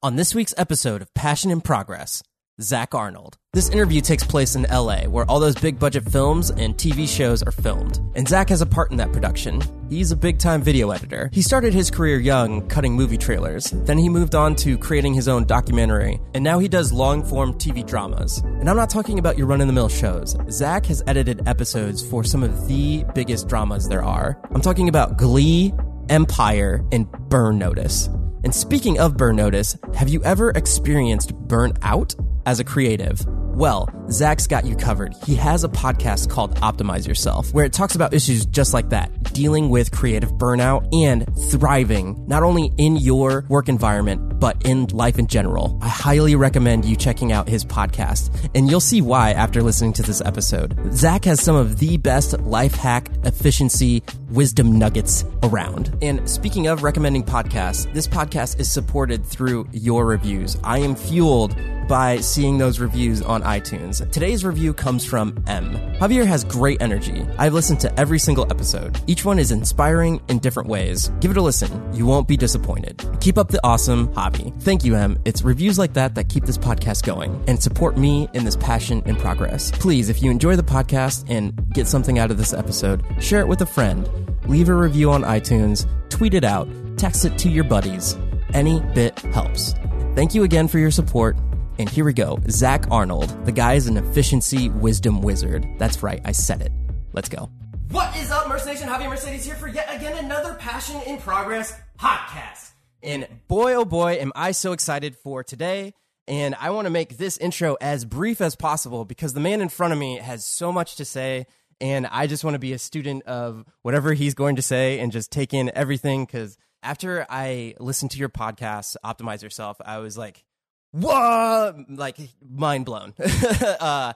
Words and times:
On 0.00 0.14
this 0.14 0.32
week's 0.32 0.54
episode 0.56 1.02
of 1.02 1.12
Passion 1.14 1.50
in 1.50 1.60
Progress, 1.60 2.22
Zach 2.60 2.94
Arnold. 2.94 3.36
This 3.52 3.68
interview 3.68 4.00
takes 4.00 4.22
place 4.22 4.54
in 4.54 4.62
LA, 4.70 5.06
where 5.06 5.24
all 5.28 5.40
those 5.40 5.56
big 5.56 5.76
budget 5.80 6.08
films 6.08 6.52
and 6.52 6.76
TV 6.76 7.08
shows 7.08 7.42
are 7.42 7.50
filmed. 7.50 7.98
And 8.14 8.28
Zach 8.28 8.50
has 8.50 8.60
a 8.60 8.66
part 8.66 8.92
in 8.92 8.96
that 8.98 9.12
production. 9.12 9.60
He's 9.90 10.12
a 10.12 10.16
big 10.16 10.38
time 10.38 10.62
video 10.62 10.92
editor. 10.92 11.30
He 11.32 11.42
started 11.42 11.74
his 11.74 11.90
career 11.90 12.20
young, 12.20 12.68
cutting 12.68 12.92
movie 12.92 13.18
trailers. 13.18 13.72
Then 13.72 13.98
he 13.98 14.08
moved 14.08 14.36
on 14.36 14.54
to 14.56 14.78
creating 14.78 15.14
his 15.14 15.26
own 15.26 15.46
documentary. 15.46 16.20
And 16.32 16.44
now 16.44 16.60
he 16.60 16.68
does 16.68 16.92
long 16.92 17.24
form 17.24 17.54
TV 17.54 17.84
dramas. 17.84 18.38
And 18.38 18.70
I'm 18.70 18.76
not 18.76 18.90
talking 18.90 19.18
about 19.18 19.36
your 19.36 19.48
run 19.48 19.60
in 19.60 19.66
the 19.66 19.72
mill 19.72 19.88
shows. 19.88 20.36
Zach 20.48 20.86
has 20.86 21.02
edited 21.08 21.48
episodes 21.48 22.06
for 22.08 22.22
some 22.22 22.44
of 22.44 22.68
the 22.68 23.04
biggest 23.16 23.48
dramas 23.48 23.88
there 23.88 24.04
are. 24.04 24.40
I'm 24.54 24.60
talking 24.60 24.88
about 24.88 25.16
Glee, 25.18 25.74
Empire, 26.08 26.86
and 26.92 27.10
Burn 27.28 27.58
Notice. 27.58 28.08
And 28.44 28.54
speaking 28.54 28.98
of 28.98 29.16
burn 29.16 29.36
notice, 29.36 29.76
have 29.94 30.08
you 30.08 30.22
ever 30.24 30.50
experienced 30.50 31.34
burnout 31.48 32.14
as 32.48 32.60
a 32.60 32.64
creative? 32.64 33.20
Well, 33.58 33.90
Zach's 34.10 34.46
got 34.46 34.64
you 34.64 34.74
covered. 34.74 35.14
He 35.26 35.34
has 35.34 35.64
a 35.64 35.68
podcast 35.68 36.30
called 36.30 36.54
Optimize 36.60 37.06
Yourself, 37.06 37.52
where 37.52 37.64
it 37.66 37.74
talks 37.74 37.94
about 37.94 38.14
issues 38.14 38.46
just 38.46 38.72
like 38.72 38.88
that, 38.88 39.34
dealing 39.34 39.68
with 39.68 39.90
creative 39.90 40.30
burnout 40.30 40.88
and 40.94 41.26
thriving, 41.50 42.24
not 42.26 42.42
only 42.42 42.72
in 42.78 42.96
your 42.96 43.44
work 43.48 43.68
environment, 43.68 44.38
but 44.38 44.64
in 44.64 44.86
life 44.92 45.18
in 45.18 45.26
general. 45.26 45.78
I 45.82 45.88
highly 45.88 46.36
recommend 46.36 46.86
you 46.86 46.96
checking 46.96 47.32
out 47.32 47.48
his 47.48 47.66
podcast, 47.66 48.30
and 48.54 48.70
you'll 48.70 48.80
see 48.80 49.02
why 49.02 49.32
after 49.32 49.62
listening 49.62 49.92
to 49.94 50.02
this 50.02 50.22
episode. 50.22 50.74
Zach 50.92 51.24
has 51.24 51.42
some 51.42 51.56
of 51.56 51.80
the 51.80 51.98
best 51.98 52.38
life 52.40 52.76
hack, 52.76 53.10
efficiency, 53.24 54.04
wisdom 54.30 54.78
nuggets 54.78 55.24
around. 55.42 55.98
And 56.00 56.30
speaking 56.30 56.68
of 56.68 56.82
recommending 56.82 57.24
podcasts, 57.24 57.92
this 57.92 58.06
podcast 58.06 58.58
is 58.58 58.70
supported 58.70 59.26
through 59.26 59.68
your 59.72 60.06
reviews. 60.06 60.56
I 60.62 60.78
am 60.78 60.94
fueled 60.94 61.54
by 61.88 62.18
seeing 62.20 62.58
those 62.58 62.78
reviews 62.78 63.22
on 63.22 63.42
iTunes. 63.42 64.08
Today's 64.12 64.44
review 64.44 64.74
comes 64.74 65.04
from 65.04 65.42
M. 65.46 65.72
Javier 65.94 66.26
has 66.26 66.44
great 66.44 66.80
energy. 66.82 67.26
I've 67.38 67.54
listened 67.54 67.80
to 67.80 67.98
every 67.98 68.18
single 68.18 68.46
episode. 68.50 69.00
Each 69.06 69.24
one 69.24 69.38
is 69.38 69.50
inspiring 69.50 70.20
in 70.28 70.38
different 70.38 70.68
ways. 70.68 71.10
Give 71.20 71.30
it 71.30 71.36
a 71.38 71.42
listen. 71.42 71.92
You 71.94 72.06
won't 72.06 72.28
be 72.28 72.36
disappointed. 72.36 73.02
Keep 73.20 73.38
up 73.38 73.48
the 73.48 73.60
awesome 73.64 74.12
hobby. 74.12 74.52
Thank 74.60 74.84
you, 74.84 74.94
M. 74.94 75.18
It's 75.24 75.42
reviews 75.42 75.78
like 75.78 75.94
that 75.94 76.14
that 76.14 76.28
keep 76.28 76.44
this 76.44 76.58
podcast 76.58 77.04
going 77.04 77.42
and 77.48 77.60
support 77.60 77.96
me 77.96 78.28
in 78.34 78.44
this 78.44 78.56
passion 78.56 79.02
and 79.06 79.18
progress. 79.18 79.70
Please, 79.70 80.10
if 80.10 80.22
you 80.22 80.30
enjoy 80.30 80.56
the 80.56 80.62
podcast 80.62 81.24
and 81.28 81.54
get 81.72 81.86
something 81.86 82.18
out 82.18 82.30
of 82.30 82.36
this 82.36 82.52
episode, 82.52 83.02
share 83.18 83.40
it 83.40 83.48
with 83.48 83.62
a 83.62 83.66
friend. 83.66 84.08
Leave 84.46 84.68
a 84.68 84.74
review 84.74 85.10
on 85.10 85.22
iTunes, 85.22 85.86
tweet 86.10 86.34
it 86.34 86.44
out, 86.44 86.68
text 86.98 87.24
it 87.24 87.38
to 87.38 87.48
your 87.48 87.64
buddies. 87.64 88.16
Any 88.52 88.80
bit 88.94 89.18
helps. 89.20 89.74
Thank 90.14 90.34
you 90.34 90.42
again 90.42 90.68
for 90.68 90.78
your 90.78 90.90
support. 90.90 91.36
And 91.78 91.88
here 91.88 92.04
we 92.04 92.12
go. 92.12 92.40
Zach 92.50 92.90
Arnold. 92.90 93.46
The 93.46 93.52
guy 93.52 93.74
is 93.74 93.86
an 93.86 93.96
efficiency 93.96 94.68
wisdom 94.68 95.22
wizard. 95.22 95.64
That's 95.78 96.02
right, 96.02 96.20
I 96.24 96.32
said 96.32 96.60
it. 96.60 96.72
Let's 97.12 97.28
go. 97.28 97.50
What 97.90 98.16
is 98.16 98.32
up, 98.32 98.48
Merce 98.48 98.66
Nation? 98.66 98.88
Javier 98.88 99.08
Mercedes 99.08 99.44
here 99.44 99.54
for 99.54 99.68
yet 99.68 99.86
again 99.94 100.22
another 100.22 100.54
Passion 100.54 101.00
in 101.06 101.18
Progress 101.18 101.72
podcast. 101.96 102.72
And 103.00 103.28
boy, 103.46 103.74
oh 103.74 103.84
boy, 103.84 104.14
am 104.14 104.32
I 104.34 104.50
so 104.50 104.72
excited 104.72 105.14
for 105.14 105.44
today. 105.44 105.94
And 106.26 106.56
I 106.60 106.70
want 106.70 106.86
to 106.86 106.90
make 106.90 107.16
this 107.16 107.38
intro 107.38 107.76
as 107.80 108.04
brief 108.04 108.40
as 108.40 108.56
possible 108.56 109.04
because 109.04 109.32
the 109.32 109.40
man 109.40 109.60
in 109.60 109.68
front 109.68 109.92
of 109.92 110.00
me 110.00 110.18
has 110.18 110.44
so 110.44 110.72
much 110.72 110.96
to 110.96 111.04
say. 111.04 111.46
And 111.80 112.08
I 112.08 112.26
just 112.26 112.42
want 112.42 112.56
to 112.56 112.58
be 112.58 112.72
a 112.72 112.78
student 112.78 113.22
of 113.22 113.64
whatever 113.82 114.14
he's 114.14 114.34
going 114.34 114.56
to 114.56 114.62
say 114.62 114.98
and 114.98 115.12
just 115.12 115.30
take 115.30 115.54
in 115.54 115.70
everything. 115.74 116.26
Because 116.26 116.58
after 116.82 117.24
I 117.30 117.74
listened 117.78 118.10
to 118.10 118.18
your 118.18 118.28
podcast, 118.28 118.96
Optimize 119.04 119.42
Yourself, 119.42 119.76
I 119.82 119.98
was 119.98 120.18
like, 120.18 120.44
whoa, 120.92 121.84
like 121.88 122.18
mind 122.40 122.84
blown. 122.84 123.14
uh, 123.80 124.12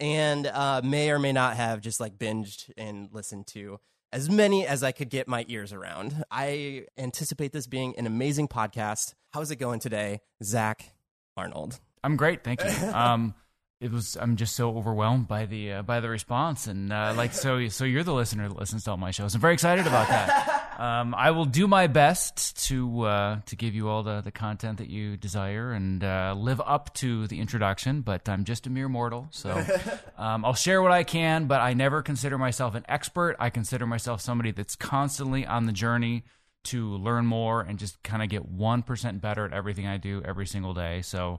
and 0.00 0.46
uh, 0.46 0.80
may 0.84 1.10
or 1.10 1.18
may 1.18 1.32
not 1.32 1.56
have 1.56 1.80
just 1.80 2.00
like 2.00 2.18
binged 2.18 2.70
and 2.76 3.08
listened 3.12 3.46
to 3.48 3.78
as 4.12 4.30
many 4.30 4.66
as 4.66 4.82
I 4.82 4.92
could 4.92 5.10
get 5.10 5.26
my 5.28 5.44
ears 5.48 5.72
around. 5.72 6.24
I 6.30 6.86
anticipate 6.96 7.52
this 7.52 7.66
being 7.66 7.96
an 7.98 8.06
amazing 8.06 8.48
podcast. 8.48 9.14
How's 9.32 9.50
it 9.50 9.56
going 9.56 9.80
today, 9.80 10.20
Zach 10.42 10.94
Arnold? 11.36 11.80
I'm 12.02 12.16
great, 12.16 12.44
thank 12.44 12.62
you. 12.62 12.70
Um, 12.94 13.34
it 13.84 13.92
was 13.92 14.16
I'm 14.18 14.36
just 14.36 14.56
so 14.56 14.76
overwhelmed 14.78 15.28
by 15.28 15.44
the 15.44 15.74
uh, 15.74 15.82
by 15.82 16.00
the 16.00 16.08
response 16.08 16.66
and 16.66 16.90
uh, 16.90 17.12
like 17.14 17.34
so 17.34 17.68
so 17.68 17.84
you're 17.84 18.02
the 18.02 18.14
listener 18.14 18.48
that 18.48 18.58
listens 18.58 18.84
to 18.84 18.92
all 18.92 18.96
my 18.96 19.10
shows. 19.10 19.34
I'm 19.34 19.42
very 19.42 19.52
excited 19.52 19.86
about 19.86 20.08
that. 20.08 20.60
Um, 20.74 21.14
I 21.14 21.30
will 21.30 21.44
do 21.44 21.68
my 21.68 21.86
best 21.86 22.66
to 22.66 23.02
uh, 23.02 23.40
to 23.46 23.54
give 23.54 23.76
you 23.76 23.88
all 23.88 24.02
the, 24.02 24.22
the 24.22 24.32
content 24.32 24.78
that 24.78 24.88
you 24.88 25.16
desire 25.16 25.70
and 25.72 26.02
uh, 26.02 26.34
live 26.36 26.60
up 26.66 26.92
to 26.94 27.28
the 27.28 27.38
introduction. 27.38 28.00
But 28.00 28.28
I'm 28.28 28.42
just 28.42 28.66
a 28.66 28.70
mere 28.70 28.88
mortal, 28.88 29.28
so 29.30 29.52
um, 30.18 30.44
I'll 30.44 30.54
share 30.54 30.82
what 30.82 30.90
I 30.90 31.04
can. 31.04 31.46
But 31.46 31.60
I 31.60 31.74
never 31.74 32.02
consider 32.02 32.38
myself 32.38 32.74
an 32.74 32.84
expert. 32.88 33.36
I 33.38 33.50
consider 33.50 33.86
myself 33.86 34.20
somebody 34.20 34.50
that's 34.50 34.74
constantly 34.74 35.46
on 35.46 35.66
the 35.66 35.72
journey 35.72 36.24
to 36.64 36.96
learn 36.96 37.24
more 37.24 37.60
and 37.60 37.78
just 37.78 38.02
kind 38.02 38.24
of 38.24 38.28
get 38.28 38.44
one 38.44 38.82
percent 38.82 39.20
better 39.20 39.44
at 39.44 39.52
everything 39.52 39.86
I 39.86 39.98
do 39.98 40.22
every 40.24 40.48
single 40.48 40.74
day. 40.74 41.02
So 41.02 41.38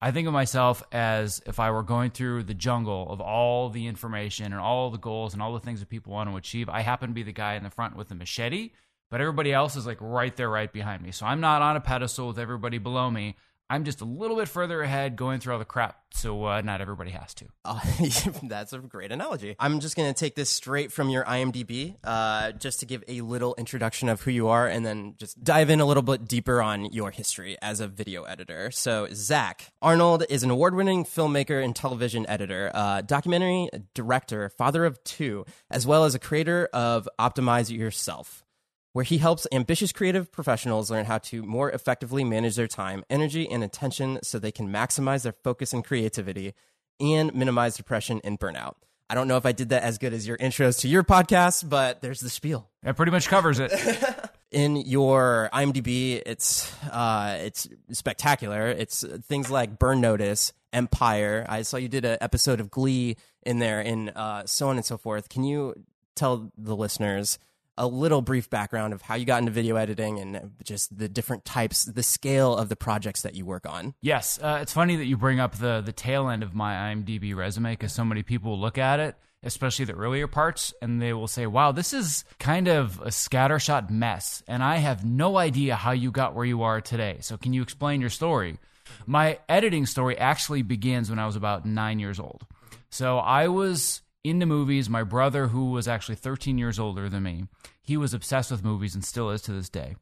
I 0.00 0.10
think 0.10 0.26
of 0.26 0.34
myself 0.34 0.82
as 0.92 1.40
if 1.46 1.58
I 1.58 1.70
were 1.70 1.82
going 1.82 2.10
through 2.10 2.42
the 2.42 2.54
jungle 2.54 3.10
of 3.10 3.20
all 3.20 3.70
the 3.70 3.86
information 3.86 4.52
and 4.52 4.60
all 4.60 4.90
the 4.90 4.98
goals 4.98 5.32
and 5.32 5.42
all 5.42 5.54
the 5.54 5.60
things 5.60 5.80
that 5.80 5.88
people 5.88 6.12
want 6.12 6.28
to 6.30 6.36
achieve. 6.36 6.68
I 6.68 6.82
happen 6.82 7.08
to 7.08 7.14
be 7.14 7.22
the 7.22 7.32
guy 7.32 7.54
in 7.54 7.62
the 7.62 7.70
front 7.70 7.96
with 7.96 8.08
the 8.08 8.14
machete, 8.14 8.72
but 9.10 9.22
everybody 9.22 9.54
else 9.54 9.74
is 9.74 9.86
like 9.86 9.98
right 10.00 10.36
there, 10.36 10.50
right 10.50 10.70
behind 10.70 11.02
me. 11.02 11.12
So 11.12 11.24
I'm 11.24 11.40
not 11.40 11.62
on 11.62 11.76
a 11.76 11.80
pedestal 11.80 12.28
with 12.28 12.38
everybody 12.38 12.76
below 12.76 13.10
me. 13.10 13.36
I'm 13.68 13.84
just 13.84 14.00
a 14.00 14.04
little 14.04 14.36
bit 14.36 14.48
further 14.48 14.80
ahead 14.80 15.16
going 15.16 15.40
through 15.40 15.54
all 15.54 15.58
the 15.58 15.64
crap, 15.64 15.98
so 16.12 16.44
uh, 16.44 16.60
not 16.60 16.80
everybody 16.80 17.10
has 17.10 17.34
to. 17.34 17.46
Uh, 17.64 17.80
that's 18.44 18.72
a 18.72 18.78
great 18.78 19.10
analogy. 19.10 19.56
I'm 19.58 19.80
just 19.80 19.96
going 19.96 20.12
to 20.12 20.18
take 20.18 20.36
this 20.36 20.50
straight 20.50 20.92
from 20.92 21.08
your 21.08 21.24
IMDb 21.24 21.96
uh, 22.04 22.52
just 22.52 22.80
to 22.80 22.86
give 22.86 23.02
a 23.08 23.22
little 23.22 23.56
introduction 23.58 24.08
of 24.08 24.20
who 24.22 24.30
you 24.30 24.48
are 24.48 24.68
and 24.68 24.86
then 24.86 25.14
just 25.18 25.42
dive 25.42 25.68
in 25.68 25.80
a 25.80 25.84
little 25.84 26.04
bit 26.04 26.28
deeper 26.28 26.62
on 26.62 26.92
your 26.92 27.10
history 27.10 27.56
as 27.60 27.80
a 27.80 27.88
video 27.88 28.22
editor. 28.22 28.70
So, 28.70 29.08
Zach 29.12 29.72
Arnold 29.82 30.24
is 30.28 30.44
an 30.44 30.50
award 30.50 30.76
winning 30.76 31.04
filmmaker 31.04 31.62
and 31.62 31.74
television 31.74 32.24
editor, 32.28 32.70
uh, 32.72 33.00
documentary 33.00 33.68
director, 33.94 34.48
father 34.50 34.84
of 34.84 35.02
two, 35.02 35.44
as 35.70 35.86
well 35.86 36.04
as 36.04 36.14
a 36.14 36.20
creator 36.20 36.68
of 36.72 37.08
Optimize 37.18 37.76
Yourself 37.76 38.45
where 38.96 39.04
he 39.04 39.18
helps 39.18 39.46
ambitious 39.52 39.92
creative 39.92 40.32
professionals 40.32 40.90
learn 40.90 41.04
how 41.04 41.18
to 41.18 41.42
more 41.42 41.70
effectively 41.70 42.24
manage 42.24 42.56
their 42.56 42.66
time, 42.66 43.04
energy, 43.10 43.46
and 43.46 43.62
attention 43.62 44.18
so 44.22 44.38
they 44.38 44.50
can 44.50 44.70
maximize 44.70 45.22
their 45.22 45.34
focus 45.44 45.74
and 45.74 45.84
creativity 45.84 46.54
and 46.98 47.34
minimize 47.34 47.76
depression 47.76 48.22
and 48.24 48.40
burnout. 48.40 48.72
I 49.10 49.14
don't 49.14 49.28
know 49.28 49.36
if 49.36 49.44
I 49.44 49.52
did 49.52 49.68
that 49.68 49.82
as 49.82 49.98
good 49.98 50.14
as 50.14 50.26
your 50.26 50.38
intros 50.38 50.80
to 50.80 50.88
your 50.88 51.04
podcast, 51.04 51.68
but 51.68 52.00
there's 52.00 52.20
the 52.20 52.30
spiel. 52.30 52.70
That 52.84 52.96
pretty 52.96 53.12
much 53.12 53.28
covers 53.28 53.58
it. 53.58 53.70
In 54.50 54.76
your 54.76 55.50
IMDb, 55.52 56.22
it's 56.24 56.72
uh, 56.84 57.36
it's 57.40 57.68
spectacular. 57.90 58.68
It's 58.68 59.04
things 59.28 59.50
like 59.50 59.78
Burn 59.78 60.00
Notice, 60.00 60.54
Empire. 60.72 61.44
I 61.50 61.60
saw 61.62 61.76
you 61.76 61.88
did 61.88 62.06
an 62.06 62.16
episode 62.22 62.60
of 62.60 62.70
Glee 62.70 63.18
in 63.42 63.58
there, 63.58 63.80
and 63.80 64.10
uh, 64.16 64.46
so 64.46 64.70
on 64.70 64.76
and 64.76 64.86
so 64.86 64.96
forth. 64.96 65.28
Can 65.28 65.44
you 65.44 65.74
tell 66.14 66.50
the 66.56 66.74
listeners 66.74 67.38
a 67.78 67.86
little 67.86 68.22
brief 68.22 68.48
background 68.48 68.92
of 68.92 69.02
how 69.02 69.14
you 69.14 69.24
got 69.24 69.40
into 69.40 69.52
video 69.52 69.76
editing 69.76 70.18
and 70.18 70.52
just 70.64 70.96
the 70.96 71.08
different 71.08 71.44
types, 71.44 71.84
the 71.84 72.02
scale 72.02 72.56
of 72.56 72.68
the 72.68 72.76
projects 72.76 73.22
that 73.22 73.34
you 73.34 73.44
work 73.44 73.66
on. 73.66 73.94
Yes, 74.00 74.38
uh, 74.42 74.58
it's 74.62 74.72
funny 74.72 74.96
that 74.96 75.06
you 75.06 75.16
bring 75.16 75.40
up 75.40 75.56
the 75.56 75.82
the 75.84 75.92
tail 75.92 76.28
end 76.28 76.42
of 76.42 76.54
my 76.54 76.74
IMDb 76.74 77.34
resume 77.34 77.72
because 77.72 77.92
so 77.92 78.04
many 78.04 78.22
people 78.22 78.58
look 78.58 78.78
at 78.78 79.00
it, 79.00 79.16
especially 79.42 79.84
the 79.84 79.94
earlier 79.94 80.26
parts, 80.26 80.72
and 80.80 81.00
they 81.00 81.12
will 81.12 81.28
say, 81.28 81.46
"Wow, 81.46 81.72
this 81.72 81.92
is 81.92 82.24
kind 82.38 82.68
of 82.68 83.00
a 83.00 83.08
scattershot 83.08 83.90
mess," 83.90 84.42
and 84.48 84.62
I 84.62 84.76
have 84.76 85.04
no 85.04 85.36
idea 85.36 85.76
how 85.76 85.92
you 85.92 86.10
got 86.10 86.34
where 86.34 86.46
you 86.46 86.62
are 86.62 86.80
today. 86.80 87.18
So, 87.20 87.36
can 87.36 87.52
you 87.52 87.62
explain 87.62 88.00
your 88.00 88.10
story? 88.10 88.58
My 89.06 89.38
editing 89.48 89.86
story 89.86 90.16
actually 90.16 90.62
begins 90.62 91.10
when 91.10 91.18
I 91.18 91.26
was 91.26 91.36
about 91.36 91.66
nine 91.66 91.98
years 91.98 92.18
old. 92.20 92.46
So 92.88 93.18
I 93.18 93.48
was 93.48 94.00
into 94.28 94.46
movies. 94.46 94.88
My 94.88 95.02
brother, 95.02 95.48
who 95.48 95.70
was 95.70 95.88
actually 95.88 96.16
13 96.16 96.58
years 96.58 96.78
older 96.78 97.08
than 97.08 97.22
me, 97.22 97.46
he 97.82 97.96
was 97.96 98.14
obsessed 98.14 98.50
with 98.50 98.64
movies 98.64 98.94
and 98.94 99.04
still 99.04 99.30
is 99.30 99.42
to 99.42 99.52
this 99.52 99.68
day. 99.68 99.96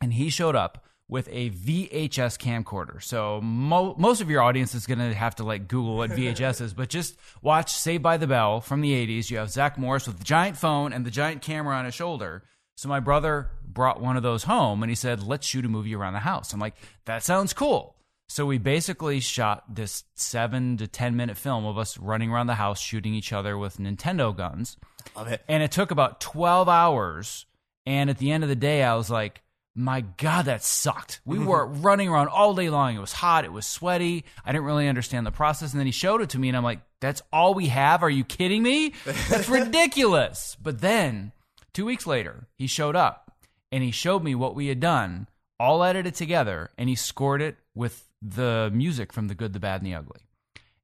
And 0.00 0.14
he 0.14 0.30
showed 0.30 0.56
up 0.56 0.84
with 1.08 1.28
a 1.30 1.50
VHS 1.50 2.38
camcorder. 2.38 3.02
So 3.02 3.40
mo- 3.42 3.94
most 3.98 4.20
of 4.20 4.30
your 4.30 4.42
audience 4.42 4.74
is 4.74 4.86
going 4.86 4.98
to 4.98 5.14
have 5.14 5.36
to 5.36 5.44
like 5.44 5.68
Google 5.68 5.96
what 5.96 6.10
VHS 6.10 6.60
is, 6.60 6.74
but 6.74 6.88
just 6.88 7.16
watch 7.42 7.72
Saved 7.72 8.02
by 8.02 8.16
the 8.16 8.26
Bell 8.26 8.60
from 8.60 8.80
the 8.80 8.92
80s. 8.92 9.30
You 9.30 9.38
have 9.38 9.50
Zach 9.50 9.76
Morris 9.78 10.06
with 10.06 10.18
the 10.18 10.24
giant 10.24 10.56
phone 10.56 10.92
and 10.92 11.04
the 11.04 11.10
giant 11.10 11.42
camera 11.42 11.76
on 11.76 11.84
his 11.84 11.94
shoulder. 11.94 12.42
So 12.76 12.88
my 12.88 13.00
brother 13.00 13.50
brought 13.64 14.00
one 14.00 14.16
of 14.16 14.22
those 14.22 14.44
home 14.44 14.82
and 14.82 14.90
he 14.90 14.96
said, 14.96 15.22
"Let's 15.22 15.46
shoot 15.46 15.64
a 15.64 15.68
movie 15.68 15.94
around 15.94 16.14
the 16.14 16.20
house." 16.20 16.52
I'm 16.52 16.58
like, 16.60 16.74
"That 17.04 17.22
sounds 17.22 17.52
cool." 17.52 17.93
So 18.28 18.46
we 18.46 18.58
basically 18.58 19.20
shot 19.20 19.74
this 19.74 20.04
7 20.14 20.78
to 20.78 20.86
10 20.86 21.16
minute 21.16 21.36
film 21.36 21.66
of 21.66 21.78
us 21.78 21.98
running 21.98 22.30
around 22.30 22.46
the 22.46 22.54
house 22.54 22.80
shooting 22.80 23.14
each 23.14 23.32
other 23.32 23.56
with 23.56 23.78
Nintendo 23.78 24.34
guns. 24.36 24.76
Love 25.14 25.28
it. 25.28 25.42
And 25.48 25.62
it 25.62 25.70
took 25.70 25.90
about 25.90 26.20
12 26.20 26.68
hours. 26.68 27.46
And 27.86 28.08
at 28.08 28.18
the 28.18 28.32
end 28.32 28.42
of 28.42 28.48
the 28.48 28.56
day, 28.56 28.82
I 28.82 28.94
was 28.94 29.10
like, 29.10 29.42
my 29.74 30.02
God, 30.18 30.44
that 30.44 30.62
sucked. 30.62 31.20
We 31.24 31.38
mm-hmm. 31.38 31.46
were 31.46 31.66
running 31.66 32.08
around 32.08 32.28
all 32.28 32.54
day 32.54 32.70
long. 32.70 32.94
It 32.94 33.00
was 33.00 33.12
hot. 33.12 33.44
It 33.44 33.52
was 33.52 33.66
sweaty. 33.66 34.24
I 34.44 34.52
didn't 34.52 34.64
really 34.64 34.88
understand 34.88 35.26
the 35.26 35.32
process. 35.32 35.72
And 35.72 35.80
then 35.80 35.86
he 35.86 35.92
showed 35.92 36.22
it 36.22 36.30
to 36.30 36.38
me, 36.38 36.48
and 36.48 36.56
I'm 36.56 36.62
like, 36.62 36.80
that's 37.00 37.22
all 37.32 37.54
we 37.54 37.66
have? 37.66 38.02
Are 38.02 38.10
you 38.10 38.24
kidding 38.24 38.62
me? 38.62 38.94
That's 39.04 39.48
ridiculous. 39.50 40.56
But 40.62 40.80
then, 40.80 41.32
two 41.72 41.84
weeks 41.84 42.06
later, 42.06 42.46
he 42.56 42.66
showed 42.66 42.96
up 42.96 43.32
and 43.72 43.82
he 43.82 43.90
showed 43.90 44.22
me 44.22 44.36
what 44.36 44.54
we 44.54 44.68
had 44.68 44.78
done, 44.78 45.26
all 45.58 45.82
edited 45.82 46.14
together, 46.14 46.70
and 46.78 46.88
he 46.88 46.94
scored 46.94 47.42
it 47.42 47.56
with 47.74 48.08
the 48.24 48.70
music 48.72 49.12
from 49.12 49.28
The 49.28 49.34
Good, 49.34 49.52
the 49.52 49.60
Bad, 49.60 49.82
and 49.82 49.86
the 49.86 49.94
Ugly. 49.94 50.22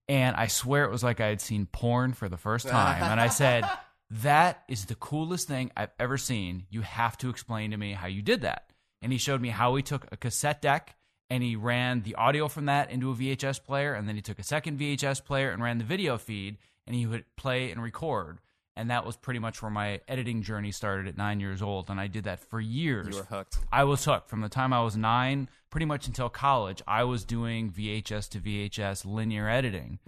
And 0.08 0.36
I 0.36 0.48
swear 0.48 0.84
it 0.84 0.90
was 0.90 1.02
like 1.02 1.20
I 1.20 1.28
had 1.28 1.40
seen 1.40 1.66
porn 1.66 2.12
for 2.12 2.28
the 2.28 2.36
first 2.36 2.68
time. 2.68 3.02
And 3.02 3.20
I 3.20 3.28
said, 3.28 3.64
That 4.10 4.64
is 4.68 4.86
the 4.86 4.96
coolest 4.96 5.46
thing 5.46 5.70
I've 5.76 5.92
ever 6.00 6.18
seen. 6.18 6.66
You 6.68 6.80
have 6.82 7.16
to 7.18 7.30
explain 7.30 7.70
to 7.70 7.76
me 7.76 7.92
how 7.92 8.08
you 8.08 8.22
did 8.22 8.40
that. 8.42 8.72
And 9.02 9.12
he 9.12 9.18
showed 9.18 9.40
me 9.40 9.50
how 9.50 9.76
he 9.76 9.82
took 9.82 10.06
a 10.10 10.16
cassette 10.16 10.60
deck 10.60 10.96
and 11.30 11.44
he 11.44 11.54
ran 11.54 12.02
the 12.02 12.16
audio 12.16 12.48
from 12.48 12.66
that 12.66 12.90
into 12.90 13.12
a 13.12 13.14
VHS 13.14 13.62
player. 13.62 13.94
And 13.94 14.08
then 14.08 14.16
he 14.16 14.22
took 14.22 14.40
a 14.40 14.42
second 14.42 14.80
VHS 14.80 15.24
player 15.24 15.50
and 15.52 15.62
ran 15.62 15.78
the 15.78 15.84
video 15.84 16.18
feed 16.18 16.58
and 16.88 16.96
he 16.96 17.06
would 17.06 17.24
play 17.36 17.70
and 17.70 17.80
record. 17.80 18.40
And 18.76 18.90
that 18.90 19.06
was 19.06 19.16
pretty 19.16 19.38
much 19.38 19.62
where 19.62 19.70
my 19.70 20.00
editing 20.08 20.42
journey 20.42 20.72
started 20.72 21.06
at 21.06 21.16
nine 21.16 21.38
years 21.38 21.62
old. 21.62 21.88
And 21.88 22.00
I 22.00 22.08
did 22.08 22.24
that 22.24 22.40
for 22.40 22.60
years. 22.60 23.14
You 23.14 23.16
were 23.16 23.36
hooked. 23.36 23.58
I 23.70 23.84
was 23.84 24.04
hooked 24.04 24.28
from 24.28 24.40
the 24.40 24.48
time 24.48 24.72
I 24.72 24.82
was 24.82 24.96
nine, 24.96 25.48
pretty 25.70 25.86
much 25.86 26.06
until 26.06 26.28
college. 26.28 26.82
I 26.86 27.04
was 27.04 27.24
doing 27.24 27.70
VHS 27.70 28.28
to 28.30 28.38
VHS 28.40 29.04
linear 29.04 29.48
editing, 29.48 29.98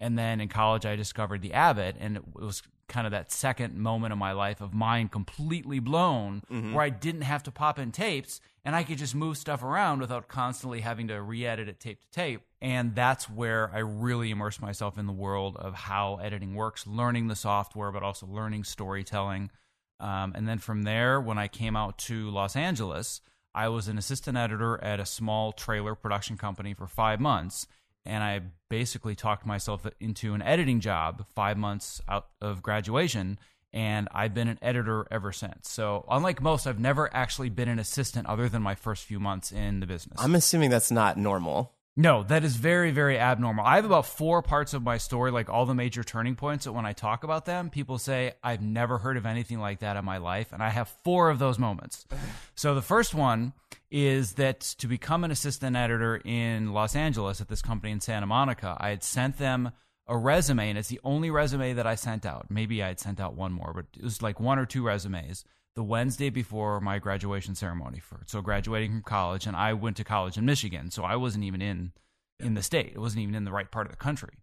and 0.00 0.18
then 0.18 0.40
in 0.40 0.48
college 0.48 0.84
I 0.84 0.96
discovered 0.96 1.42
the 1.42 1.52
Avid, 1.54 1.96
and 1.98 2.16
it 2.16 2.22
was 2.34 2.62
kind 2.88 3.06
of 3.06 3.12
that 3.12 3.32
second 3.32 3.74
moment 3.78 4.12
of 4.12 4.18
my 4.18 4.32
life 4.32 4.60
of 4.60 4.74
mind 4.74 5.10
completely 5.12 5.78
blown, 5.78 6.42
where 6.74 6.84
I 6.84 6.90
didn't 6.90 7.22
have 7.22 7.42
to 7.44 7.50
pop 7.50 7.78
in 7.78 7.90
tapes 7.92 8.40
and 8.64 8.76
I 8.76 8.84
could 8.84 8.98
just 8.98 9.14
move 9.14 9.36
stuff 9.38 9.62
around 9.62 10.00
without 10.00 10.28
constantly 10.28 10.80
having 10.80 11.08
to 11.08 11.20
re-edit 11.20 11.68
it 11.68 11.80
tape 11.80 12.00
to 12.00 12.10
tape. 12.10 12.42
And 12.60 12.94
that's 12.94 13.28
where 13.28 13.70
I 13.74 13.78
really 13.78 14.30
immersed 14.30 14.60
myself 14.62 14.98
in 14.98 15.06
the 15.06 15.12
world 15.12 15.56
of 15.56 15.74
how 15.74 16.16
editing 16.16 16.54
works, 16.54 16.86
learning 16.86 17.26
the 17.26 17.34
software, 17.34 17.90
but 17.90 18.04
also 18.04 18.26
learning 18.26 18.62
storytelling. 18.64 19.50
Um, 19.98 20.32
and 20.36 20.46
then 20.46 20.58
from 20.58 20.84
there, 20.84 21.20
when 21.20 21.38
I 21.38 21.48
came 21.48 21.74
out 21.74 21.98
to 22.00 22.30
Los 22.30 22.54
Angeles, 22.54 23.20
I 23.54 23.68
was 23.68 23.88
an 23.88 23.98
assistant 23.98 24.36
editor 24.36 24.82
at 24.82 25.00
a 25.00 25.06
small 25.06 25.52
trailer 25.52 25.94
production 25.94 26.36
company 26.36 26.74
for 26.74 26.86
five 26.86 27.20
months. 27.20 27.66
And 28.04 28.24
I 28.24 28.40
basically 28.68 29.14
talked 29.14 29.46
myself 29.46 29.86
into 30.00 30.34
an 30.34 30.42
editing 30.42 30.80
job 30.80 31.24
five 31.34 31.56
months 31.56 32.00
out 32.08 32.28
of 32.40 32.62
graduation. 32.62 33.38
And 33.72 34.08
I've 34.12 34.34
been 34.34 34.48
an 34.48 34.58
editor 34.60 35.06
ever 35.10 35.32
since. 35.32 35.70
So, 35.70 36.04
unlike 36.10 36.42
most, 36.42 36.66
I've 36.66 36.80
never 36.80 37.14
actually 37.14 37.48
been 37.48 37.68
an 37.68 37.78
assistant 37.78 38.26
other 38.26 38.48
than 38.48 38.60
my 38.60 38.74
first 38.74 39.04
few 39.04 39.18
months 39.18 39.50
in 39.50 39.80
the 39.80 39.86
business. 39.86 40.20
I'm 40.20 40.34
assuming 40.34 40.68
that's 40.68 40.90
not 40.90 41.16
normal. 41.16 41.72
No, 41.94 42.22
that 42.22 42.42
is 42.42 42.56
very, 42.56 42.90
very 42.90 43.18
abnormal. 43.18 43.66
I 43.66 43.76
have 43.76 43.84
about 43.84 44.06
four 44.06 44.40
parts 44.40 44.72
of 44.72 44.82
my 44.82 44.96
story, 44.96 45.30
like 45.30 45.50
all 45.50 45.66
the 45.66 45.74
major 45.74 46.02
turning 46.02 46.36
points 46.36 46.64
that 46.64 46.72
when 46.72 46.86
I 46.86 46.94
talk 46.94 47.22
about 47.22 47.44
them, 47.44 47.68
people 47.68 47.98
say, 47.98 48.32
I've 48.42 48.62
never 48.62 48.96
heard 48.96 49.18
of 49.18 49.26
anything 49.26 49.58
like 49.58 49.80
that 49.80 49.98
in 49.98 50.04
my 50.04 50.16
life. 50.16 50.52
And 50.52 50.62
I 50.62 50.70
have 50.70 50.88
four 51.04 51.28
of 51.28 51.38
those 51.38 51.58
moments. 51.58 52.06
so 52.54 52.74
the 52.74 52.80
first 52.80 53.14
one 53.14 53.52
is 53.90 54.32
that 54.34 54.60
to 54.78 54.86
become 54.86 55.22
an 55.22 55.30
assistant 55.30 55.76
editor 55.76 56.16
in 56.24 56.72
Los 56.72 56.96
Angeles 56.96 57.42
at 57.42 57.48
this 57.48 57.60
company 57.60 57.92
in 57.92 58.00
Santa 58.00 58.26
Monica, 58.26 58.74
I 58.80 58.88
had 58.88 59.02
sent 59.02 59.36
them 59.36 59.72
a 60.06 60.16
resume, 60.16 60.70
and 60.70 60.78
it's 60.78 60.88
the 60.88 61.00
only 61.04 61.30
resume 61.30 61.74
that 61.74 61.86
I 61.86 61.94
sent 61.94 62.24
out. 62.24 62.46
Maybe 62.48 62.82
I 62.82 62.88
had 62.88 63.00
sent 63.00 63.20
out 63.20 63.36
one 63.36 63.52
more, 63.52 63.72
but 63.74 63.84
it 63.94 64.02
was 64.02 64.22
like 64.22 64.40
one 64.40 64.58
or 64.58 64.64
two 64.64 64.82
resumes 64.82 65.44
the 65.74 65.82
Wednesday 65.82 66.30
before 66.30 66.80
my 66.80 66.98
graduation 66.98 67.54
ceremony 67.54 67.98
for 67.98 68.22
so 68.26 68.40
graduating 68.42 68.92
from 68.92 69.02
college 69.02 69.46
and 69.46 69.56
I 69.56 69.72
went 69.72 69.96
to 69.98 70.04
college 70.04 70.36
in 70.36 70.44
Michigan 70.44 70.90
so 70.90 71.02
I 71.02 71.16
wasn't 71.16 71.44
even 71.44 71.62
in 71.62 71.92
in 72.40 72.54
the 72.54 72.62
state. 72.62 72.92
It 72.94 72.98
wasn't 72.98 73.22
even 73.22 73.34
in 73.34 73.44
the 73.44 73.52
right 73.52 73.70
part 73.70 73.86
of 73.86 73.92
the 73.92 73.96
country. 73.96 74.34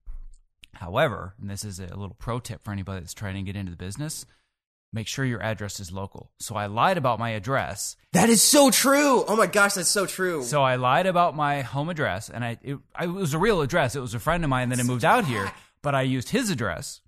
However 0.74 1.36
and 1.40 1.50
this 1.50 1.64
is 1.64 1.80
a 1.80 1.88
little 1.88 2.16
pro 2.18 2.40
tip 2.40 2.64
for 2.64 2.72
anybody 2.72 3.02
that's 3.02 3.14
trying 3.14 3.36
to 3.36 3.42
get 3.42 3.56
into 3.56 3.72
the 3.72 3.78
business 3.78 4.26
make 4.92 5.08
sure 5.08 5.26
your 5.26 5.42
address 5.42 5.80
is 5.80 5.92
local. 5.92 6.32
So 6.40 6.56
I 6.56 6.66
lied 6.66 6.98
about 6.98 7.20
my 7.20 7.32
address. 7.32 7.96
That 8.14 8.30
is 8.30 8.42
so 8.42 8.72
true. 8.72 9.24
Oh 9.28 9.36
my 9.36 9.48
gosh, 9.48 9.74
that's 9.74 9.90
so 9.90 10.06
true. 10.06 10.44
so 10.44 10.64
I 10.64 10.76
lied 10.76 11.06
about 11.06 11.36
my 11.36 11.62
home 11.62 11.90
address, 11.90 12.30
and 12.30 12.44
I 12.44 12.58
it, 12.62 12.78
I, 12.96 13.06
it 13.06 13.08
was 13.08 13.34
a 13.34 13.40
real 13.40 13.62
address. 13.62 13.96
It 13.96 14.02
was 14.02 14.14
a 14.14 14.20
friend 14.20 14.44
of 14.44 14.50
mine 14.50 14.70
that 14.70 14.78
had 14.78 14.88
moved 14.88 15.06
out 15.06 15.26
here, 15.26 15.52
but 15.82 15.96
I 15.96 16.02
used 16.02 16.30
his 16.30 16.50
address, 16.50 17.02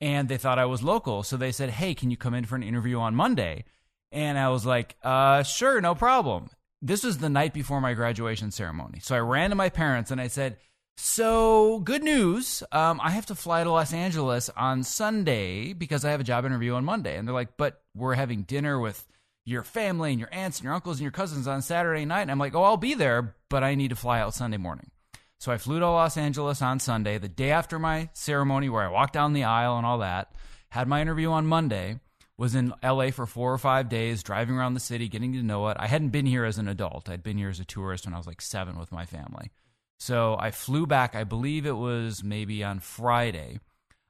and 0.00 0.28
they 0.28 0.36
thought 0.36 0.58
I 0.58 0.66
was 0.66 0.82
local. 0.82 1.22
So 1.22 1.36
they 1.36 1.52
said, 1.52 1.70
"Hey, 1.70 1.94
can 1.94 2.10
you 2.10 2.16
come 2.16 2.34
in 2.34 2.44
for 2.44 2.56
an 2.56 2.62
interview 2.62 2.98
on 2.98 3.14
Monday?" 3.14 3.64
And 4.12 4.38
I 4.38 4.48
was 4.50 4.66
like, 4.66 4.96
"Uh, 5.02 5.42
sure, 5.42 5.80
no 5.80 5.94
problem." 5.94 6.50
This 6.82 7.04
was 7.04 7.18
the 7.18 7.28
night 7.28 7.54
before 7.54 7.80
my 7.80 7.94
graduation 7.94 8.50
ceremony, 8.50 9.00
so 9.00 9.14
I 9.16 9.20
ran 9.20 9.50
to 9.50 9.56
my 9.56 9.68
parents 9.68 10.10
and 10.10 10.20
I 10.20 10.28
said. 10.28 10.58
So, 10.98 11.80
good 11.80 12.02
news. 12.02 12.62
Um, 12.72 13.02
I 13.04 13.10
have 13.10 13.26
to 13.26 13.34
fly 13.34 13.62
to 13.62 13.70
Los 13.70 13.92
Angeles 13.92 14.48
on 14.56 14.82
Sunday 14.82 15.74
because 15.74 16.06
I 16.06 16.10
have 16.10 16.20
a 16.20 16.24
job 16.24 16.46
interview 16.46 16.72
on 16.72 16.86
Monday. 16.86 17.18
And 17.18 17.28
they're 17.28 17.34
like, 17.34 17.58
but 17.58 17.82
we're 17.94 18.14
having 18.14 18.44
dinner 18.44 18.80
with 18.80 19.06
your 19.44 19.62
family 19.62 20.10
and 20.10 20.18
your 20.18 20.28
aunts 20.32 20.58
and 20.58 20.64
your 20.64 20.72
uncles 20.72 20.96
and 20.96 21.02
your 21.02 21.12
cousins 21.12 21.46
on 21.46 21.60
Saturday 21.60 22.06
night. 22.06 22.22
And 22.22 22.30
I'm 22.30 22.38
like, 22.38 22.54
oh, 22.54 22.62
I'll 22.62 22.78
be 22.78 22.94
there, 22.94 23.36
but 23.50 23.62
I 23.62 23.74
need 23.74 23.88
to 23.88 23.96
fly 23.96 24.20
out 24.20 24.32
Sunday 24.32 24.56
morning. 24.56 24.90
So 25.38 25.52
I 25.52 25.58
flew 25.58 25.78
to 25.80 25.86
Los 25.88 26.16
Angeles 26.16 26.62
on 26.62 26.80
Sunday, 26.80 27.18
the 27.18 27.28
day 27.28 27.50
after 27.50 27.78
my 27.78 28.08
ceremony 28.14 28.68
where 28.68 28.82
I 28.82 28.88
walked 28.90 29.12
down 29.12 29.32
the 29.32 29.44
aisle 29.44 29.76
and 29.76 29.86
all 29.86 29.98
that. 29.98 30.32
Had 30.70 30.88
my 30.88 31.00
interview 31.00 31.30
on 31.30 31.46
Monday, 31.46 32.00
was 32.38 32.54
in 32.54 32.74
LA 32.82 33.10
for 33.10 33.26
four 33.26 33.52
or 33.52 33.58
five 33.58 33.88
days, 33.88 34.22
driving 34.22 34.56
around 34.56 34.74
the 34.74 34.80
city, 34.80 35.08
getting 35.08 35.32
to 35.32 35.42
know 35.42 35.68
it. 35.68 35.76
I 35.80 35.86
hadn't 35.86 36.10
been 36.10 36.26
here 36.26 36.44
as 36.44 36.58
an 36.58 36.68
adult. 36.68 37.08
I'd 37.08 37.22
been 37.22 37.38
here 37.38 37.48
as 37.48 37.60
a 37.60 37.64
tourist 37.64 38.04
when 38.04 38.14
I 38.14 38.18
was 38.18 38.26
like 38.26 38.40
seven 38.42 38.78
with 38.78 38.92
my 38.92 39.06
family. 39.06 39.50
So 39.98 40.36
I 40.38 40.50
flew 40.50 40.86
back, 40.86 41.14
I 41.14 41.24
believe 41.24 41.64
it 41.64 41.76
was 41.76 42.22
maybe 42.22 42.62
on 42.62 42.80
Friday. 42.80 43.60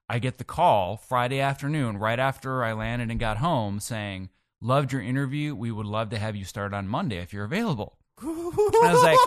I 0.09 0.19
get 0.19 0.39
the 0.39 0.45
call 0.45 0.97
Friday 0.97 1.41
afternoon, 1.41 1.99
right 1.99 2.19
after 2.19 2.65
I 2.65 2.73
landed 2.73 3.11
and 3.11 3.21
got 3.21 3.39
home, 3.39 3.81
saying, 3.81 4.31
Loved 4.61 4.93
your 4.93 5.03
interview. 5.03 5.55
We 5.55 5.71
would 5.71 5.87
love 5.87 6.11
to 6.11 6.19
have 6.19 6.35
you 6.35 6.45
start 6.45 6.73
on 6.73 6.89
Monday 6.89 7.19
if 7.19 7.33
you're 7.33 7.45
available. 7.45 7.99
And 8.23 8.31
I 8.31 8.93
was 8.93 9.03
like, 9.03 9.19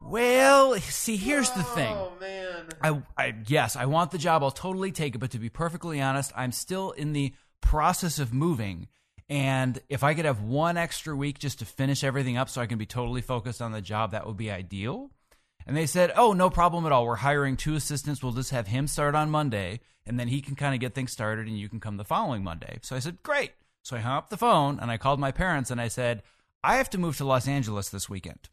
Well, 0.00 0.78
see, 0.78 1.16
here's 1.16 1.50
the 1.50 1.62
thing. 1.62 1.94
Oh 1.96 2.12
man. 2.20 2.68
I, 2.82 3.02
I 3.16 3.34
yes, 3.46 3.76
I 3.76 3.86
want 3.86 4.10
the 4.10 4.18
job. 4.18 4.42
I'll 4.42 4.50
totally 4.50 4.92
take 4.92 5.14
it. 5.14 5.18
But 5.18 5.32
to 5.32 5.38
be 5.38 5.48
perfectly 5.48 6.00
honest, 6.00 6.32
I'm 6.36 6.52
still 6.52 6.92
in 6.92 7.12
the 7.12 7.32
process 7.60 8.18
of 8.18 8.32
moving. 8.32 8.88
And 9.28 9.78
if 9.88 10.02
I 10.02 10.14
could 10.14 10.24
have 10.24 10.40
one 10.40 10.76
extra 10.76 11.14
week 11.14 11.38
just 11.38 11.58
to 11.58 11.66
finish 11.66 12.02
everything 12.02 12.36
up 12.36 12.48
so 12.48 12.62
I 12.62 12.66
can 12.66 12.78
be 12.78 12.86
totally 12.86 13.20
focused 13.20 13.60
on 13.60 13.72
the 13.72 13.82
job, 13.82 14.12
that 14.12 14.26
would 14.26 14.38
be 14.38 14.50
ideal. 14.50 15.10
And 15.66 15.76
they 15.76 15.86
said, 15.86 16.12
Oh, 16.16 16.32
no 16.32 16.48
problem 16.48 16.86
at 16.86 16.92
all. 16.92 17.04
We're 17.04 17.16
hiring 17.16 17.56
two 17.56 17.74
assistants. 17.74 18.22
We'll 18.22 18.32
just 18.32 18.52
have 18.52 18.68
him 18.68 18.86
start 18.86 19.14
on 19.14 19.30
Monday, 19.30 19.80
and 20.06 20.18
then 20.18 20.28
he 20.28 20.40
can 20.40 20.54
kind 20.54 20.74
of 20.74 20.80
get 20.80 20.94
things 20.94 21.12
started, 21.12 21.46
and 21.46 21.58
you 21.58 21.68
can 21.68 21.80
come 21.80 21.98
the 21.98 22.04
following 22.04 22.42
Monday. 22.42 22.78
So 22.82 22.96
I 22.96 23.00
said, 23.00 23.22
Great. 23.22 23.52
So 23.88 23.96
I 23.96 24.00
hung 24.00 24.18
up 24.18 24.28
the 24.28 24.36
phone 24.36 24.78
and 24.80 24.90
I 24.90 24.98
called 24.98 25.18
my 25.18 25.32
parents 25.32 25.70
and 25.70 25.80
I 25.80 25.88
said, 25.88 26.22
I 26.62 26.76
have 26.76 26.90
to 26.90 26.98
move 26.98 27.16
to 27.16 27.24
Los 27.24 27.48
Angeles 27.48 27.88
this 27.88 28.06
weekend. 28.06 28.50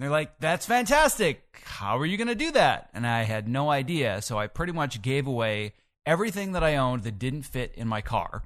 And 0.00 0.04
they're 0.06 0.10
like, 0.10 0.38
that's 0.38 0.64
fantastic. 0.64 1.60
How 1.62 1.98
are 1.98 2.06
you 2.06 2.16
going 2.16 2.28
to 2.28 2.34
do 2.34 2.52
that? 2.52 2.88
And 2.94 3.06
I 3.06 3.24
had 3.24 3.46
no 3.46 3.70
idea. 3.70 4.22
So 4.22 4.38
I 4.38 4.46
pretty 4.46 4.72
much 4.72 5.02
gave 5.02 5.26
away 5.26 5.74
everything 6.06 6.52
that 6.52 6.64
I 6.64 6.76
owned 6.76 7.02
that 7.02 7.18
didn't 7.18 7.42
fit 7.42 7.74
in 7.74 7.86
my 7.86 8.00
car. 8.00 8.42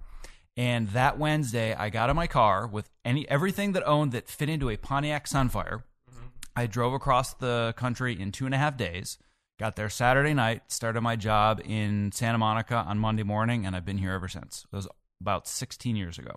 And 0.56 0.88
that 0.88 1.16
Wednesday, 1.16 1.72
I 1.72 1.90
got 1.90 2.10
in 2.10 2.16
my 2.16 2.26
car 2.26 2.66
with 2.66 2.90
any 3.04 3.28
everything 3.28 3.70
that 3.74 3.86
owned 3.86 4.10
that 4.10 4.28
fit 4.28 4.48
into 4.48 4.68
a 4.68 4.76
Pontiac 4.76 5.28
Sunfire. 5.28 5.84
Mm-hmm. 6.10 6.26
I 6.56 6.66
drove 6.66 6.92
across 6.92 7.34
the 7.34 7.72
country 7.76 8.20
in 8.20 8.32
two 8.32 8.46
and 8.46 8.54
a 8.54 8.58
half 8.58 8.76
days. 8.76 9.16
Got 9.60 9.76
there 9.76 9.88
Saturday 9.88 10.34
night, 10.34 10.72
started 10.72 11.02
my 11.02 11.14
job 11.14 11.62
in 11.64 12.10
Santa 12.10 12.38
Monica 12.38 12.78
on 12.78 12.98
Monday 12.98 13.22
morning, 13.22 13.64
and 13.64 13.76
I've 13.76 13.84
been 13.84 13.98
here 13.98 14.10
ever 14.10 14.26
since. 14.26 14.66
It 14.72 14.74
was 14.74 14.88
about 15.20 15.46
16 15.46 15.94
years 15.94 16.18
ago. 16.18 16.34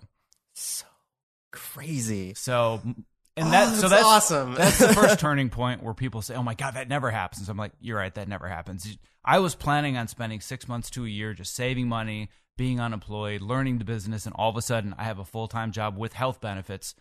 So 0.54 0.86
crazy. 1.50 2.34
So, 2.34 2.80
and 3.38 3.48
Oh, 3.48 3.50
that 3.50 3.74
so 3.76 3.88
that's 3.88 3.90
that's 3.90 4.04
awesome. 4.04 4.54
that's 4.54 4.78
the 4.78 4.92
first 4.92 5.18
turning 5.20 5.48
point 5.50 5.82
where 5.82 5.94
people 5.94 6.20
say, 6.22 6.34
"Oh 6.34 6.42
my 6.42 6.54
god, 6.54 6.74
that 6.74 6.88
never 6.88 7.10
happens." 7.10 7.48
I'm 7.48 7.56
like, 7.56 7.72
"You're 7.80 7.96
right, 7.98 8.14
that 8.14 8.28
never 8.28 8.48
happens." 8.48 8.98
I 9.24 9.38
was 9.38 9.54
planning 9.54 9.96
on 9.96 10.08
spending 10.08 10.40
six 10.40 10.68
months 10.68 10.90
to 10.90 11.04
a 11.04 11.08
year 11.08 11.34
just 11.34 11.54
saving 11.54 11.88
money, 11.88 12.30
being 12.56 12.80
unemployed, 12.80 13.40
learning 13.40 13.78
the 13.78 13.84
business, 13.84 14.26
and 14.26 14.34
all 14.36 14.50
of 14.50 14.56
a 14.56 14.62
sudden, 14.62 14.94
I 14.98 15.04
have 15.04 15.18
a 15.18 15.24
full 15.24 15.48
time 15.48 15.72
job 15.72 15.96
with 15.96 16.12
health 16.12 16.40
benefits. 16.40 16.94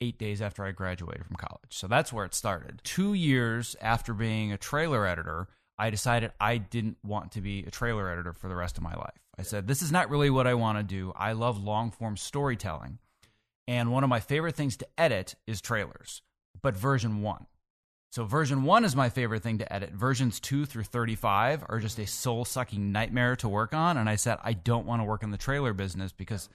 Eight 0.00 0.18
days 0.18 0.42
after 0.42 0.64
I 0.64 0.72
graduated 0.72 1.24
from 1.26 1.36
college. 1.36 1.70
So 1.70 1.86
that's 1.86 2.12
where 2.12 2.24
it 2.24 2.34
started. 2.34 2.80
Two 2.82 3.14
years 3.14 3.76
after 3.80 4.12
being 4.12 4.50
a 4.50 4.58
trailer 4.58 5.06
editor, 5.06 5.46
I 5.78 5.90
decided 5.90 6.32
I 6.40 6.56
didn't 6.58 6.96
want 7.04 7.30
to 7.32 7.40
be 7.40 7.62
a 7.62 7.70
trailer 7.70 8.10
editor 8.10 8.32
for 8.32 8.48
the 8.48 8.56
rest 8.56 8.76
of 8.76 8.82
my 8.82 8.94
life. 8.94 9.14
I 9.38 9.42
said, 9.42 9.68
This 9.68 9.80
is 9.80 9.92
not 9.92 10.10
really 10.10 10.28
what 10.28 10.48
I 10.48 10.54
want 10.54 10.78
to 10.78 10.82
do. 10.82 11.12
I 11.14 11.34
love 11.34 11.62
long 11.62 11.92
form 11.92 12.16
storytelling. 12.16 12.98
And 13.72 13.90
one 13.90 14.04
of 14.04 14.10
my 14.10 14.20
favorite 14.20 14.54
things 14.54 14.76
to 14.76 14.86
edit 14.98 15.34
is 15.46 15.62
trailers, 15.62 16.20
but 16.60 16.76
version 16.76 17.22
one. 17.22 17.46
So, 18.10 18.26
version 18.26 18.64
one 18.64 18.84
is 18.84 18.94
my 18.94 19.08
favorite 19.08 19.42
thing 19.42 19.56
to 19.60 19.72
edit. 19.72 19.92
Versions 19.92 20.40
two 20.40 20.66
through 20.66 20.82
35 20.82 21.64
are 21.70 21.80
just 21.80 21.98
a 21.98 22.06
soul 22.06 22.44
sucking 22.44 22.92
nightmare 22.92 23.34
to 23.36 23.48
work 23.48 23.72
on. 23.72 23.96
And 23.96 24.10
I 24.10 24.16
said, 24.16 24.36
I 24.44 24.52
don't 24.52 24.84
want 24.84 25.00
to 25.00 25.04
work 25.04 25.22
in 25.22 25.30
the 25.30 25.38
trailer 25.38 25.72
business 25.72 26.12
because 26.12 26.50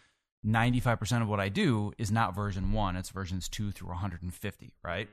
95% 0.46 1.24
of 1.24 1.28
what 1.28 1.40
I 1.40 1.50
do 1.50 1.92
is 1.98 2.12
not 2.12 2.36
version 2.36 2.72
one, 2.72 2.96
it's 2.96 3.10
versions 3.10 3.50
two 3.50 3.72
through 3.72 3.90
150, 3.90 4.74
right? 4.84 5.10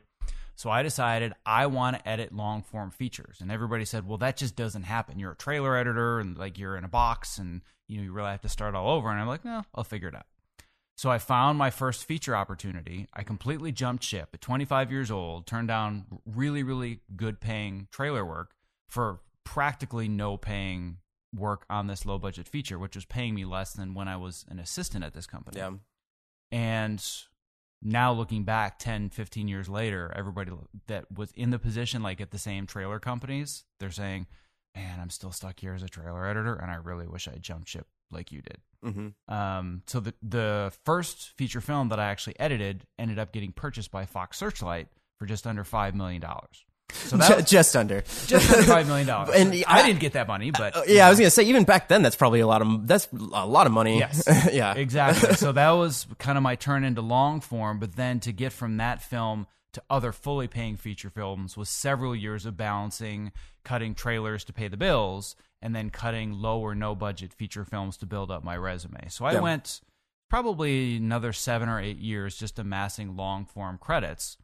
So 0.56 0.68
I 0.68 0.82
decided 0.82 1.32
I 1.46 1.64
want 1.68 1.96
to 1.96 2.06
edit 2.06 2.34
long 2.34 2.60
form 2.60 2.90
features. 2.90 3.38
And 3.40 3.50
everybody 3.50 3.86
said, 3.86 4.06
well, 4.06 4.18
that 4.18 4.36
just 4.36 4.56
doesn't 4.56 4.82
happen. 4.82 5.18
You're 5.18 5.32
a 5.32 5.36
trailer 5.36 5.74
editor 5.74 6.20
and 6.20 6.36
like 6.36 6.58
you're 6.58 6.76
in 6.76 6.84
a 6.84 6.88
box 6.88 7.38
and 7.38 7.62
you 7.88 7.96
know, 7.96 8.02
you 8.04 8.12
really 8.12 8.30
have 8.30 8.42
to 8.42 8.50
start 8.50 8.74
all 8.74 8.90
over. 8.90 9.08
And 9.10 9.18
I'm 9.18 9.26
like, 9.26 9.46
no, 9.46 9.62
I'll 9.74 9.84
figure 9.84 10.08
it 10.08 10.14
out. 10.14 10.26
So 10.96 11.10
I 11.10 11.18
found 11.18 11.58
my 11.58 11.70
first 11.70 12.04
feature 12.04 12.36
opportunity. 12.36 13.08
I 13.12 13.24
completely 13.24 13.72
jumped 13.72 14.04
ship 14.04 14.30
at 14.32 14.40
25 14.40 14.92
years 14.92 15.10
old, 15.10 15.46
turned 15.46 15.68
down 15.68 16.04
really, 16.24 16.62
really 16.62 17.00
good 17.16 17.40
paying 17.40 17.88
trailer 17.90 18.24
work 18.24 18.52
for 18.88 19.20
practically 19.44 20.08
no 20.08 20.36
paying 20.36 20.98
work 21.34 21.66
on 21.68 21.88
this 21.88 22.06
low 22.06 22.18
budget 22.18 22.46
feature, 22.46 22.78
which 22.78 22.94
was 22.94 23.04
paying 23.04 23.34
me 23.34 23.44
less 23.44 23.72
than 23.72 23.94
when 23.94 24.06
I 24.06 24.16
was 24.16 24.44
an 24.48 24.60
assistant 24.60 25.04
at 25.04 25.14
this 25.14 25.26
company. 25.26 25.58
Yeah. 25.58 25.72
And 26.52 27.04
now 27.82 28.12
looking 28.12 28.44
back 28.44 28.78
10, 28.78 29.10
15 29.10 29.48
years 29.48 29.68
later, 29.68 30.12
everybody 30.14 30.52
that 30.86 31.06
was 31.12 31.32
in 31.32 31.50
the 31.50 31.58
position, 31.58 32.02
like 32.02 32.20
at 32.20 32.30
the 32.30 32.38
same 32.38 32.66
trailer 32.66 33.00
companies, 33.00 33.64
they're 33.80 33.90
saying, 33.90 34.28
man, 34.76 35.00
I'm 35.00 35.10
still 35.10 35.32
stuck 35.32 35.58
here 35.58 35.74
as 35.74 35.82
a 35.82 35.88
trailer 35.88 36.26
editor, 36.26 36.54
and 36.54 36.70
I 36.70 36.76
really 36.76 37.08
wish 37.08 37.26
I 37.26 37.36
jumped 37.38 37.68
ship 37.68 37.88
like 38.10 38.32
you 38.32 38.42
did. 38.42 38.58
Mm-hmm. 38.84 39.34
Um, 39.34 39.82
so 39.86 40.00
the 40.00 40.14
the 40.22 40.72
first 40.84 41.30
feature 41.36 41.60
film 41.60 41.88
that 41.88 41.98
I 41.98 42.06
actually 42.06 42.38
edited 42.38 42.84
ended 42.98 43.18
up 43.18 43.32
getting 43.32 43.52
purchased 43.52 43.90
by 43.90 44.04
Fox 44.06 44.36
Searchlight 44.38 44.88
for 45.18 45.26
just 45.26 45.46
under 45.46 45.64
five 45.64 45.94
million 45.94 46.20
dollars. 46.20 46.64
So 46.92 47.16
that 47.16 47.36
was 47.36 47.44
just 47.46 47.74
under, 47.76 48.02
just 48.26 48.52
under 48.52 48.62
five 48.64 48.86
million 48.86 49.06
dollars. 49.14 49.30
And 49.34 49.54
I, 49.66 49.80
I- 49.80 49.86
didn't 49.86 50.00
get 50.00 50.12
that 50.12 50.28
money, 50.28 50.50
but 50.50 50.76
Uh, 50.76 50.82
yeah, 50.86 51.06
I 51.06 51.10
was 51.10 51.18
gonna 51.18 51.30
say 51.30 51.44
even 51.44 51.64
back 51.64 51.88
then 51.88 52.02
that's 52.02 52.14
probably 52.16 52.40
a 52.40 52.46
lot 52.46 52.60
of 52.60 52.86
that's 52.86 53.08
a 53.12 53.46
lot 53.46 53.66
of 53.66 53.72
money. 53.72 53.98
Yes. 53.98 54.22
yeah. 54.52 54.74
exactly. 54.74 55.32
So 55.34 55.52
that 55.52 55.70
was 55.70 56.06
kind 56.18 56.36
of 56.36 56.42
my 56.42 56.54
turn 56.56 56.84
into 56.84 57.00
long 57.00 57.40
form, 57.40 57.78
but 57.78 57.96
then 57.96 58.20
to 58.20 58.32
get 58.32 58.52
from 58.52 58.76
that 58.76 59.00
film 59.02 59.46
to 59.72 59.82
other 59.88 60.12
fully 60.12 60.46
paying 60.46 60.76
feature 60.76 61.10
films 61.10 61.56
was 61.56 61.68
several 61.70 62.14
years 62.14 62.44
of 62.46 62.56
balancing 62.56 63.32
cutting 63.64 63.94
trailers 63.94 64.44
to 64.44 64.52
pay 64.52 64.68
the 64.68 64.76
bills 64.76 65.34
and 65.64 65.74
then 65.74 65.88
cutting 65.88 66.30
low 66.34 66.60
or 66.60 66.74
no 66.74 66.94
budget 66.94 67.32
feature 67.32 67.64
films 67.64 67.96
to 67.96 68.04
build 68.04 68.30
up 68.30 68.44
my 68.44 68.54
resume. 68.54 69.08
So 69.08 69.24
I 69.24 69.32
Yeah. 69.32 69.40
went 69.40 69.80
probably 70.28 70.98
another 70.98 71.32
7 71.32 71.70
or 71.70 71.80
8 71.80 71.96
years 71.96 72.36
just 72.36 72.58
amassing 72.58 73.16
long 73.16 73.46
form 73.46 73.78
credits. 73.78 74.36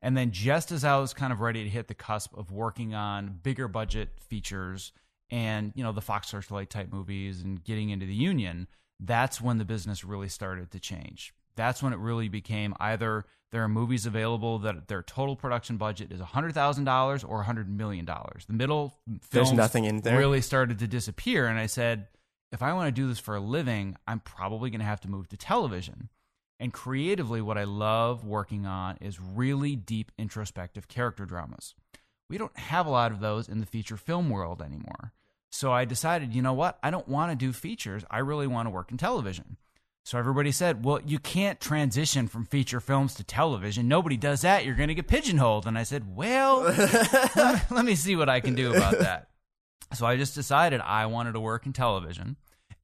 And 0.00 0.16
then 0.16 0.30
just 0.30 0.70
as 0.70 0.84
I 0.84 0.96
was 0.98 1.12
kind 1.12 1.32
of 1.32 1.40
ready 1.40 1.64
to 1.64 1.68
hit 1.68 1.88
the 1.88 1.94
cusp 1.94 2.32
of 2.38 2.52
working 2.52 2.94
on 2.94 3.40
bigger 3.42 3.66
budget 3.66 4.20
features 4.20 4.92
and, 5.30 5.72
you 5.74 5.82
know, 5.82 5.90
the 5.90 6.00
Fox 6.00 6.28
Searchlight 6.28 6.70
type 6.70 6.92
movies 6.92 7.42
and 7.42 7.62
getting 7.64 7.90
into 7.90 8.06
the 8.06 8.14
union, 8.14 8.68
that's 9.00 9.40
when 9.40 9.58
the 9.58 9.64
business 9.64 10.04
really 10.04 10.28
started 10.28 10.70
to 10.70 10.78
change. 10.78 11.34
That's 11.58 11.82
when 11.82 11.92
it 11.92 11.98
really 11.98 12.28
became 12.28 12.72
either 12.78 13.26
there 13.50 13.64
are 13.64 13.68
movies 13.68 14.06
available 14.06 14.60
that 14.60 14.86
their 14.86 15.02
total 15.02 15.34
production 15.34 15.76
budget 15.76 16.12
is 16.12 16.20
$100,000 16.20 17.28
or 17.28 17.44
$100 17.44 17.68
million. 17.68 18.06
The 18.06 18.52
middle 18.52 18.94
There's 19.06 19.48
films 19.48 19.52
nothing 19.52 19.84
in 19.84 20.00
there. 20.02 20.16
really 20.16 20.40
started 20.40 20.78
to 20.78 20.86
disappear. 20.86 21.48
And 21.48 21.58
I 21.58 21.66
said, 21.66 22.06
if 22.52 22.62
I 22.62 22.72
want 22.74 22.94
to 22.94 23.00
do 23.00 23.08
this 23.08 23.18
for 23.18 23.34
a 23.34 23.40
living, 23.40 23.96
I'm 24.06 24.20
probably 24.20 24.70
going 24.70 24.80
to 24.80 24.86
have 24.86 25.00
to 25.00 25.10
move 25.10 25.28
to 25.30 25.36
television. 25.36 26.10
And 26.60 26.72
creatively, 26.72 27.40
what 27.40 27.58
I 27.58 27.64
love 27.64 28.24
working 28.24 28.64
on 28.64 28.98
is 29.00 29.20
really 29.20 29.74
deep 29.74 30.12
introspective 30.16 30.86
character 30.86 31.24
dramas. 31.24 31.74
We 32.30 32.38
don't 32.38 32.56
have 32.56 32.86
a 32.86 32.90
lot 32.90 33.10
of 33.10 33.18
those 33.18 33.48
in 33.48 33.58
the 33.58 33.66
feature 33.66 33.96
film 33.96 34.30
world 34.30 34.62
anymore. 34.62 35.12
So 35.50 35.72
I 35.72 35.84
decided, 35.86 36.34
you 36.34 36.42
know 36.42 36.52
what? 36.52 36.78
I 36.82 36.90
don't 36.90 37.08
want 37.08 37.32
to 37.32 37.36
do 37.36 37.52
features. 37.52 38.04
I 38.10 38.18
really 38.18 38.46
want 38.46 38.66
to 38.66 38.70
work 38.70 38.92
in 38.92 38.98
television. 38.98 39.56
So 40.08 40.16
everybody 40.16 40.52
said, 40.52 40.86
well, 40.86 41.02
you 41.04 41.18
can't 41.18 41.60
transition 41.60 42.28
from 42.28 42.46
feature 42.46 42.80
films 42.80 43.14
to 43.16 43.24
television. 43.24 43.88
Nobody 43.88 44.16
does 44.16 44.40
that. 44.40 44.64
You're 44.64 44.74
going 44.74 44.88
to 44.88 44.94
get 44.94 45.06
pigeonholed. 45.06 45.66
And 45.66 45.76
I 45.76 45.82
said, 45.82 46.16
well, 46.16 46.62
let, 47.36 47.70
let 47.70 47.84
me 47.84 47.94
see 47.94 48.16
what 48.16 48.30
I 48.30 48.40
can 48.40 48.54
do 48.54 48.72
about 48.72 49.00
that. 49.00 49.28
So 49.92 50.06
I 50.06 50.16
just 50.16 50.34
decided 50.34 50.80
I 50.80 51.04
wanted 51.04 51.32
to 51.32 51.40
work 51.40 51.66
in 51.66 51.74
television. 51.74 52.36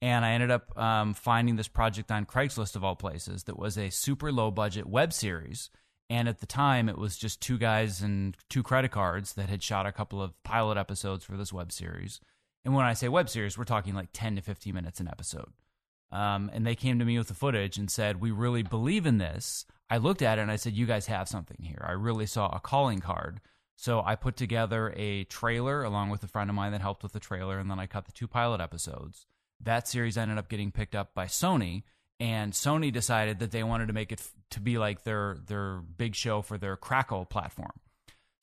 And 0.02 0.22
I 0.22 0.32
ended 0.32 0.50
up 0.50 0.78
um, 0.78 1.14
finding 1.14 1.56
this 1.56 1.66
project 1.66 2.10
on 2.10 2.26
Craigslist 2.26 2.76
of 2.76 2.84
all 2.84 2.94
places 2.94 3.44
that 3.44 3.58
was 3.58 3.78
a 3.78 3.88
super 3.88 4.30
low 4.30 4.50
budget 4.50 4.84
web 4.84 5.14
series. 5.14 5.70
And 6.10 6.28
at 6.28 6.40
the 6.40 6.46
time, 6.46 6.90
it 6.90 6.98
was 6.98 7.16
just 7.16 7.40
two 7.40 7.56
guys 7.56 8.02
and 8.02 8.36
two 8.50 8.62
credit 8.62 8.90
cards 8.90 9.32
that 9.32 9.48
had 9.48 9.62
shot 9.62 9.86
a 9.86 9.92
couple 9.92 10.20
of 10.20 10.34
pilot 10.42 10.76
episodes 10.76 11.24
for 11.24 11.38
this 11.38 11.54
web 11.54 11.72
series. 11.72 12.20
And 12.66 12.74
when 12.74 12.84
I 12.84 12.92
say 12.92 13.08
web 13.08 13.30
series, 13.30 13.56
we're 13.56 13.64
talking 13.64 13.94
like 13.94 14.10
10 14.12 14.36
to 14.36 14.42
15 14.42 14.74
minutes 14.74 15.00
an 15.00 15.08
episode. 15.08 15.54
Um, 16.12 16.50
and 16.52 16.66
they 16.66 16.74
came 16.74 16.98
to 16.98 17.04
me 17.04 17.18
with 17.18 17.28
the 17.28 17.34
footage 17.34 17.76
and 17.76 17.90
said, 17.90 18.20
We 18.20 18.30
really 18.30 18.62
believe 18.62 19.06
in 19.06 19.18
this. 19.18 19.66
I 19.90 19.98
looked 19.98 20.22
at 20.22 20.38
it 20.38 20.42
and 20.42 20.50
I 20.50 20.56
said, 20.56 20.74
You 20.74 20.86
guys 20.86 21.06
have 21.06 21.28
something 21.28 21.58
here. 21.60 21.84
I 21.86 21.92
really 21.92 22.26
saw 22.26 22.48
a 22.48 22.60
calling 22.60 23.00
card. 23.00 23.40
So 23.76 24.02
I 24.04 24.14
put 24.14 24.36
together 24.36 24.94
a 24.96 25.24
trailer 25.24 25.82
along 25.82 26.10
with 26.10 26.22
a 26.22 26.28
friend 26.28 26.48
of 26.48 26.56
mine 26.56 26.72
that 26.72 26.80
helped 26.80 27.02
with 27.02 27.12
the 27.12 27.20
trailer, 27.20 27.58
and 27.58 27.70
then 27.70 27.80
I 27.80 27.86
cut 27.86 28.06
the 28.06 28.12
two 28.12 28.28
pilot 28.28 28.60
episodes. 28.60 29.26
That 29.60 29.88
series 29.88 30.16
ended 30.16 30.38
up 30.38 30.48
getting 30.48 30.70
picked 30.70 30.94
up 30.94 31.14
by 31.14 31.26
Sony, 31.26 31.82
and 32.20 32.52
Sony 32.52 32.92
decided 32.92 33.40
that 33.40 33.50
they 33.50 33.64
wanted 33.64 33.86
to 33.88 33.92
make 33.92 34.12
it 34.12 34.22
to 34.50 34.60
be 34.60 34.78
like 34.78 35.02
their 35.02 35.38
their 35.46 35.78
big 35.78 36.14
show 36.14 36.42
for 36.42 36.56
their 36.56 36.76
Crackle 36.76 37.24
platform. 37.24 37.72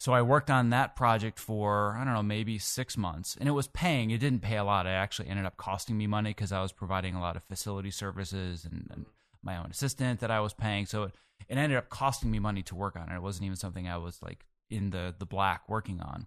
So 0.02 0.14
I 0.14 0.24
worked 0.24 0.50
on 0.50 0.72
that 0.72 0.96
project 0.96 1.38
for 1.38 1.96
I 1.96 2.04
don't 2.04 2.16
know 2.16 2.24
maybe 2.24 2.58
six 2.58 2.98
months, 2.98 3.38
and 3.40 3.48
it 3.48 3.52
was 3.52 3.68
paying. 3.68 4.10
It 4.10 4.18
didn't 4.18 4.42
pay 4.42 4.58
a 4.58 4.64
lot. 4.64 4.88
It 4.88 4.90
actually 4.90 5.30
ended 5.30 5.46
up 5.46 5.58
costing 5.58 5.96
me 5.96 6.08
money 6.08 6.32
because 6.32 6.52
I 6.52 6.60
was 6.64 6.72
providing 6.72 7.14
a 7.14 7.22
lot 7.22 7.36
of 7.36 7.44
facility 7.44 7.92
services 7.92 8.66
and, 8.66 8.90
and 8.92 9.06
my 9.44 9.58
own 9.58 9.68
assistant 9.70 10.22
that 10.22 10.32
I 10.32 10.40
was 10.40 10.56
paying. 10.56 10.88
So 10.88 11.04
it, 11.04 11.12
it 11.48 11.56
ended 11.60 11.78
up 11.78 11.90
costing 11.90 12.32
me 12.32 12.40
money 12.40 12.64
to 12.64 12.74
work 12.74 12.96
on 12.96 13.12
it. 13.12 13.16
It 13.16 13.22
wasn't 13.22 13.46
even 13.46 13.58
something 13.58 13.88
I 13.88 13.98
was 13.98 14.20
like 14.24 14.48
in 14.72 14.90
the 14.90 15.14
the 15.20 15.28
black 15.28 15.70
working 15.70 16.02
on. 16.02 16.26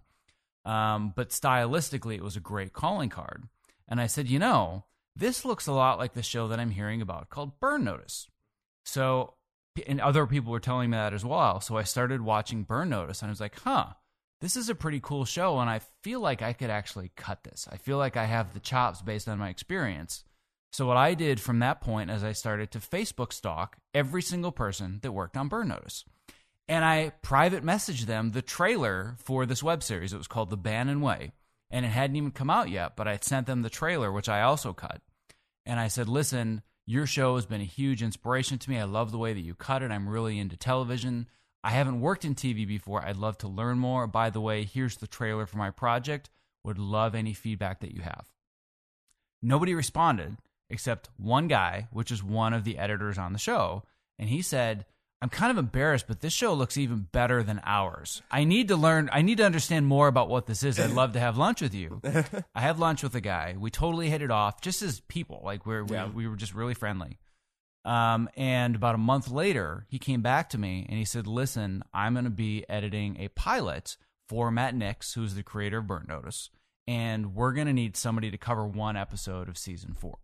Um, 0.63 1.11
but 1.13 1.31
stylistically, 1.31 2.15
it 2.15 2.23
was 2.23 2.37
a 2.37 2.39
great 2.39 2.71
calling 2.71 3.09
card. 3.09 3.43
And 3.89 3.99
I 3.99 4.07
said, 4.07 4.29
you 4.29 4.39
know, 4.39 4.85
this 5.17 5.43
looks 5.43 5.67
a 5.67 5.73
lot 5.73 5.99
like 5.99 6.13
the 6.13 6.23
show 6.23 6.47
that 6.47 6.61
I'm 6.61 6.71
hearing 6.71 7.01
about 7.01 7.29
called 7.29 7.59
Burn 7.59 7.83
Notice. 7.83 8.29
So, 8.85 9.33
and 9.87 9.99
other 10.01 10.25
people 10.25 10.51
were 10.51 10.59
telling 10.59 10.89
me 10.89 10.97
that 10.97 11.13
as 11.13 11.25
well. 11.25 11.61
So 11.61 11.77
I 11.77 11.83
started 11.83 12.21
watching 12.21 12.63
Burn 12.63 12.89
Notice 12.89 13.21
and 13.21 13.29
I 13.29 13.31
was 13.31 13.41
like, 13.41 13.59
huh, 13.59 13.87
this 14.41 14.55
is 14.55 14.69
a 14.69 14.75
pretty 14.75 14.99
cool 14.99 15.25
show. 15.25 15.59
And 15.59 15.69
I 15.69 15.81
feel 16.01 16.19
like 16.19 16.41
I 16.41 16.53
could 16.53 16.69
actually 16.69 17.11
cut 17.15 17.43
this. 17.43 17.67
I 17.71 17.77
feel 17.77 17.97
like 17.97 18.17
I 18.17 18.25
have 18.25 18.53
the 18.53 18.59
chops 18.59 19.01
based 19.01 19.27
on 19.27 19.39
my 19.39 19.49
experience. 19.49 20.23
So 20.71 20.85
what 20.85 20.97
I 20.97 21.13
did 21.13 21.39
from 21.39 21.59
that 21.59 21.81
point 21.81 22.11
is 22.11 22.23
I 22.23 22.33
started 22.33 22.71
to 22.71 22.79
Facebook 22.79 23.31
stalk 23.31 23.77
every 23.93 24.21
single 24.21 24.51
person 24.51 24.99
that 25.03 25.13
worked 25.13 25.37
on 25.37 25.47
Burn 25.47 25.69
Notice. 25.69 26.03
And 26.67 26.83
I 26.83 27.11
private 27.21 27.63
messaged 27.63 28.05
them 28.05 28.31
the 28.31 28.41
trailer 28.41 29.15
for 29.19 29.45
this 29.45 29.63
web 29.63 29.83
series. 29.83 30.13
It 30.13 30.17
was 30.17 30.27
called 30.27 30.49
The 30.49 30.57
Bannon 30.57 31.01
Way. 31.01 31.31
And 31.71 31.85
it 31.85 31.89
hadn't 31.89 32.15
even 32.15 32.31
come 32.31 32.49
out 32.49 32.69
yet, 32.69 32.95
but 32.95 33.07
I 33.07 33.17
sent 33.21 33.47
them 33.47 33.61
the 33.61 33.69
trailer, 33.69 34.11
which 34.11 34.29
I 34.29 34.41
also 34.41 34.73
cut. 34.73 35.01
And 35.65 35.79
I 35.79 35.87
said, 35.87 36.07
listen, 36.07 36.61
your 36.85 37.07
show 37.07 37.35
has 37.35 37.45
been 37.45 37.61
a 37.61 37.65
huge 37.65 38.03
inspiration 38.03 38.57
to 38.59 38.69
me. 38.69 38.77
I 38.77 38.83
love 38.83 39.11
the 39.11 39.17
way 39.17 39.33
that 39.33 39.41
you 39.41 39.55
cut 39.55 39.81
it. 39.81 39.91
I'm 39.91 40.07
really 40.07 40.39
into 40.39 40.55
television. 40.55 41.27
I 41.63 41.71
haven't 41.71 42.01
worked 42.01 42.25
in 42.25 42.35
TV 42.35 42.67
before. 42.67 43.03
I'd 43.03 43.17
love 43.17 43.37
to 43.39 43.47
learn 43.47 43.79
more. 43.79 44.05
By 44.05 44.29
the 44.29 44.41
way, 44.41 44.63
here's 44.65 44.97
the 44.97 45.07
trailer 45.07 45.45
for 45.47 45.57
my 45.57 45.71
project. 45.71 46.29
Would 46.63 46.77
love 46.77 47.15
any 47.15 47.33
feedback 47.33 47.79
that 47.81 47.93
you 47.93 48.01
have. 48.01 48.27
Nobody 49.41 49.73
responded 49.73 50.37
except 50.69 51.09
one 51.17 51.47
guy, 51.47 51.87
which 51.91 52.11
is 52.11 52.23
one 52.23 52.53
of 52.53 52.63
the 52.63 52.77
editors 52.77 53.17
on 53.17 53.33
the 53.33 53.39
show. 53.39 53.83
And 54.17 54.29
he 54.29 54.41
said, 54.41 54.85
I'm 55.21 55.29
kind 55.29 55.49
of 55.51 55.57
embarrassed, 55.57 56.05
but 56.07 56.19
this 56.21 56.33
show 56.33 56.53
looks 56.53 56.77
even 56.77 57.07
better 57.11 57.41
than 57.41 57.61
ours. 57.63 58.21
I 58.29 58.43
need 58.43 58.67
to 58.67 58.75
learn, 58.75 59.09
I 59.11 59.21
need 59.21 59.37
to 59.37 59.45
understand 59.45 59.87
more 59.87 60.07
about 60.07 60.29
what 60.29 60.45
this 60.45 60.61
is. 60.61 60.79
I'd 60.79 60.91
love 60.91 61.13
to 61.13 61.19
have 61.19 61.37
lunch 61.37 61.61
with 61.61 61.73
you. 61.73 62.01
I 62.55 62.61
had 62.61 62.77
lunch 62.79 63.01
with 63.01 63.15
a 63.15 63.21
guy. 63.21 63.55
We 63.57 63.71
totally 63.71 64.09
hit 64.09 64.21
it 64.21 64.29
off 64.29 64.61
just 64.61 64.81
as 64.81 64.99
people. 65.01 65.41
Like 65.43 65.65
we're, 65.65 65.85
Yeah. 65.89 66.07
we, 66.07 66.11
we 66.23 66.27
were 66.27 66.35
just 66.35 66.53
really 66.53 66.73
friendly. 66.73 67.17
Um, 67.85 68.29
and 68.35 68.75
about 68.75 68.95
a 68.95 68.99
month 68.99 69.29
later, 69.29 69.85
he 69.89 69.99
came 69.99 70.21
back 70.21 70.49
to 70.49 70.57
me 70.57 70.85
and 70.89 70.97
he 70.97 71.05
said, 71.05 71.27
Listen, 71.27 71.83
I'm 71.93 72.13
going 72.13 72.25
to 72.25 72.31
be 72.31 72.65
editing 72.67 73.17
a 73.19 73.27
pilot 73.29 73.95
for 74.27 74.49
Matt 74.51 74.75
Nix, 74.75 75.13
who's 75.13 75.35
the 75.35 75.43
creator 75.43 75.77
of 75.77 75.87
Burn 75.87 76.05
Notice, 76.07 76.49
and 76.87 77.35
we're 77.35 77.53
going 77.53 77.67
to 77.67 77.73
need 77.73 77.95
somebody 77.95 78.31
to 78.31 78.37
cover 78.39 78.65
one 78.65 78.97
episode 78.97 79.47
of 79.49 79.57
season 79.57 79.93
four. 79.93 80.17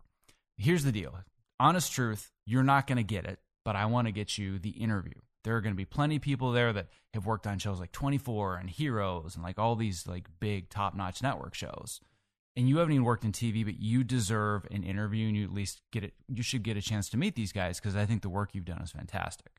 Here's 0.58 0.84
the 0.84 0.92
deal 0.92 1.20
honest 1.60 1.92
truth, 1.92 2.32
you're 2.48 2.64
not 2.64 2.88
going 2.88 2.98
to 2.98 3.04
get 3.04 3.26
it, 3.26 3.38
but 3.64 3.76
I 3.76 3.86
want 3.86 4.08
to 4.08 4.12
get 4.12 4.38
you 4.38 4.60
the 4.60 4.70
interview. 4.70 5.14
There 5.44 5.56
are 5.56 5.62
going 5.62 5.74
to 5.74 5.78
be 5.78 5.86
plenty 5.86 6.18
of 6.18 6.22
people 6.22 6.52
there 6.52 6.72
that 6.74 6.90
have 7.14 7.26
worked 7.26 7.48
on 7.48 7.58
shows 7.58 7.80
like 7.80 7.92
24 7.92 8.58
and 8.58 8.70
Heroes 8.70 9.36
and 9.36 9.44
like 9.44 9.58
all 9.58 9.76
these 9.76 10.08
like 10.08 10.28
big 10.40 10.70
top 10.70 10.96
notch 10.96 11.24
network 11.24 11.56
shows 11.56 12.00
and 12.56 12.68
you 12.68 12.78
haven't 12.78 12.94
even 12.94 13.06
worked 13.06 13.24
in 13.24 13.32
TV, 13.32 13.64
but 13.64 13.80
you 13.80 14.04
deserve 14.04 14.66
an 14.72 14.84
interview, 14.84 15.28
and 15.28 15.38
you 15.38 15.44
at 15.44 15.54
least 15.54 15.82
get 15.92 16.04
it. 16.04 16.14
You 16.28 16.44
should 16.44 16.64
get 16.64 16.78
a 16.78 16.82
chance 16.82 17.10
to 17.10 17.18
meet 17.18 17.36
these 17.36 17.52
guys 17.52 17.80
because 17.80 17.96
I 17.96 18.06
think 18.06 18.22
the 18.22 18.30
work 18.30 18.50
you've 18.54 18.66
done 18.66 18.82
is 18.82 18.92
fantastic. 18.92 19.52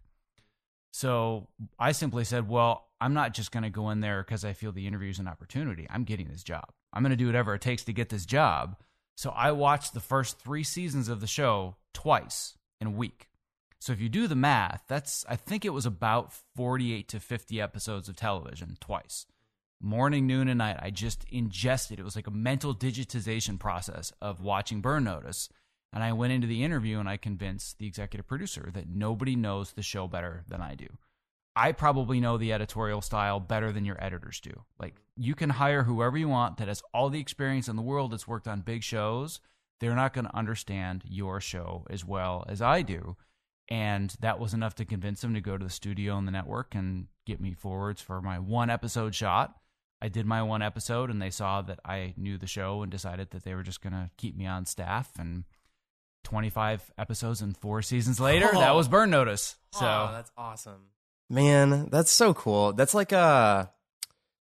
So 0.93 1.49
I 1.79 1.93
simply 1.93 2.25
said, 2.25 2.49
"Well, 2.49 2.89
I'm 3.01 3.15
not 3.15 3.33
just 3.33 3.51
going 3.51 3.63
to 3.63 3.71
go 3.71 3.91
in 3.91 4.01
there 4.01 4.23
because 4.23 4.45
I 4.45 4.53
feel 4.53 4.73
the 4.73 4.87
interview 4.87 5.11
is 5.11 5.19
an 5.19 5.29
opportunity. 5.29 5.87
I'm 5.89 6.05
getting 6.05 6.29
this 6.29 6.43
job. 6.43 6.67
I'm 6.93 7.03
going 7.03 7.11
to 7.11 7.17
do 7.17 7.27
whatever 7.27 7.55
it 7.55 7.63
takes 7.63 7.85
to 7.85 7.93
get 7.93 8.11
this 8.11 8.27
job." 8.27 8.77
So 9.17 9.31
I 9.31 9.53
watched 9.53 9.95
the 9.95 10.01
first 10.01 10.39
three 10.39 10.65
seasons 10.65 11.09
of 11.09 11.21
the 11.21 11.27
show 11.27 11.77
twice, 11.95 12.59
in 12.81 12.89
a 12.89 12.91
week. 12.91 13.29
So 13.83 13.93
if 13.93 14.01
you 14.01 14.09
do 14.09 14.29
the 14.29 14.37
math, 14.37 14.85
that's 14.87 15.25
I 15.29 15.35
think 15.35 15.65
it 15.65 15.71
was 15.71 15.87
about 15.87 16.33
48 16.55 17.09
to 17.09 17.19
50 17.19 17.61
episodes 17.61 18.09
of 18.09 18.15
television 18.15 18.77
twice. 18.79 19.27
Morning, 19.81 20.25
noon, 20.25 20.47
and 20.47 20.59
night. 20.59 20.77
I 20.81 20.91
just 20.91 21.25
ingested. 21.33 21.99
It 21.99 22.05
was 22.05 22.15
like 22.15 22.29
a 22.29 22.31
mental 22.31 22.77
digitization 22.77 23.59
process 23.59 24.13
of 24.23 24.41
watching 24.41 24.83
Burn 24.83 25.03
Notice. 25.03 25.49
And 25.93 26.05
I 26.05 26.13
went 26.13 26.33
into 26.33 26.47
the 26.47 26.63
interview 26.63 27.01
and 27.01 27.09
I 27.09 27.17
convinced 27.17 27.79
the 27.79 27.89
executive 27.89 28.29
producer 28.29 28.71
that 28.73 28.89
nobody 28.89 29.35
knows 29.35 29.73
the 29.73 29.83
show 29.83 30.07
better 30.07 30.45
than 30.47 30.61
I 30.61 30.77
do. 30.77 30.87
I 31.57 31.73
probably 31.73 32.21
know 32.21 32.39
the 32.39 32.53
editorial 32.53 33.01
style 33.01 33.41
better 33.41 33.73
than 33.73 33.85
your 33.85 34.01
editors 34.01 34.39
do. 34.39 34.63
Like 34.79 34.95
you 35.17 35.35
can 35.35 35.51
hire 35.51 35.83
whoever 35.83 36.17
you 36.17 36.29
want 36.29 36.59
that 36.59 36.69
has 36.69 36.85
all 36.95 37.11
the 37.11 37.19
experience 37.19 37.67
in 37.67 37.75
the 37.75 37.83
world 37.83 38.13
that's 38.13 38.29
worked 38.29 38.47
on 38.47 38.61
big 38.61 38.85
shows. 38.85 39.41
They're 39.81 39.97
not 39.97 40.13
going 40.13 40.27
to 40.27 40.37
understand 40.37 41.03
your 41.05 41.41
show 41.41 41.85
as 41.91 42.05
well 42.05 42.47
as 42.49 42.63
I 42.63 42.83
do. 42.83 43.17
And 43.73 44.15
that 44.21 44.39
was 44.39 44.53
enough 44.53 44.75
to 44.77 44.85
convince 44.85 45.23
them 45.23 45.33
to 45.33 45.41
go 45.41 45.57
to 45.57 45.65
the 45.65 45.71
studio 45.71 46.19
and 46.19 46.29
the 46.29 46.33
network 46.33 46.75
and 46.75 47.07
get 47.25 47.41
me 47.41 47.55
forwards 47.55 48.03
for 48.03 48.21
my 48.21 48.39
one 48.39 48.69
episode 48.69 49.15
shot. 49.15 49.55
I 50.03 50.09
did 50.09 50.27
my 50.27 50.43
one 50.43 50.61
episode 50.61 51.09
and 51.11 51.23
they 51.23 51.31
saw 51.31 51.63
that 51.63 51.81
I 51.85 52.13
knew 52.19 52.37
the 52.37 52.47
show 52.47 52.83
and 52.83 52.93
decided 52.93 53.31
that 53.31 53.45
they 53.45 53.55
were 53.55 53.63
just 53.63 53.81
going 53.81 53.95
to 53.95 54.11
keep 54.19 54.37
me 54.37 54.47
on 54.47 54.67
staff. 54.67 55.13
And 55.19 55.45
25 56.25 56.93
episodes 56.99 57.41
and 57.41 57.57
four 57.57 57.81
seasons 57.83 58.21
later, 58.21 58.51
Oh. 58.55 58.61
that 58.61 58.75
was 58.75 58.89
Burn 58.89 59.09
Notice. 59.11 59.57
So 59.73 59.87
oh, 59.87 60.11
that's 60.13 60.31
awesome, 60.37 60.89
man. 61.31 61.89
That's 61.91 62.11
so 62.11 62.35
cool. 62.35 62.73
That's 62.75 62.95
like 62.95 63.13
uh 63.13 63.67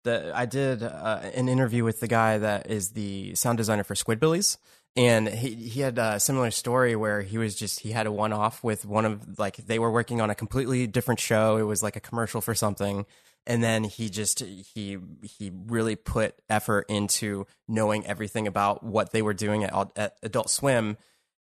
the 0.03 0.31
I 0.35 0.45
did 0.45 0.83
uh, 0.83 1.21
an 1.33 1.47
interview 1.47 1.83
with 1.83 1.99
the 2.01 2.07
guy 2.07 2.37
that 2.37 2.69
is 2.69 2.89
the 2.91 3.33
sound 3.35 3.57
designer 3.57 3.83
for 3.83 3.95
Squidbillies, 3.95 4.57
and 4.95 5.27
he 5.27 5.55
he 5.55 5.81
had 5.81 5.97
a 5.97 6.19
similar 6.19 6.51
story 6.51 6.95
where 6.95 7.21
he 7.21 7.37
was 7.37 7.55
just 7.55 7.81
he 7.81 7.91
had 7.91 8.07
a 8.07 8.11
one 8.11 8.31
off 8.31 8.63
with 8.63 8.85
one 8.85 9.05
of 9.05 9.37
like 9.37 9.57
they 9.57 9.77
were 9.77 9.91
working 9.91 10.21
on 10.21 10.29
a 10.29 10.35
completely 10.35 10.87
different 10.87 11.19
show. 11.19 11.57
It 11.57 11.63
was 11.63 11.83
like 11.83 11.95
a 11.95 11.99
commercial 12.01 12.41
for 12.41 12.55
something. 12.55 13.05
And 13.47 13.63
then 13.63 13.83
he 13.83 14.09
just 14.09 14.39
he 14.39 14.97
he 15.21 15.51
really 15.67 15.95
put 15.95 16.35
effort 16.49 16.85
into 16.89 17.45
knowing 17.67 18.05
everything 18.07 18.47
about 18.47 18.83
what 18.83 19.11
they 19.11 19.21
were 19.21 19.33
doing 19.33 19.65
at, 19.65 19.73
at 19.95 20.17
Adult 20.23 20.49
Swim 20.49 20.97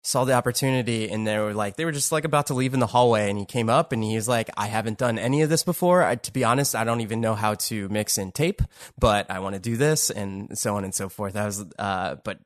saw 0.02 0.24
the 0.24 0.32
opportunity 0.32 1.10
and 1.10 1.26
they 1.26 1.38
were 1.38 1.52
like 1.52 1.76
they 1.76 1.84
were 1.84 1.92
just 1.92 2.10
like 2.10 2.24
about 2.24 2.46
to 2.46 2.54
leave 2.54 2.72
in 2.72 2.80
the 2.80 2.86
hallway 2.86 3.28
and 3.28 3.38
he 3.38 3.44
came 3.44 3.68
up 3.68 3.92
and 3.92 4.02
he 4.02 4.16
was 4.16 4.26
like 4.26 4.48
i 4.56 4.66
haven't 4.66 4.96
done 4.96 5.18
any 5.18 5.42
of 5.42 5.50
this 5.50 5.62
before 5.62 6.02
I, 6.02 6.14
to 6.14 6.32
be 6.32 6.42
honest 6.42 6.74
i 6.74 6.84
don't 6.84 7.02
even 7.02 7.20
know 7.20 7.34
how 7.34 7.52
to 7.54 7.86
mix 7.90 8.16
in 8.16 8.32
tape 8.32 8.62
but 8.98 9.30
i 9.30 9.40
want 9.40 9.56
to 9.56 9.60
do 9.60 9.76
this 9.76 10.08
and 10.08 10.58
so 10.58 10.76
on 10.76 10.84
and 10.84 10.94
so 10.94 11.10
forth 11.10 11.36
i 11.36 11.44
was 11.44 11.66
uh 11.78 12.16
but 12.24 12.38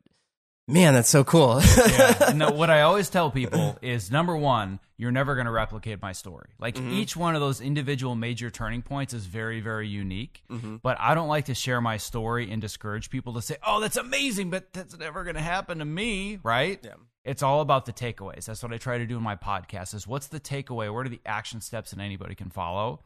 man 0.66 0.94
that's 0.94 1.08
so 1.08 1.24
cool 1.24 1.60
yeah. 1.88 2.32
No, 2.34 2.50
what 2.50 2.70
I 2.70 2.82
always 2.82 3.10
tell 3.10 3.30
people 3.30 3.78
is 3.82 4.10
number 4.10 4.36
one, 4.36 4.80
you're 4.96 5.12
never 5.12 5.34
going 5.34 5.46
to 5.46 5.52
replicate 5.52 6.00
my 6.00 6.12
story. 6.12 6.48
Like 6.58 6.76
mm-hmm. 6.76 6.92
each 6.92 7.16
one 7.16 7.34
of 7.34 7.40
those 7.40 7.60
individual 7.60 8.14
major 8.14 8.50
turning 8.50 8.82
points 8.82 9.12
is 9.12 9.26
very, 9.26 9.60
very 9.60 9.88
unique. 9.88 10.42
Mm-hmm. 10.50 10.76
But 10.76 10.96
I 11.00 11.14
don't 11.14 11.28
like 11.28 11.46
to 11.46 11.54
share 11.54 11.80
my 11.80 11.96
story 11.96 12.50
and 12.50 12.60
discourage 12.60 13.10
people 13.10 13.34
to 13.34 13.42
say, 13.42 13.56
"Oh, 13.66 13.80
that's 13.80 13.96
amazing," 13.96 14.50
but 14.50 14.72
that's 14.72 14.96
never 14.96 15.24
going 15.24 15.36
to 15.36 15.42
happen 15.42 15.78
to 15.78 15.84
me, 15.84 16.38
right? 16.42 16.80
Yeah. 16.82 16.94
It's 17.24 17.42
all 17.42 17.60
about 17.60 17.86
the 17.86 17.92
takeaways. 17.92 18.44
That's 18.44 18.62
what 18.62 18.72
I 18.72 18.76
try 18.76 18.98
to 18.98 19.06
do 19.06 19.16
in 19.16 19.22
my 19.22 19.36
podcast. 19.36 19.94
Is 19.94 20.06
what's 20.06 20.28
the 20.28 20.40
takeaway? 20.40 20.92
What 20.92 21.06
are 21.06 21.10
the 21.10 21.22
action 21.24 21.60
steps 21.60 21.90
that 21.90 22.00
anybody 22.00 22.34
can 22.34 22.50
follow? 22.50 23.00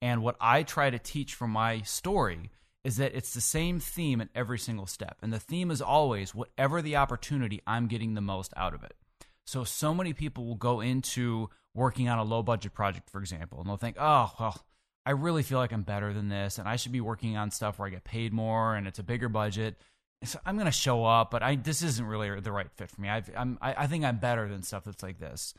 And 0.00 0.22
what 0.22 0.36
I 0.40 0.62
try 0.62 0.90
to 0.90 0.98
teach 0.98 1.34
from 1.34 1.50
my 1.50 1.82
story 1.82 2.50
is 2.84 2.96
that 2.96 3.14
it's 3.14 3.34
the 3.34 3.40
same 3.40 3.78
theme 3.78 4.20
at 4.20 4.28
every 4.34 4.58
single 4.58 4.86
step. 4.86 5.16
And 5.22 5.32
the 5.32 5.38
theme 5.38 5.70
is 5.70 5.80
always 5.80 6.34
whatever 6.34 6.82
the 6.82 6.96
opportunity, 6.96 7.60
I'm 7.66 7.86
getting 7.86 8.14
the 8.14 8.20
most 8.20 8.52
out 8.56 8.74
of 8.74 8.82
it. 8.82 8.94
So, 9.44 9.64
so 9.64 9.94
many 9.94 10.12
people 10.12 10.44
will 10.44 10.56
go 10.56 10.80
into 10.80 11.50
working 11.74 12.08
on 12.08 12.18
a 12.18 12.24
low 12.24 12.42
budget 12.42 12.74
project, 12.74 13.10
for 13.10 13.20
example, 13.20 13.60
and 13.60 13.68
they'll 13.68 13.76
think, 13.76 13.96
oh, 13.98 14.32
well, 14.38 14.64
I 15.04 15.12
really 15.12 15.42
feel 15.42 15.58
like 15.58 15.72
I'm 15.72 15.82
better 15.82 16.12
than 16.12 16.28
this, 16.28 16.58
and 16.58 16.68
I 16.68 16.76
should 16.76 16.92
be 16.92 17.00
working 17.00 17.36
on 17.36 17.50
stuff 17.50 17.78
where 17.78 17.88
I 17.88 17.90
get 17.90 18.04
paid 18.04 18.32
more 18.32 18.76
and 18.76 18.86
it's 18.86 18.98
a 18.98 19.04
bigger 19.04 19.28
budget. 19.28 19.76
So 20.24 20.38
I'm 20.46 20.54
going 20.54 20.66
to 20.66 20.72
show 20.72 21.04
up, 21.04 21.32
but 21.32 21.42
I, 21.42 21.56
this 21.56 21.82
isn't 21.82 22.06
really 22.06 22.38
the 22.40 22.52
right 22.52 22.70
fit 22.76 22.90
for 22.90 23.00
me. 23.00 23.08
I've, 23.08 23.28
I'm, 23.36 23.58
I, 23.60 23.74
I 23.74 23.86
think 23.88 24.04
I'm 24.04 24.18
better 24.18 24.48
than 24.48 24.62
stuff 24.62 24.84
that's 24.84 25.02
like 25.02 25.18
this. 25.18 25.54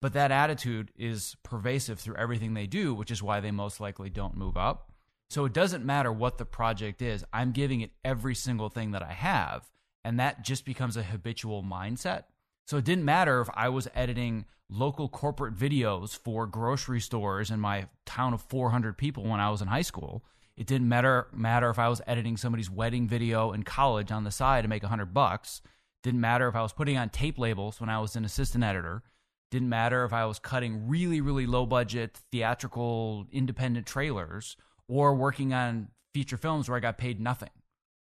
But 0.00 0.14
that 0.14 0.30
attitude 0.30 0.90
is 0.96 1.36
pervasive 1.42 1.98
through 1.98 2.16
everything 2.16 2.54
they 2.54 2.66
do, 2.66 2.94
which 2.94 3.10
is 3.10 3.22
why 3.22 3.40
they 3.40 3.50
most 3.50 3.80
likely 3.80 4.08
don't 4.08 4.36
move 4.36 4.56
up. 4.56 4.90
So 5.28 5.44
it 5.44 5.52
doesn't 5.52 5.84
matter 5.84 6.12
what 6.12 6.38
the 6.38 6.44
project 6.44 7.02
is, 7.02 7.24
I'm 7.32 7.52
giving 7.52 7.80
it 7.80 7.90
every 8.04 8.34
single 8.34 8.68
thing 8.68 8.92
that 8.92 9.02
I 9.02 9.12
have. 9.12 9.70
And 10.04 10.20
that 10.20 10.44
just 10.44 10.64
becomes 10.64 10.96
a 10.96 11.02
habitual 11.02 11.62
mindset. 11.64 12.24
So 12.66 12.76
it 12.76 12.84
didn't 12.84 13.04
matter 13.04 13.40
if 13.40 13.48
I 13.54 13.68
was 13.68 13.88
editing 13.94 14.44
local 14.68 15.08
corporate 15.08 15.54
videos 15.54 16.16
for 16.16 16.46
grocery 16.46 17.00
stores 17.00 17.50
in 17.50 17.60
my 17.60 17.86
town 18.04 18.34
of 18.34 18.42
400 18.42 18.96
people 18.96 19.24
when 19.24 19.40
I 19.40 19.50
was 19.50 19.62
in 19.62 19.68
high 19.68 19.82
school. 19.82 20.24
It 20.56 20.66
didn't 20.66 20.88
matter 20.88 21.28
matter 21.32 21.70
if 21.70 21.78
I 21.78 21.88
was 21.88 22.00
editing 22.06 22.36
somebody's 22.36 22.70
wedding 22.70 23.06
video 23.06 23.52
in 23.52 23.62
college 23.62 24.10
on 24.10 24.24
the 24.24 24.30
side 24.30 24.62
to 24.62 24.68
make 24.68 24.82
100 24.82 25.12
bucks. 25.12 25.60
Didn't 26.02 26.20
matter 26.20 26.48
if 26.48 26.56
I 26.56 26.62
was 26.62 26.72
putting 26.72 26.96
on 26.96 27.10
tape 27.10 27.38
labels 27.38 27.80
when 27.80 27.90
I 27.90 28.00
was 28.00 28.16
an 28.16 28.24
assistant 28.24 28.64
editor. 28.64 29.02
Didn't 29.50 29.68
matter 29.68 30.04
if 30.04 30.12
I 30.12 30.24
was 30.24 30.38
cutting 30.38 30.88
really, 30.88 31.20
really 31.20 31.46
low 31.46 31.66
budget 31.66 32.18
theatrical 32.32 33.26
independent 33.30 33.86
trailers 33.86 34.56
or 34.88 35.14
working 35.14 35.52
on 35.52 35.88
feature 36.14 36.36
films 36.36 36.68
where 36.68 36.76
I 36.76 36.80
got 36.80 36.98
paid 36.98 37.20
nothing. 37.20 37.50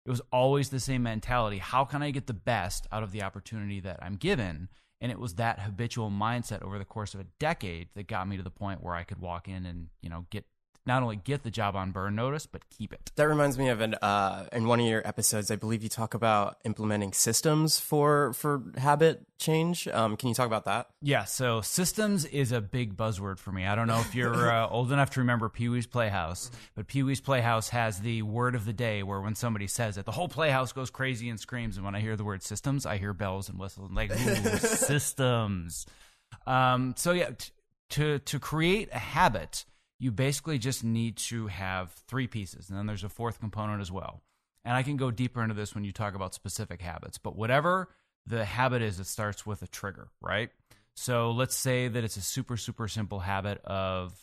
It 0.06 0.10
was 0.10 0.22
always 0.32 0.70
the 0.70 0.80
same 0.80 1.04
mentality. 1.04 1.58
How 1.58 1.86
can 1.86 2.02
I 2.02 2.12
get 2.12 2.28
the 2.28 2.34
best 2.34 2.88
out 2.92 3.04
of 3.04 3.12
the 3.12 3.22
opportunity 3.22 3.80
that 3.82 4.00
I'm 4.02 4.15
given? 4.15 4.70
And 5.02 5.12
it 5.12 5.20
was 5.20 5.36
that 5.36 5.60
habitual 5.60 6.10
mindset 6.10 6.63
over 6.63 6.78
the 6.78 6.86
course 6.86 7.13
of 7.13 7.20
a 7.20 7.28
decade 7.39 7.89
that 7.96 8.08
got 8.08 8.28
me 8.28 8.38
to 8.38 8.44
the 8.44 8.50
point 8.50 8.84
where 8.84 8.96
I 8.96 9.04
could 9.04 9.20
walk 9.20 9.48
in 9.48 9.65
and, 9.65 9.88
you 10.02 10.10
know, 10.10 10.26
get 10.30 10.46
not 10.86 11.04
only 11.04 11.18
get 11.18 11.44
the 11.44 11.52
job 11.52 11.76
on 11.76 11.92
burn 11.92 12.15
notice, 12.15 12.46
but 12.46 12.70
keep 12.70 12.94
it. 12.94 13.12
That 13.15 13.28
reminds 13.28 13.58
me 13.58 13.70
of 13.70 13.82
an 13.82 13.96
uh, 13.96 14.48
in 14.52 14.68
one 14.68 14.80
of 14.80 14.86
your 14.86 15.08
episodes. 15.08 15.52
I 15.52 15.56
believe 15.56 15.84
you 15.84 15.89
talk 15.89 16.13
about 16.13 16.58
implementing 16.63 17.13
systems 17.13 17.80
for 17.80 18.34
for 18.34 18.63
habit 18.78 19.26
change. 19.38 19.88
Um, 19.88 20.18
can 20.18 20.30
you 20.30 20.36
talk 20.36 20.48
about 20.48 20.65
that? 20.65 20.88
Yeah, 21.02 21.24
so 21.24 21.62
systems 21.62 22.26
is 22.26 22.52
a 22.52 22.62
big 22.62 22.96
buzzword 22.98 23.39
for 23.39 23.52
me. 23.52 23.65
I 23.65 23.76
don't 23.76 23.88
know 23.88 24.00
if 24.00 24.13
you're 24.13 24.52
uh, 24.54 24.68
old 24.68 24.92
enough 24.92 25.12
to 25.12 25.22
remember 25.22 25.50
Pee 25.50 25.70
Wee's 25.70 25.88
Playhouse, 25.88 26.52
but 26.76 26.88
Pee 26.88 27.04
Wee's 27.04 27.22
Playhouse 27.22 27.70
has 27.70 28.00
the 28.00 28.22
word 28.22 28.56
of 28.56 28.65
the 28.65 28.74
day 28.74 29.04
where 29.04 29.22
when 29.22 29.36
somebody 29.36 29.68
says 29.68 29.98
it, 29.98 30.06
the 30.06 30.12
whole 30.12 30.28
playhouse 30.28 30.72
goes 30.72 30.89
crazy 30.89 31.30
and 31.30 31.39
screams. 31.39 31.78
And 31.78 31.86
when 31.86 31.96
I 31.96 32.02
hear 32.02 32.15
the 32.15 32.24
word 32.24 32.44
systems, 32.44 32.86
I 32.86 32.98
hear 32.98 33.13
bells 33.13 33.50
and 33.50 33.58
whistles. 33.58 33.92
Like, 33.92 34.12
ooh, 34.12 34.58
systems. 34.58 35.86
Um, 36.46 36.94
so, 36.98 37.12
yeah, 37.12 37.32
t- 37.32 37.52
to, 37.92 38.20
to 38.20 38.39
create 38.39 38.89
a 38.92 39.00
habit, 39.00 39.65
you 40.00 40.12
basically 40.12 40.58
just 40.58 40.84
need 40.84 41.18
to 41.18 41.48
have 41.48 41.92
three 42.08 42.28
pieces. 42.28 42.70
And 42.70 42.78
then 42.78 42.86
there's 42.86 43.04
a 43.04 43.10
fourth 43.10 43.40
component 43.40 43.82
as 43.82 43.92
well. 43.92 44.22
And 44.64 44.76
I 44.76 44.84
can 44.84 44.98
go 44.98 45.12
deeper 45.12 45.44
into 45.44 45.56
this 45.56 45.76
when 45.76 45.84
you 45.84 45.92
talk 45.92 46.16
about 46.16 46.34
specific 46.34 46.82
habits. 46.82 47.18
But 47.18 47.36
whatever 47.36 47.90
the 48.26 48.46
habit 48.46 48.82
is, 48.82 49.00
it 49.00 49.08
starts 49.08 49.46
with 49.46 49.62
a 49.62 49.68
trigger, 49.68 50.10
right? 50.22 50.50
So 50.96 51.32
let's 51.32 51.56
say 51.56 51.88
that 51.88 52.04
it's 52.04 52.18
a 52.18 52.22
super, 52.22 52.58
super 52.58 52.88
simple 52.88 53.20
habit 53.20 53.62
of, 53.64 54.14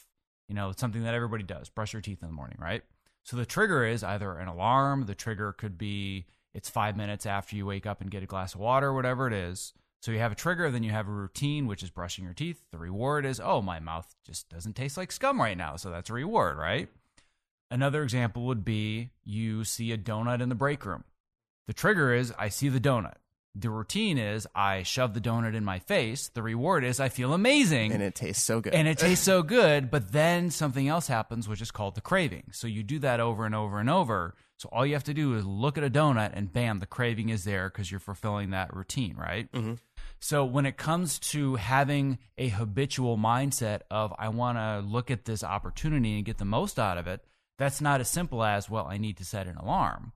you 0.48 0.54
know, 0.54 0.72
something 0.76 1.04
that 1.04 1.14
everybody 1.14 1.42
does 1.42 1.68
brush 1.68 1.92
your 1.92 2.02
teeth 2.02 2.22
in 2.22 2.28
the 2.28 2.34
morning, 2.34 2.58
right? 2.60 2.82
So 3.24 3.36
the 3.36 3.46
trigger 3.46 3.84
is 3.84 4.04
either 4.04 4.38
an 4.38 4.48
alarm, 4.48 5.06
the 5.06 5.14
trigger 5.14 5.52
could 5.52 5.76
be 5.76 6.26
it's 6.54 6.70
five 6.70 6.96
minutes 6.96 7.26
after 7.26 7.54
you 7.54 7.66
wake 7.66 7.84
up 7.84 8.00
and 8.00 8.10
get 8.10 8.22
a 8.22 8.26
glass 8.26 8.54
of 8.54 8.60
water, 8.60 8.92
whatever 8.92 9.26
it 9.26 9.34
is. 9.34 9.74
So 10.02 10.12
you 10.12 10.18
have 10.18 10.32
a 10.32 10.36
trigger, 10.36 10.70
then 10.70 10.82
you 10.82 10.90
have 10.92 11.08
a 11.08 11.12
routine, 11.12 11.66
which 11.66 11.82
is 11.82 11.90
brushing 11.90 12.24
your 12.24 12.34
teeth. 12.34 12.60
The 12.70 12.78
reward 12.78 13.26
is, 13.26 13.40
oh, 13.42 13.62
my 13.62 13.80
mouth 13.80 14.14
just 14.24 14.48
doesn't 14.48 14.74
taste 14.76 14.96
like 14.96 15.10
scum 15.10 15.40
right 15.40 15.56
now. 15.56 15.76
So 15.76 15.90
that's 15.90 16.10
a 16.10 16.14
reward, 16.14 16.58
right? 16.58 16.88
Another 17.70 18.02
example 18.02 18.44
would 18.46 18.64
be 18.64 19.10
you 19.24 19.64
see 19.64 19.90
a 19.92 19.98
donut 19.98 20.40
in 20.40 20.48
the 20.48 20.54
break 20.54 20.84
room. 20.84 21.04
The 21.66 21.72
trigger 21.72 22.14
is, 22.14 22.32
I 22.38 22.48
see 22.48 22.68
the 22.68 22.78
donut. 22.78 23.16
The 23.58 23.70
routine 23.70 24.18
is, 24.18 24.46
I 24.54 24.82
shove 24.82 25.14
the 25.14 25.20
donut 25.20 25.54
in 25.56 25.64
my 25.64 25.78
face. 25.78 26.28
The 26.28 26.42
reward 26.42 26.84
is, 26.84 27.00
I 27.00 27.08
feel 27.08 27.32
amazing. 27.32 27.90
And 27.92 28.02
it 28.02 28.14
tastes 28.14 28.44
so 28.44 28.60
good. 28.60 28.74
and 28.74 28.86
it 28.86 28.98
tastes 28.98 29.24
so 29.24 29.42
good, 29.42 29.90
but 29.90 30.12
then 30.12 30.50
something 30.50 30.86
else 30.86 31.08
happens, 31.08 31.48
which 31.48 31.62
is 31.62 31.70
called 31.70 31.94
the 31.94 32.02
craving. 32.02 32.44
So 32.52 32.66
you 32.66 32.82
do 32.82 32.98
that 33.00 33.18
over 33.18 33.46
and 33.46 33.54
over 33.54 33.80
and 33.80 33.90
over. 33.90 34.34
So 34.58 34.70
all 34.72 34.86
you 34.86 34.94
have 34.94 35.04
to 35.04 35.14
do 35.14 35.34
is 35.34 35.44
look 35.44 35.76
at 35.76 35.84
a 35.84 35.90
donut, 35.90 36.30
and 36.34 36.52
bam, 36.52 36.80
the 36.80 36.86
craving 36.86 37.28
is 37.28 37.44
there 37.44 37.68
because 37.68 37.90
you're 37.90 38.00
fulfilling 38.00 38.50
that 38.50 38.74
routine, 38.74 39.14
right? 39.16 39.52
Mm-hmm. 39.52 39.74
So 40.18 40.44
when 40.46 40.64
it 40.64 40.78
comes 40.78 41.18
to 41.18 41.56
having 41.56 42.18
a 42.38 42.48
habitual 42.48 43.18
mindset 43.18 43.80
of 43.90 44.14
I 44.18 44.30
want 44.30 44.56
to 44.56 44.82
look 44.86 45.10
at 45.10 45.26
this 45.26 45.44
opportunity 45.44 46.16
and 46.16 46.24
get 46.24 46.38
the 46.38 46.46
most 46.46 46.78
out 46.78 46.96
of 46.96 47.06
it, 47.06 47.22
that's 47.58 47.80
not 47.80 48.00
as 48.00 48.08
simple 48.08 48.42
as 48.42 48.70
well. 48.70 48.86
I 48.86 48.96
need 48.98 49.18
to 49.18 49.24
set 49.24 49.46
an 49.46 49.56
alarm, 49.56 50.12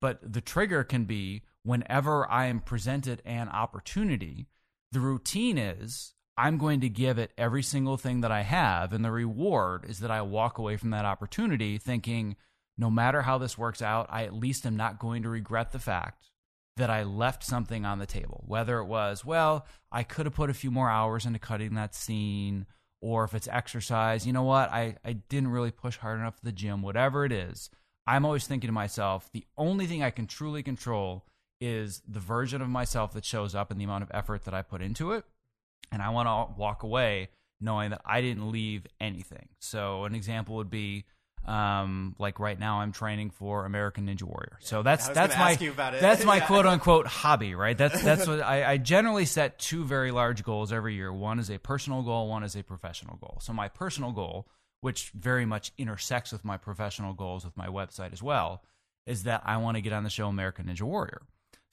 but 0.00 0.20
the 0.22 0.40
trigger 0.40 0.82
can 0.82 1.04
be 1.04 1.42
whenever 1.62 2.28
I 2.30 2.46
am 2.46 2.60
presented 2.60 3.22
an 3.24 3.48
opportunity. 3.48 4.46
The 4.92 5.00
routine 5.00 5.56
is 5.56 6.14
I'm 6.36 6.58
going 6.58 6.80
to 6.80 6.88
give 6.88 7.18
it 7.18 7.32
every 7.38 7.62
single 7.62 7.96
thing 7.96 8.22
that 8.22 8.32
I 8.32 8.42
have, 8.42 8.92
and 8.92 9.04
the 9.04 9.12
reward 9.12 9.86
is 9.88 10.00
that 10.00 10.10
I 10.10 10.22
walk 10.22 10.58
away 10.58 10.76
from 10.76 10.90
that 10.90 11.04
opportunity 11.04 11.78
thinking, 11.78 12.36
no 12.76 12.90
matter 12.90 13.22
how 13.22 13.38
this 13.38 13.56
works 13.56 13.82
out, 13.82 14.06
I 14.10 14.24
at 14.24 14.34
least 14.34 14.66
am 14.66 14.76
not 14.76 14.98
going 14.98 15.22
to 15.22 15.28
regret 15.28 15.72
the 15.72 15.78
fact 15.78 16.30
that 16.76 16.90
I 16.90 17.04
left 17.04 17.44
something 17.44 17.84
on 17.84 17.98
the 17.98 18.06
table. 18.06 18.42
Whether 18.46 18.78
it 18.78 18.86
was, 18.86 19.24
well, 19.24 19.66
I 19.92 20.02
could 20.02 20.26
have 20.26 20.34
put 20.34 20.50
a 20.50 20.54
few 20.54 20.70
more 20.70 20.90
hours 20.90 21.24
into 21.24 21.38
cutting 21.38 21.74
that 21.74 21.94
scene, 21.94 22.66
or 23.00 23.24
if 23.24 23.34
it's 23.34 23.48
exercise, 23.48 24.26
you 24.26 24.32
know 24.32 24.42
what, 24.42 24.72
I, 24.72 24.96
I 25.04 25.12
didn't 25.12 25.52
really 25.52 25.70
push 25.70 25.98
hard 25.98 26.18
enough 26.18 26.34
at 26.38 26.44
the 26.44 26.52
gym, 26.52 26.82
whatever 26.82 27.24
it 27.24 27.32
is. 27.32 27.70
I'm 28.06 28.24
always 28.24 28.46
thinking 28.46 28.68
to 28.68 28.72
myself, 28.72 29.30
the 29.32 29.46
only 29.56 29.86
thing 29.86 30.02
I 30.02 30.10
can 30.10 30.26
truly 30.26 30.62
control 30.62 31.24
is 31.60 32.02
the 32.06 32.20
version 32.20 32.60
of 32.60 32.68
myself 32.68 33.12
that 33.12 33.24
shows 33.24 33.54
up 33.54 33.70
and 33.70 33.80
the 33.80 33.84
amount 33.84 34.02
of 34.02 34.10
effort 34.12 34.44
that 34.44 34.54
I 34.54 34.62
put 34.62 34.82
into 34.82 35.12
it. 35.12 35.24
And 35.92 36.02
I 36.02 36.10
want 36.10 36.26
to 36.26 36.58
walk 36.58 36.82
away 36.82 37.28
knowing 37.60 37.90
that 37.90 38.02
I 38.04 38.20
didn't 38.20 38.50
leave 38.50 38.86
anything. 39.00 39.48
So, 39.60 40.04
an 40.04 40.14
example 40.14 40.56
would 40.56 40.70
be 40.70 41.04
um, 41.46 42.14
like 42.18 42.40
right 42.40 42.58
now, 42.58 42.80
I'm 42.80 42.92
training 42.92 43.30
for 43.30 43.64
American 43.66 44.06
Ninja 44.06 44.22
Warrior. 44.22 44.58
So 44.60 44.82
that's 44.82 45.08
that's 45.08 45.36
my 45.36 45.52
ask 45.52 45.60
you 45.60 45.70
about 45.70 45.94
it. 45.94 46.00
that's 46.00 46.24
my 46.24 46.36
Yeah. 46.38 46.46
quote 46.46 46.66
unquote 46.66 47.06
hobby, 47.06 47.54
right? 47.54 47.76
That's 47.76 48.00
that's 48.08 48.26
what 48.26 48.40
I, 48.40 48.72
I 48.72 48.76
generally 48.78 49.24
set 49.26 49.58
two 49.58 49.84
very 49.84 50.10
large 50.10 50.42
goals 50.44 50.72
every 50.72 50.94
year. 50.94 51.12
One 51.12 51.38
is 51.38 51.50
a 51.50 51.58
personal 51.58 52.02
goal, 52.02 52.28
one 52.28 52.42
is 52.44 52.56
a 52.56 52.62
professional 52.62 53.16
goal. 53.16 53.38
So 53.42 53.52
my 53.52 53.68
personal 53.68 54.12
goal, 54.12 54.46
which 54.80 55.10
very 55.14 55.44
much 55.44 55.72
intersects 55.78 56.32
with 56.32 56.44
my 56.44 56.56
professional 56.56 57.12
goals 57.12 57.44
with 57.44 57.56
my 57.56 57.66
website 57.68 58.12
as 58.12 58.22
well, 58.22 58.62
is 59.06 59.24
that 59.24 59.42
I 59.44 59.58
want 59.58 59.76
to 59.76 59.80
get 59.82 59.92
on 59.92 60.04
the 60.04 60.10
show 60.10 60.28
American 60.28 60.66
Ninja 60.66 60.82
Warrior. 60.82 61.22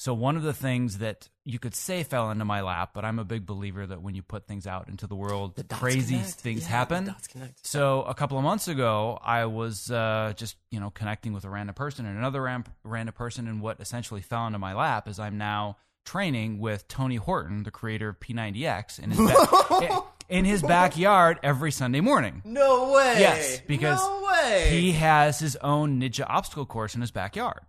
So 0.01 0.15
one 0.15 0.35
of 0.35 0.41
the 0.41 0.51
things 0.51 0.97
that 0.97 1.29
you 1.45 1.59
could 1.59 1.75
say 1.75 2.01
fell 2.01 2.31
into 2.31 2.43
my 2.43 2.61
lap, 2.61 2.89
but 2.95 3.05
I'm 3.05 3.19
a 3.19 3.23
big 3.23 3.45
believer 3.45 3.85
that 3.85 4.01
when 4.01 4.15
you 4.15 4.23
put 4.23 4.47
things 4.47 4.65
out 4.65 4.87
into 4.89 5.05
the 5.05 5.13
world, 5.15 5.55
The 5.55 5.63
crazy 5.63 6.15
connect. 6.15 6.33
things 6.39 6.61
Yeah, 6.63 6.69
happen. 6.69 7.15
So 7.61 8.01
a 8.01 8.15
couple 8.15 8.35
of 8.39 8.43
months 8.43 8.67
ago, 8.67 9.19
I 9.23 9.45
was 9.45 9.91
uh, 9.91 10.33
just 10.35 10.55
you 10.71 10.79
know 10.79 10.89
connecting 10.89 11.33
with 11.33 11.45
a 11.45 11.51
random 11.51 11.75
person 11.75 12.07
and 12.07 12.17
another 12.17 12.41
ram- 12.41 12.63
random 12.83 13.13
person, 13.13 13.47
and 13.47 13.61
what 13.61 13.79
essentially 13.79 14.21
fell 14.21 14.47
into 14.47 14.57
my 14.57 14.73
lap 14.73 15.07
is 15.07 15.19
I'm 15.19 15.37
now 15.37 15.77
training 16.03 16.57
with 16.57 16.87
Tony 16.87 17.17
Horton, 17.17 17.61
the 17.61 17.69
creator 17.69 18.09
of 18.09 18.19
P90X, 18.19 18.97
in 18.97 19.11
his 19.11 19.19
ba- 19.19 20.01
in 20.29 20.45
his 20.45 20.63
backyard 20.63 21.39
every 21.43 21.71
Sunday 21.71 22.01
morning. 22.01 22.41
No 22.43 22.91
way. 22.91 23.17
Yes, 23.19 23.61
because 23.67 23.99
no 23.99 24.23
way. 24.33 24.67
he 24.71 24.93
has 24.93 25.37
his 25.37 25.55
own 25.57 26.01
ninja 26.01 26.25
obstacle 26.27 26.65
course 26.65 26.95
in 26.95 27.01
his 27.01 27.11
backyard. 27.11 27.59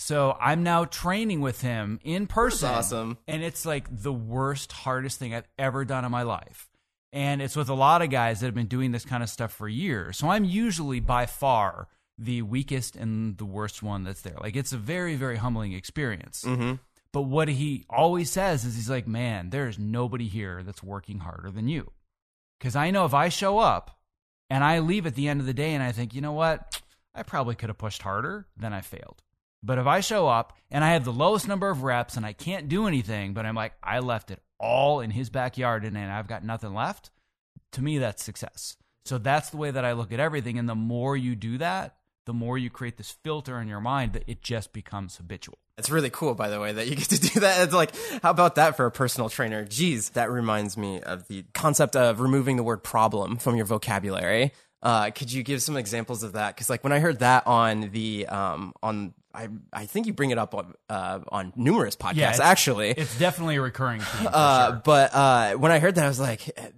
So 0.00 0.34
I'm 0.40 0.62
now 0.62 0.86
training 0.86 1.42
with 1.42 1.60
him 1.60 2.00
in 2.02 2.26
person. 2.26 2.70
awesome. 2.70 3.18
And 3.28 3.42
it's 3.42 3.66
like 3.66 3.86
the 3.90 4.12
worst, 4.12 4.72
hardest 4.72 5.18
thing 5.18 5.34
I've 5.34 5.48
ever 5.58 5.84
done 5.84 6.06
in 6.06 6.10
my 6.10 6.22
life. 6.22 6.70
And 7.12 7.42
it's 7.42 7.54
with 7.54 7.68
a 7.68 7.74
lot 7.74 8.00
of 8.00 8.08
guys 8.08 8.40
that 8.40 8.46
have 8.46 8.54
been 8.54 8.66
doing 8.66 8.92
this 8.92 9.04
kind 9.04 9.22
of 9.22 9.28
stuff 9.28 9.52
for 9.52 9.68
years. 9.68 10.16
So 10.16 10.30
I'm 10.30 10.44
usually 10.44 11.00
by 11.00 11.26
far 11.26 11.88
the 12.16 12.40
weakest 12.40 12.96
and 12.96 13.36
the 13.36 13.44
worst 13.44 13.82
one 13.82 14.04
that's 14.04 14.22
there. 14.22 14.38
Like 14.40 14.56
it's 14.56 14.72
a 14.72 14.78
very, 14.78 15.16
very 15.16 15.36
humbling 15.36 15.74
experience. 15.74 16.44
Mm-hmm. 16.46 16.76
But 17.12 17.22
what 17.22 17.48
he 17.48 17.84
always 17.90 18.30
says 18.30 18.64
is 18.64 18.76
he's 18.76 18.88
like, 18.88 19.06
man, 19.06 19.50
there 19.50 19.68
is 19.68 19.78
nobody 19.78 20.28
here 20.28 20.62
that's 20.62 20.82
working 20.82 21.18
harder 21.18 21.50
than 21.50 21.68
you. 21.68 21.92
Because 22.58 22.74
I 22.74 22.90
know 22.90 23.04
if 23.04 23.12
I 23.12 23.28
show 23.28 23.58
up 23.58 23.98
and 24.48 24.64
I 24.64 24.78
leave 24.78 25.04
at 25.04 25.14
the 25.14 25.28
end 25.28 25.40
of 25.40 25.46
the 25.46 25.52
day 25.52 25.74
and 25.74 25.82
I 25.82 25.92
think, 25.92 26.14
you 26.14 26.22
know 26.22 26.32
what, 26.32 26.80
I 27.14 27.22
probably 27.22 27.54
could 27.54 27.68
have 27.68 27.76
pushed 27.76 28.00
harder, 28.00 28.46
then 28.56 28.72
I 28.72 28.80
failed. 28.80 29.22
But 29.62 29.78
if 29.78 29.86
I 29.86 30.00
show 30.00 30.26
up 30.26 30.56
and 30.70 30.82
I 30.82 30.92
have 30.92 31.04
the 31.04 31.12
lowest 31.12 31.46
number 31.46 31.68
of 31.68 31.82
reps 31.82 32.16
and 32.16 32.24
I 32.24 32.32
can't 32.32 32.68
do 32.68 32.86
anything, 32.86 33.34
but 33.34 33.44
I'm 33.44 33.54
like, 33.54 33.74
I 33.82 33.98
left 33.98 34.30
it 34.30 34.40
all 34.58 35.00
in 35.00 35.10
his 35.10 35.30
backyard 35.30 35.84
and, 35.84 35.96
and 35.96 36.10
I've 36.10 36.28
got 36.28 36.44
nothing 36.44 36.74
left, 36.74 37.10
to 37.72 37.82
me, 37.82 37.98
that's 37.98 38.22
success. 38.24 38.76
So 39.04 39.18
that's 39.18 39.50
the 39.50 39.56
way 39.56 39.70
that 39.70 39.84
I 39.84 39.92
look 39.92 40.12
at 40.12 40.20
everything. 40.20 40.58
And 40.58 40.68
the 40.68 40.74
more 40.74 41.16
you 41.16 41.36
do 41.36 41.58
that, 41.58 41.96
the 42.26 42.32
more 42.32 42.58
you 42.58 42.70
create 42.70 42.96
this 42.96 43.10
filter 43.10 43.60
in 43.60 43.68
your 43.68 43.80
mind 43.80 44.12
that 44.12 44.24
it 44.26 44.42
just 44.42 44.72
becomes 44.72 45.16
habitual. 45.16 45.58
It's 45.78 45.90
really 45.90 46.10
cool, 46.10 46.34
by 46.34 46.48
the 46.48 46.60
way, 46.60 46.72
that 46.72 46.86
you 46.88 46.94
get 46.94 47.08
to 47.08 47.20
do 47.20 47.40
that. 47.40 47.62
It's 47.62 47.74
like, 47.74 47.92
how 48.22 48.30
about 48.30 48.56
that 48.56 48.76
for 48.76 48.86
a 48.86 48.90
personal 48.90 49.30
trainer? 49.30 49.64
Geez, 49.64 50.10
that 50.10 50.30
reminds 50.30 50.76
me 50.76 51.00
of 51.00 51.26
the 51.28 51.44
concept 51.54 51.96
of 51.96 52.20
removing 52.20 52.56
the 52.56 52.62
word 52.62 52.84
problem 52.84 53.36
from 53.38 53.56
your 53.56 53.64
vocabulary. 53.64 54.52
Uh, 54.82 55.10
could 55.10 55.32
you 55.32 55.42
give 55.42 55.62
some 55.62 55.76
examples 55.76 56.22
of 56.22 56.32
that? 56.32 56.54
Because 56.54 56.68
like 56.70 56.84
when 56.84 56.92
I 56.92 56.98
heard 56.98 57.20
that 57.20 57.46
on 57.46 57.90
the 57.92 58.26
um, 58.26 58.74
on 58.82 59.14
I 59.34 59.48
I 59.72 59.86
think 59.86 60.06
you 60.06 60.12
bring 60.12 60.30
it 60.30 60.38
up 60.38 60.54
on 60.54 60.74
uh, 60.88 61.20
on 61.28 61.52
numerous 61.56 61.96
podcasts 61.96 62.14
it's- 62.34 62.40
actually. 62.40 62.90
It's 62.90 63.18
definitely 63.18 63.56
a 63.56 63.60
recurring 63.62 64.00
theme. 64.00 64.28
Uh, 64.32 64.70
sure. 64.72 64.82
But 64.84 65.14
uh, 65.14 65.52
when 65.54 65.70
I 65.72 65.78
heard 65.78 65.94
that, 65.96 66.04
I 66.04 66.08
was 66.08 66.18
like, 66.20 66.48
eh, 66.56 66.68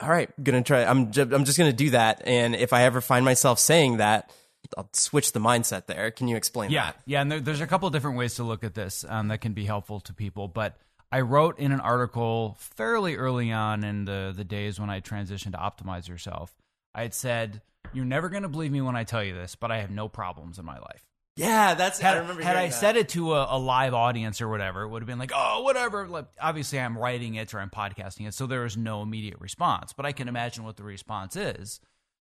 "All 0.00 0.08
right, 0.08 0.30
gonna 0.42 0.62
try. 0.62 0.84
I'm 0.84 1.12
ju- 1.12 1.28
I'm 1.32 1.44
just 1.44 1.58
gonna 1.58 1.72
do 1.72 1.90
that. 1.90 2.22
And 2.26 2.54
if 2.54 2.72
I 2.72 2.84
ever 2.84 3.00
find 3.00 3.24
myself 3.24 3.58
saying 3.58 3.98
that, 3.98 4.32
I'll 4.78 4.88
switch 4.92 5.32
the 5.32 5.40
mindset 5.40 5.86
there. 5.86 6.10
Can 6.10 6.26
you 6.28 6.36
explain 6.36 6.70
Yeah, 6.70 6.86
that? 6.86 6.96
yeah, 7.06 7.20
and 7.22 7.30
there, 7.32 7.40
there's 7.40 7.60
a 7.60 7.66
couple 7.66 7.86
of 7.86 7.92
different 7.92 8.16
ways 8.16 8.34
to 8.36 8.44
look 8.44 8.64
at 8.64 8.74
this 8.74 9.04
um, 9.08 9.28
that 9.28 9.40
can 9.40 9.52
be 9.52 9.64
helpful 9.66 10.00
to 10.00 10.14
people. 10.14 10.48
But 10.48 10.78
I 11.12 11.20
wrote 11.22 11.58
in 11.58 11.70
an 11.72 11.80
article 11.80 12.56
fairly 12.60 13.16
early 13.16 13.52
on 13.52 13.84
in 13.84 14.04
the 14.06 14.32
the 14.34 14.44
days 14.44 14.80
when 14.80 14.88
I 14.90 15.00
transitioned 15.00 15.52
to 15.52 15.58
optimize 15.58 16.08
yourself. 16.08 16.54
I 16.94 17.02
had 17.02 17.12
said, 17.14 17.60
"You're 17.92 18.04
never 18.06 18.28
going 18.30 18.42
to 18.44 18.48
believe 18.48 18.72
me 18.72 18.80
when 18.80 18.96
I 18.96 19.04
tell 19.04 19.22
you 19.22 19.34
this, 19.34 19.54
but 19.54 19.70
I 19.70 19.80
have 19.80 19.90
no 19.90 20.08
problems 20.08 20.58
in 20.58 20.64
my 20.64 20.78
life." 20.78 21.04
Yeah, 21.36 21.74
that's. 21.74 22.00
Had 22.00 22.16
I 22.16 22.20
remember. 22.20 22.42
had 22.42 22.56
I 22.56 22.66
that. 22.66 22.74
said 22.74 22.96
it 22.96 23.08
to 23.10 23.34
a, 23.34 23.56
a 23.56 23.58
live 23.58 23.94
audience 23.94 24.40
or 24.40 24.48
whatever, 24.48 24.82
it 24.82 24.88
would 24.88 25.02
have 25.02 25.06
been 25.06 25.18
like, 25.18 25.32
"Oh, 25.34 25.62
whatever." 25.62 26.06
Like, 26.06 26.26
obviously, 26.40 26.78
I'm 26.80 26.98
writing 26.98 27.34
it 27.34 27.54
or 27.54 27.60
I'm 27.60 27.70
podcasting 27.70 28.26
it, 28.26 28.34
so 28.34 28.46
there 28.46 28.64
is 28.64 28.76
no 28.76 29.00
immediate 29.02 29.40
response. 29.40 29.92
But 29.92 30.06
I 30.06 30.12
can 30.12 30.28
imagine 30.28 30.64
what 30.64 30.76
the 30.76 30.84
response 30.84 31.36
is. 31.36 31.80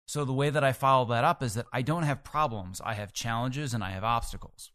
So 0.06 0.24
the 0.24 0.32
way 0.32 0.50
that 0.50 0.62
I 0.62 0.72
follow 0.72 1.04
that 1.06 1.24
up 1.24 1.42
is 1.42 1.54
that 1.54 1.66
I 1.72 1.82
don't 1.82 2.04
have 2.04 2.22
problems. 2.22 2.80
I 2.84 2.94
have 2.94 3.12
challenges 3.12 3.74
and 3.74 3.82
I 3.82 3.90
have 3.90 4.04
obstacles. 4.04 4.70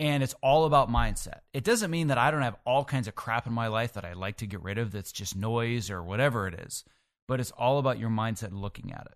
And 0.00 0.22
it's 0.24 0.34
all 0.42 0.64
about 0.64 0.90
mindset. 0.90 1.40
It 1.52 1.62
doesn't 1.62 1.92
mean 1.92 2.08
that 2.08 2.18
I 2.18 2.32
don't 2.32 2.42
have 2.42 2.56
all 2.66 2.84
kinds 2.84 3.06
of 3.06 3.14
crap 3.14 3.46
in 3.46 3.52
my 3.52 3.68
life 3.68 3.92
that 3.92 4.04
I 4.04 4.14
like 4.14 4.36
to 4.38 4.46
get 4.46 4.60
rid 4.62 4.76
of 4.76 4.90
that's 4.90 5.12
just 5.12 5.36
noise 5.36 5.90
or 5.90 6.02
whatever 6.02 6.48
it 6.48 6.54
is. 6.54 6.84
But 7.28 7.38
it's 7.38 7.52
all 7.52 7.78
about 7.78 8.00
your 8.00 8.10
mindset 8.10 8.50
looking 8.52 8.92
at 8.92 9.06
it. 9.06 9.14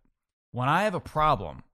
When 0.53 0.69
I 0.69 0.85
have 0.85 0.95
a 0.95 1.01
problem, 1.01 1.65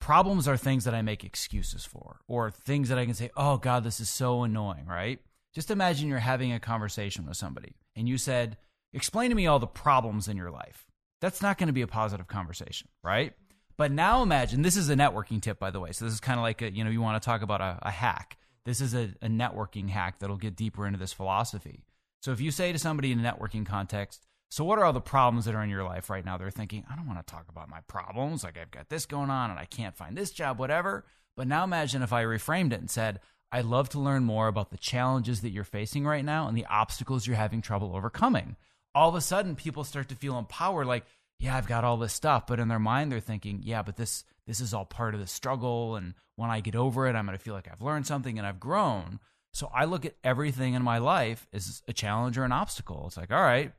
problems 0.00 0.48
are 0.48 0.56
things 0.56 0.84
that 0.84 0.94
I 0.94 1.02
make 1.02 1.24
excuses 1.24 1.84
for 1.84 2.20
or 2.26 2.50
things 2.50 2.88
that 2.88 2.98
I 2.98 3.04
can 3.04 3.14
say, 3.14 3.30
oh 3.36 3.58
God, 3.58 3.84
this 3.84 4.00
is 4.00 4.10
so 4.10 4.42
annoying, 4.42 4.86
right? 4.86 5.20
Just 5.54 5.70
imagine 5.70 6.08
you're 6.08 6.18
having 6.18 6.52
a 6.52 6.60
conversation 6.60 7.26
with 7.26 7.36
somebody 7.36 7.74
and 7.94 8.08
you 8.08 8.18
said, 8.18 8.56
explain 8.92 9.30
to 9.30 9.36
me 9.36 9.46
all 9.46 9.58
the 9.58 9.66
problems 9.66 10.26
in 10.28 10.36
your 10.36 10.50
life. 10.50 10.86
That's 11.20 11.42
not 11.42 11.58
going 11.58 11.66
to 11.66 11.72
be 11.72 11.82
a 11.82 11.86
positive 11.86 12.26
conversation, 12.26 12.88
right? 13.02 13.34
But 13.76 13.92
now 13.92 14.22
imagine 14.22 14.62
this 14.62 14.76
is 14.76 14.90
a 14.90 14.94
networking 14.94 15.40
tip, 15.40 15.58
by 15.58 15.70
the 15.70 15.80
way. 15.80 15.92
So 15.92 16.04
this 16.04 16.14
is 16.14 16.20
kind 16.20 16.38
of 16.38 16.42
like 16.42 16.62
a, 16.62 16.72
you 16.72 16.84
know, 16.84 16.90
you 16.90 17.02
want 17.02 17.22
to 17.22 17.24
talk 17.24 17.42
about 17.42 17.60
a, 17.60 17.78
a 17.82 17.90
hack. 17.90 18.38
This 18.64 18.80
is 18.80 18.94
a, 18.94 19.14
a 19.22 19.28
networking 19.28 19.88
hack 19.88 20.18
that'll 20.18 20.36
get 20.36 20.56
deeper 20.56 20.86
into 20.86 20.98
this 20.98 21.12
philosophy. 21.12 21.84
So 22.22 22.32
if 22.32 22.40
you 22.40 22.50
say 22.50 22.72
to 22.72 22.78
somebody 22.78 23.12
in 23.12 23.24
a 23.24 23.32
networking 23.32 23.64
context, 23.64 24.26
so 24.50 24.64
what 24.64 24.78
are 24.78 24.84
all 24.84 24.92
the 24.92 25.00
problems 25.00 25.44
that 25.44 25.54
are 25.54 25.62
in 25.62 25.70
your 25.70 25.84
life 25.84 26.10
right 26.10 26.24
now? 26.24 26.36
They're 26.36 26.50
thinking, 26.50 26.84
I 26.90 26.96
don't 26.96 27.06
want 27.06 27.24
to 27.24 27.32
talk 27.32 27.46
about 27.48 27.68
my 27.68 27.80
problems. 27.86 28.42
Like 28.42 28.58
I've 28.58 28.72
got 28.72 28.88
this 28.88 29.06
going 29.06 29.30
on 29.30 29.50
and 29.50 29.58
I 29.58 29.64
can't 29.64 29.96
find 29.96 30.16
this 30.16 30.32
job, 30.32 30.58
whatever. 30.58 31.04
But 31.36 31.46
now 31.46 31.62
imagine 31.62 32.02
if 32.02 32.12
I 32.12 32.24
reframed 32.24 32.72
it 32.72 32.80
and 32.80 32.90
said, 32.90 33.20
I'd 33.52 33.64
love 33.64 33.88
to 33.90 34.00
learn 34.00 34.24
more 34.24 34.48
about 34.48 34.70
the 34.70 34.76
challenges 34.76 35.40
that 35.40 35.50
you're 35.50 35.64
facing 35.64 36.04
right 36.04 36.24
now 36.24 36.48
and 36.48 36.56
the 36.56 36.66
obstacles 36.66 37.26
you're 37.26 37.36
having 37.36 37.62
trouble 37.62 37.94
overcoming. 37.94 38.56
All 38.94 39.08
of 39.08 39.14
a 39.14 39.20
sudden, 39.20 39.54
people 39.54 39.84
start 39.84 40.08
to 40.08 40.16
feel 40.16 40.36
empowered, 40.36 40.86
like, 40.86 41.04
yeah, 41.38 41.56
I've 41.56 41.68
got 41.68 41.84
all 41.84 41.96
this 41.96 42.12
stuff. 42.12 42.46
But 42.46 42.60
in 42.60 42.68
their 42.68 42.78
mind, 42.80 43.10
they're 43.10 43.20
thinking, 43.20 43.60
yeah, 43.64 43.82
but 43.82 43.96
this 43.96 44.24
this 44.46 44.60
is 44.60 44.74
all 44.74 44.84
part 44.84 45.14
of 45.14 45.20
the 45.20 45.26
struggle. 45.26 45.94
And 45.96 46.14
when 46.36 46.50
I 46.50 46.60
get 46.60 46.74
over 46.74 47.06
it, 47.06 47.14
I'm 47.14 47.24
going 47.24 47.38
to 47.38 47.42
feel 47.42 47.54
like 47.54 47.68
I've 47.70 47.82
learned 47.82 48.06
something 48.06 48.36
and 48.36 48.46
I've 48.46 48.58
grown. 48.58 49.20
So 49.52 49.70
I 49.72 49.84
look 49.84 50.04
at 50.04 50.16
everything 50.22 50.74
in 50.74 50.82
my 50.82 50.98
life 50.98 51.48
as 51.52 51.82
a 51.88 51.92
challenge 51.92 52.36
or 52.36 52.44
an 52.44 52.52
obstacle. 52.52 53.04
It's 53.06 53.16
like, 53.16 53.30
all 53.30 53.42
right, 53.42 53.72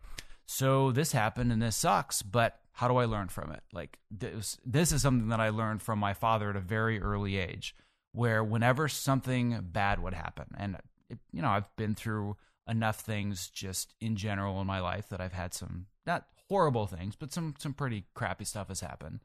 so 0.51 0.91
this 0.91 1.13
happened 1.13 1.49
and 1.53 1.61
this 1.61 1.77
sucks, 1.77 2.21
but 2.21 2.59
how 2.73 2.89
do 2.89 2.97
I 2.97 3.05
learn 3.05 3.29
from 3.29 3.53
it? 3.53 3.63
Like 3.71 3.97
this, 4.11 4.57
this 4.65 4.91
is 4.91 5.01
something 5.01 5.29
that 5.29 5.39
I 5.39 5.47
learned 5.47 5.81
from 5.81 5.97
my 5.97 6.13
father 6.13 6.49
at 6.49 6.57
a 6.57 6.59
very 6.61 7.01
early 7.01 7.37
age, 7.37 7.73
where 8.11 8.43
whenever 8.43 8.89
something 8.89 9.57
bad 9.71 10.03
would 10.03 10.13
happen, 10.13 10.47
and 10.57 10.75
it, 11.09 11.19
you 11.31 11.41
know, 11.41 11.47
I've 11.47 11.73
been 11.77 11.95
through 11.95 12.35
enough 12.67 12.99
things 12.99 13.49
just 13.49 13.95
in 14.01 14.17
general 14.17 14.59
in 14.59 14.67
my 14.67 14.81
life 14.81 15.07
that 15.07 15.21
I've 15.21 15.31
had 15.31 15.53
some 15.53 15.85
not 16.05 16.25
horrible 16.49 16.85
things, 16.85 17.15
but 17.15 17.31
some 17.31 17.55
some 17.57 17.73
pretty 17.73 18.03
crappy 18.13 18.43
stuff 18.43 18.67
has 18.67 18.81
happened. 18.81 19.21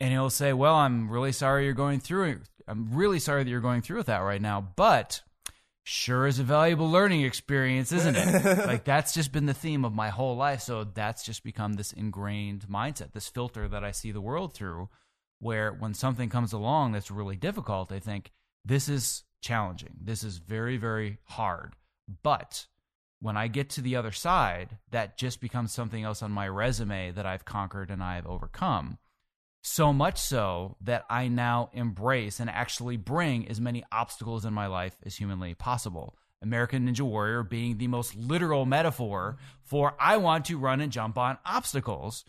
And 0.00 0.12
he'll 0.12 0.28
say, 0.28 0.52
"Well, 0.52 0.74
I'm 0.74 1.08
really 1.08 1.32
sorry 1.32 1.64
you're 1.64 1.72
going 1.72 2.00
through. 2.00 2.40
I'm 2.68 2.92
really 2.92 3.20
sorry 3.20 3.42
that 3.42 3.50
you're 3.50 3.60
going 3.60 3.80
through 3.80 3.98
with 3.98 4.06
that 4.06 4.18
right 4.18 4.42
now, 4.42 4.60
but 4.60 5.22
sure 5.84 6.26
is 6.26 6.38
a 6.38 6.44
valuable 6.44 6.90
learning 6.90 7.22
experience, 7.22 7.92
isn't 7.92 8.16
it? 8.16 8.44
like 8.66 8.84
that's 8.84 9.14
just 9.14 9.32
been 9.32 9.46
the 9.46 9.54
theme 9.54 9.84
of 9.84 9.94
my 9.94 10.10
whole 10.10 10.36
life. 10.36 10.60
So 10.60 10.84
that's 10.84 11.24
just 11.24 11.42
become 11.42 11.74
this 11.74 11.92
ingrained 11.92 12.66
mindset, 12.68 13.12
this 13.12 13.28
filter 13.28 13.68
that 13.68 13.84
I 13.84 13.90
see 13.90 14.12
the 14.12 14.20
world 14.20 14.54
through, 14.54 14.88
where 15.40 15.72
when 15.72 15.94
something 15.94 16.28
comes 16.28 16.52
along 16.52 16.92
that's 16.92 17.10
really 17.10 17.36
difficult, 17.36 17.90
I 17.92 17.98
think 17.98 18.32
this 18.64 18.88
is 18.88 19.24
challenging. 19.40 19.94
This 20.00 20.22
is 20.22 20.38
very, 20.38 20.76
very 20.76 21.18
hard. 21.24 21.74
But 22.22 22.66
when 23.20 23.36
I 23.36 23.48
get 23.48 23.70
to 23.70 23.80
the 23.80 23.96
other 23.96 24.12
side, 24.12 24.78
that 24.90 25.16
just 25.16 25.40
becomes 25.40 25.72
something 25.72 26.02
else 26.02 26.22
on 26.22 26.32
my 26.32 26.48
resume 26.48 27.12
that 27.12 27.26
I've 27.26 27.44
conquered 27.44 27.90
and 27.90 28.02
I've 28.02 28.26
overcome. 28.26 28.98
So 29.62 29.92
much 29.92 30.18
so 30.20 30.76
that 30.80 31.04
I 31.08 31.28
now 31.28 31.70
embrace 31.72 32.40
and 32.40 32.50
actually 32.50 32.96
bring 32.96 33.48
as 33.48 33.60
many 33.60 33.84
obstacles 33.92 34.44
in 34.44 34.52
my 34.52 34.66
life 34.66 34.96
as 35.06 35.16
humanly 35.16 35.54
possible. 35.54 36.16
American 36.42 36.88
Ninja 36.88 37.02
Warrior 37.02 37.44
being 37.44 37.78
the 37.78 37.86
most 37.86 38.16
literal 38.16 38.66
metaphor 38.66 39.36
for 39.62 39.94
I 40.00 40.16
want 40.16 40.46
to 40.46 40.58
run 40.58 40.80
and 40.80 40.90
jump 40.90 41.16
on 41.16 41.38
obstacles. 41.46 42.24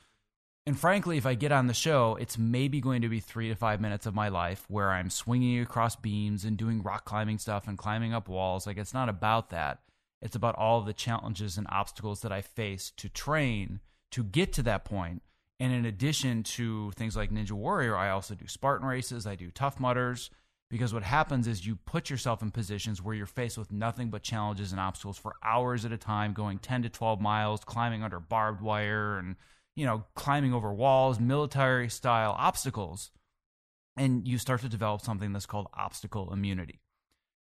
And 0.68 0.80
frankly, 0.80 1.18
if 1.18 1.26
I 1.26 1.34
get 1.34 1.52
on 1.52 1.66
the 1.66 1.74
show, 1.74 2.16
it's 2.22 2.38
maybe 2.38 2.80
going 2.80 3.02
to 3.02 3.10
be 3.10 3.20
three 3.20 3.50
to 3.50 3.56
five 3.56 3.82
minutes 3.82 4.06
of 4.06 4.14
my 4.14 4.30
life 4.30 4.64
where 4.70 4.92
I'm 4.92 5.10
swinging 5.10 5.60
across 5.60 5.96
beams 5.96 6.46
and 6.46 6.56
doing 6.56 6.84
rock 6.84 7.04
climbing 7.04 7.40
stuff 7.40 7.68
and 7.68 7.78
climbing 7.78 8.14
up 8.14 8.30
walls. 8.30 8.68
Like, 8.68 8.78
it's 8.78 8.94
not 8.94 9.10
about 9.10 9.50
that. 9.50 9.80
It's 10.22 10.36
about 10.36 10.56
all 10.56 10.82
the 10.82 10.94
challenges 10.94 11.58
and 11.58 11.68
obstacles 11.70 12.22
that 12.22 12.32
I 12.32 12.42
face 12.42 12.94
to 12.98 13.10
train 13.10 13.82
to 14.12 14.24
get 14.24 14.54
to 14.54 14.64
that 14.64 14.86
point. 14.86 15.24
And 15.60 15.72
in 15.72 15.86
addition 15.86 16.44
to 16.44 16.92
things 16.92 17.16
like 17.16 17.32
Ninja 17.32 17.52
Warrior, 17.52 17.96
I 17.96 18.10
also 18.10 18.36
do 18.36 18.48
Spartan 18.48 18.88
races, 18.88 19.26
I 19.26 19.36
do 19.36 19.52
Tough 19.52 19.80
Mudders, 19.80 20.30
because 20.70 20.94
what 20.94 21.04
happens 21.04 21.48
is 21.48 21.66
you 21.66 21.76
put 21.76 22.10
yourself 22.10 22.42
in 22.42 22.52
positions 22.52 23.02
where 23.02 23.14
you're 23.14 23.26
faced 23.26 23.58
with 23.58 23.72
nothing 23.72 24.10
but 24.10 24.24
challenges 24.24 24.72
and 24.72 24.82
obstacles 24.82 25.18
for 25.18 25.36
hours 25.44 25.86
at 25.86 25.92
a 25.92 25.98
time, 25.98 26.34
going 26.34 26.58
10 26.58 26.84
to 26.84 26.90
12 26.90 27.22
miles, 27.22 27.64
climbing 27.64 28.04
under 28.04 28.20
barbed 28.20 28.62
wire 28.62 29.18
and 29.18 29.36
you 29.76 29.86
know, 29.86 30.04
climbing 30.16 30.54
over 30.54 30.72
walls, 30.74 31.20
military 31.20 31.90
style 31.90 32.36
obstacles, 32.38 33.12
and 33.98 34.28
you 34.28 34.38
start 34.38 34.62
to 34.62 34.70
develop 34.70 35.02
something 35.02 35.34
that's 35.34 35.46
called 35.46 35.68
obstacle 35.74 36.32
immunity. 36.32 36.80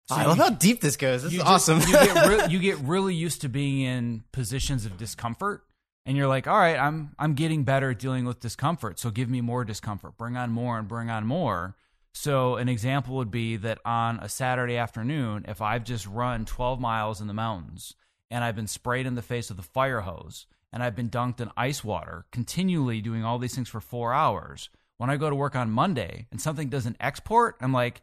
So 0.08 0.16
I 0.16 0.26
love 0.26 0.38
you, 0.38 0.44
how 0.44 0.50
deep 0.52 0.82
this 0.82 0.96
goes. 0.96 1.24
This 1.24 1.34
is 1.34 1.40
just, 1.40 1.50
awesome. 1.50 1.80
you, 1.82 1.92
get 1.92 2.28
re- 2.28 2.48
you 2.50 2.60
get 2.60 2.78
really 2.80 3.14
used 3.14 3.42
to 3.42 3.50
being 3.50 3.82
in 3.82 4.24
positions 4.32 4.86
of 4.86 4.98
discomfort, 4.98 5.64
and 6.08 6.16
you're 6.16 6.28
like, 6.28 6.48
all 6.48 6.58
right, 6.58 6.80
I'm 6.80 7.12
I'm 7.20 7.34
getting 7.34 7.64
better 7.64 7.92
at 7.92 8.00
dealing 8.00 8.26
with 8.26 8.40
discomfort. 8.40 8.98
So 8.98 9.12
give 9.12 9.30
me 9.30 9.42
more 9.42 9.66
discomfort. 9.66 10.18
Bring 10.18 10.38
on 10.38 10.52
more 10.52 10.80
and 10.80 10.88
bring 10.88 11.10
on 11.10 11.28
more. 11.28 11.76
So 12.14 12.56
an 12.56 12.70
example 12.70 13.18
would 13.18 13.30
be 13.30 13.58
that 13.58 13.80
on 13.86 14.18
a 14.20 14.30
Saturday 14.30 14.78
afternoon, 14.78 15.46
if 15.48 15.62
I've 15.62 15.84
just 15.84 16.08
run 16.08 16.46
12 16.46 16.80
miles 16.80 17.22
in 17.22 17.28
the 17.28 17.34
mountains 17.34 17.94
and 18.32 18.44
I've 18.44 18.56
been 18.56 18.68
sprayed 18.68 19.06
in 19.06 19.16
the 19.16 19.22
face 19.22 19.50
with 19.50 19.60
a 19.60 19.64
fire 19.64 20.02
hose 20.02 20.48
and 20.74 20.82
I've 20.82 20.96
been 20.96 21.10
dunked 21.10 21.42
in 21.42 21.52
ice 21.58 21.84
water, 21.84 22.26
continually 22.32 23.02
doing 23.02 23.24
all 23.24 23.38
these 23.38 23.54
things 23.54 23.70
for 23.70 23.82
four 23.82 24.14
hours. 24.14 24.70
When 24.98 25.10
I 25.12 25.18
go 25.18 25.30
to 25.30 25.36
work 25.36 25.56
on 25.56 25.70
Monday 25.70 26.26
and 26.32 26.42
something 26.42 26.70
doesn't 26.70 26.98
export, 27.00 27.58
I'm 27.62 27.74
like, 27.74 28.02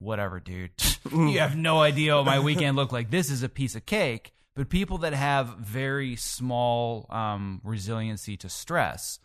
whatever, 0.00 0.40
dude. 0.40 0.70
you 1.12 1.38
have 1.38 1.54
no 1.54 1.80
idea 1.80 2.16
what 2.16 2.26
my 2.26 2.40
weekend 2.40 2.76
looked 2.76 2.92
like. 2.92 3.10
This 3.10 3.30
is 3.30 3.42
a 3.42 3.48
piece 3.48 3.76
of 3.76 3.86
cake. 3.86 4.32
But 4.54 4.68
people 4.68 4.98
that 4.98 5.14
have 5.14 5.56
very 5.58 6.14
small 6.16 7.06
um, 7.08 7.60
resiliency 7.64 8.36
to 8.36 8.48
stress, 8.48 9.18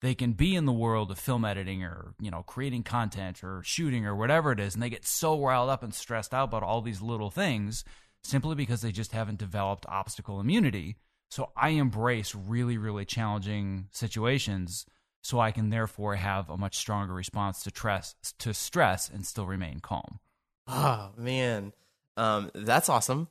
they 0.00 0.14
can 0.14 0.32
be 0.32 0.56
in 0.56 0.66
the 0.66 0.72
world 0.72 1.10
of 1.12 1.18
film 1.18 1.44
editing 1.44 1.84
or 1.84 2.14
you 2.20 2.30
know 2.30 2.42
creating 2.42 2.82
content 2.82 3.44
or 3.44 3.62
shooting 3.64 4.04
or 4.06 4.16
whatever 4.16 4.52
it 4.52 4.60
is, 4.60 4.74
and 4.74 4.82
they 4.82 4.90
get 4.90 5.06
so 5.06 5.40
riled 5.40 5.70
up 5.70 5.82
and 5.82 5.94
stressed 5.94 6.34
out 6.34 6.44
about 6.44 6.64
all 6.64 6.80
these 6.80 7.00
little 7.00 7.30
things 7.30 7.84
simply 8.24 8.54
because 8.54 8.82
they 8.82 8.92
just 8.92 9.12
haven't 9.12 9.38
developed 9.38 9.86
obstacle 9.88 10.40
immunity. 10.40 10.96
So 11.30 11.50
I 11.56 11.70
embrace 11.70 12.34
really, 12.34 12.76
really 12.76 13.04
challenging 13.04 13.86
situations 13.90 14.84
so 15.22 15.40
I 15.40 15.52
can 15.52 15.70
therefore 15.70 16.16
have 16.16 16.50
a 16.50 16.56
much 16.56 16.76
stronger 16.76 17.14
response 17.14 17.62
to 17.62 17.70
stress, 17.70 18.14
to 18.38 18.52
stress 18.52 19.08
and 19.08 19.24
still 19.24 19.46
remain 19.46 19.80
calm. 19.80 20.18
Oh, 20.66 21.10
man. 21.16 21.72
Um, 22.16 22.50
that's 22.54 22.88
awesome. 22.88 23.28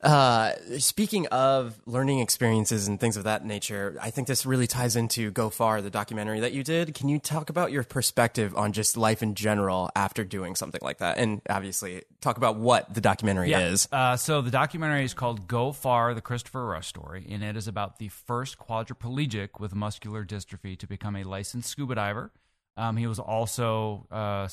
Uh, 0.00 0.52
speaking 0.78 1.26
of 1.28 1.78
learning 1.86 2.20
experiences 2.20 2.88
and 2.88 2.98
things 2.98 3.16
of 3.16 3.24
that 3.24 3.44
nature, 3.44 3.98
I 4.00 4.10
think 4.10 4.26
this 4.26 4.46
really 4.46 4.66
ties 4.66 4.96
into 4.96 5.30
Go 5.30 5.50
Far, 5.50 5.82
the 5.82 5.90
documentary 5.90 6.40
that 6.40 6.52
you 6.52 6.64
did. 6.64 6.94
Can 6.94 7.08
you 7.08 7.18
talk 7.18 7.50
about 7.50 7.72
your 7.72 7.84
perspective 7.84 8.56
on 8.56 8.72
just 8.72 8.96
life 8.96 9.22
in 9.22 9.34
general 9.34 9.90
after 9.94 10.24
doing 10.24 10.54
something 10.54 10.80
like 10.82 10.98
that? 10.98 11.18
And 11.18 11.42
obviously, 11.48 12.02
talk 12.20 12.36
about 12.38 12.56
what 12.56 12.92
the 12.92 13.00
documentary 13.00 13.50
yeah. 13.50 13.60
is. 13.68 13.88
Uh, 13.92 14.16
so, 14.16 14.40
the 14.40 14.50
documentary 14.50 15.04
is 15.04 15.14
called 15.14 15.46
Go 15.46 15.72
Far, 15.72 16.14
the 16.14 16.22
Christopher 16.22 16.64
Rush 16.64 16.86
story, 16.86 17.26
and 17.30 17.42
it 17.42 17.56
is 17.56 17.68
about 17.68 17.98
the 17.98 18.08
first 18.08 18.58
quadriplegic 18.58 19.60
with 19.60 19.74
muscular 19.74 20.24
dystrophy 20.24 20.78
to 20.78 20.86
become 20.86 21.16
a 21.16 21.24
licensed 21.24 21.68
scuba 21.68 21.96
diver. 21.96 22.32
Um, 22.76 22.96
he 22.96 23.06
was 23.06 23.18
also 23.18 24.06
uh, 24.10 24.48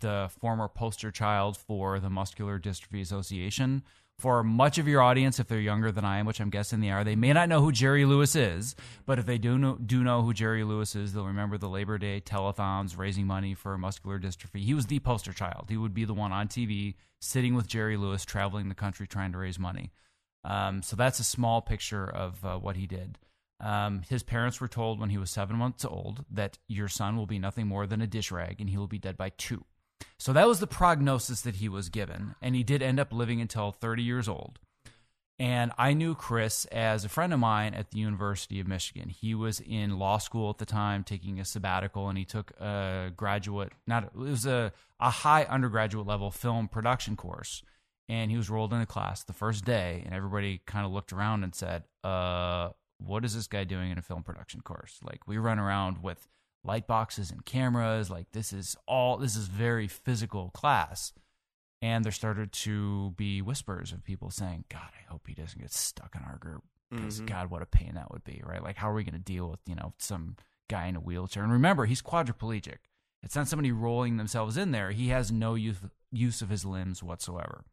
the 0.00 0.30
former 0.40 0.68
poster 0.68 1.10
child 1.10 1.56
for 1.56 1.98
the 1.98 2.10
Muscular 2.10 2.58
Dystrophy 2.58 3.00
Association. 3.00 3.82
For 4.16 4.44
much 4.44 4.78
of 4.78 4.86
your 4.86 5.02
audience, 5.02 5.40
if 5.40 5.48
they're 5.48 5.58
younger 5.58 5.90
than 5.90 6.04
I 6.04 6.18
am, 6.18 6.26
which 6.26 6.40
I'm 6.40 6.50
guessing 6.50 6.78
they 6.80 6.90
are, 6.90 7.02
they 7.02 7.16
may 7.16 7.32
not 7.32 7.48
know 7.48 7.60
who 7.60 7.72
Jerry 7.72 8.04
Lewis 8.04 8.36
is. 8.36 8.76
But 9.06 9.18
if 9.18 9.26
they 9.26 9.38
do 9.38 9.58
know, 9.58 9.74
do 9.74 10.04
know 10.04 10.22
who 10.22 10.32
Jerry 10.32 10.62
Lewis 10.62 10.94
is, 10.94 11.12
they'll 11.12 11.26
remember 11.26 11.58
the 11.58 11.68
Labor 11.68 11.98
Day 11.98 12.22
telethons 12.24 12.96
raising 12.96 13.26
money 13.26 13.54
for 13.54 13.76
muscular 13.76 14.20
dystrophy. 14.20 14.64
He 14.64 14.72
was 14.72 14.86
the 14.86 15.00
poster 15.00 15.32
child. 15.32 15.66
He 15.68 15.76
would 15.76 15.94
be 15.94 16.04
the 16.04 16.14
one 16.14 16.30
on 16.30 16.46
TV 16.46 16.94
sitting 17.20 17.56
with 17.56 17.66
Jerry 17.66 17.96
Lewis, 17.96 18.24
traveling 18.24 18.68
the 18.68 18.74
country 18.76 19.08
trying 19.08 19.32
to 19.32 19.38
raise 19.38 19.58
money. 19.58 19.90
Um, 20.44 20.82
so 20.82 20.94
that's 20.94 21.18
a 21.18 21.24
small 21.24 21.60
picture 21.60 22.08
of 22.08 22.44
uh, 22.44 22.56
what 22.58 22.76
he 22.76 22.86
did. 22.86 23.18
Um, 23.64 24.02
his 24.10 24.22
parents 24.22 24.60
were 24.60 24.68
told 24.68 25.00
when 25.00 25.08
he 25.08 25.16
was 25.16 25.30
seven 25.30 25.56
months 25.56 25.86
old 25.86 26.26
that 26.30 26.58
your 26.68 26.86
son 26.86 27.16
will 27.16 27.26
be 27.26 27.38
nothing 27.38 27.66
more 27.66 27.86
than 27.86 28.02
a 28.02 28.06
dish 28.06 28.30
rag 28.30 28.60
and 28.60 28.68
he 28.68 28.76
will 28.76 28.86
be 28.86 28.98
dead 28.98 29.16
by 29.16 29.30
two. 29.30 29.64
So 30.18 30.34
that 30.34 30.46
was 30.46 30.60
the 30.60 30.66
prognosis 30.66 31.40
that 31.40 31.56
he 31.56 31.68
was 31.70 31.88
given. 31.88 32.34
And 32.42 32.54
he 32.54 32.62
did 32.62 32.82
end 32.82 33.00
up 33.00 33.10
living 33.10 33.40
until 33.40 33.72
30 33.72 34.02
years 34.02 34.28
old. 34.28 34.58
And 35.38 35.72
I 35.78 35.94
knew 35.94 36.14
Chris 36.14 36.66
as 36.66 37.04
a 37.04 37.08
friend 37.08 37.32
of 37.32 37.40
mine 37.40 37.72
at 37.72 37.90
the 37.90 37.98
University 37.98 38.60
of 38.60 38.68
Michigan. 38.68 39.08
He 39.08 39.34
was 39.34 39.60
in 39.60 39.98
law 39.98 40.18
school 40.18 40.50
at 40.50 40.58
the 40.58 40.66
time, 40.66 41.02
taking 41.02 41.40
a 41.40 41.44
sabbatical, 41.44 42.08
and 42.08 42.18
he 42.18 42.24
took 42.24 42.52
a 42.60 43.10
graduate, 43.16 43.72
not 43.86 44.04
it 44.04 44.14
was 44.14 44.46
a, 44.46 44.72
a 45.00 45.10
high 45.10 45.42
undergraduate 45.44 46.06
level 46.06 46.30
film 46.30 46.68
production 46.68 47.16
course. 47.16 47.64
And 48.08 48.30
he 48.30 48.36
was 48.36 48.50
rolled 48.50 48.72
into 48.72 48.86
class 48.86 49.24
the 49.24 49.32
first 49.32 49.64
day, 49.64 50.02
and 50.04 50.14
everybody 50.14 50.60
kind 50.66 50.86
of 50.86 50.92
looked 50.92 51.12
around 51.12 51.42
and 51.42 51.54
said, 51.54 51.84
uh, 52.04 52.68
what 53.06 53.24
is 53.24 53.34
this 53.34 53.46
guy 53.46 53.64
doing 53.64 53.90
in 53.90 53.98
a 53.98 54.02
film 54.02 54.22
production 54.22 54.60
course? 54.60 54.98
Like 55.02 55.26
we 55.26 55.38
run 55.38 55.58
around 55.58 56.02
with 56.02 56.28
light 56.62 56.86
boxes 56.86 57.30
and 57.30 57.44
cameras. 57.44 58.10
Like 58.10 58.32
this 58.32 58.52
is 58.52 58.76
all 58.86 59.16
this 59.16 59.36
is 59.36 59.46
very 59.46 59.88
physical 59.88 60.50
class. 60.50 61.12
And 61.82 62.04
there 62.04 62.12
started 62.12 62.52
to 62.52 63.12
be 63.16 63.42
whispers 63.42 63.92
of 63.92 64.04
people 64.04 64.30
saying, 64.30 64.64
God, 64.70 64.88
I 64.98 65.10
hope 65.10 65.26
he 65.26 65.34
doesn't 65.34 65.60
get 65.60 65.72
stuck 65.72 66.14
in 66.16 66.22
our 66.22 66.38
group. 66.38 66.62
Because 66.90 67.16
mm-hmm. 67.16 67.26
God, 67.26 67.50
what 67.50 67.62
a 67.62 67.66
pain 67.66 67.92
that 67.94 68.10
would 68.10 68.24
be, 68.24 68.40
right? 68.44 68.62
Like 68.62 68.76
how 68.76 68.90
are 68.90 68.94
we 68.94 69.04
going 69.04 69.14
to 69.14 69.18
deal 69.18 69.50
with, 69.50 69.60
you 69.66 69.74
know, 69.74 69.92
some 69.98 70.36
guy 70.70 70.86
in 70.86 70.96
a 70.96 71.00
wheelchair? 71.00 71.42
And 71.42 71.52
remember, 71.52 71.84
he's 71.84 72.02
quadriplegic. 72.02 72.78
It's 73.22 73.36
not 73.36 73.48
somebody 73.48 73.72
rolling 73.72 74.16
themselves 74.16 74.56
in 74.56 74.70
there. 74.70 74.90
He 74.92 75.08
has 75.08 75.32
no 75.32 75.54
use, 75.54 75.78
use 76.12 76.42
of 76.42 76.50
his 76.50 76.64
limbs 76.64 77.02
whatsoever. 77.02 77.64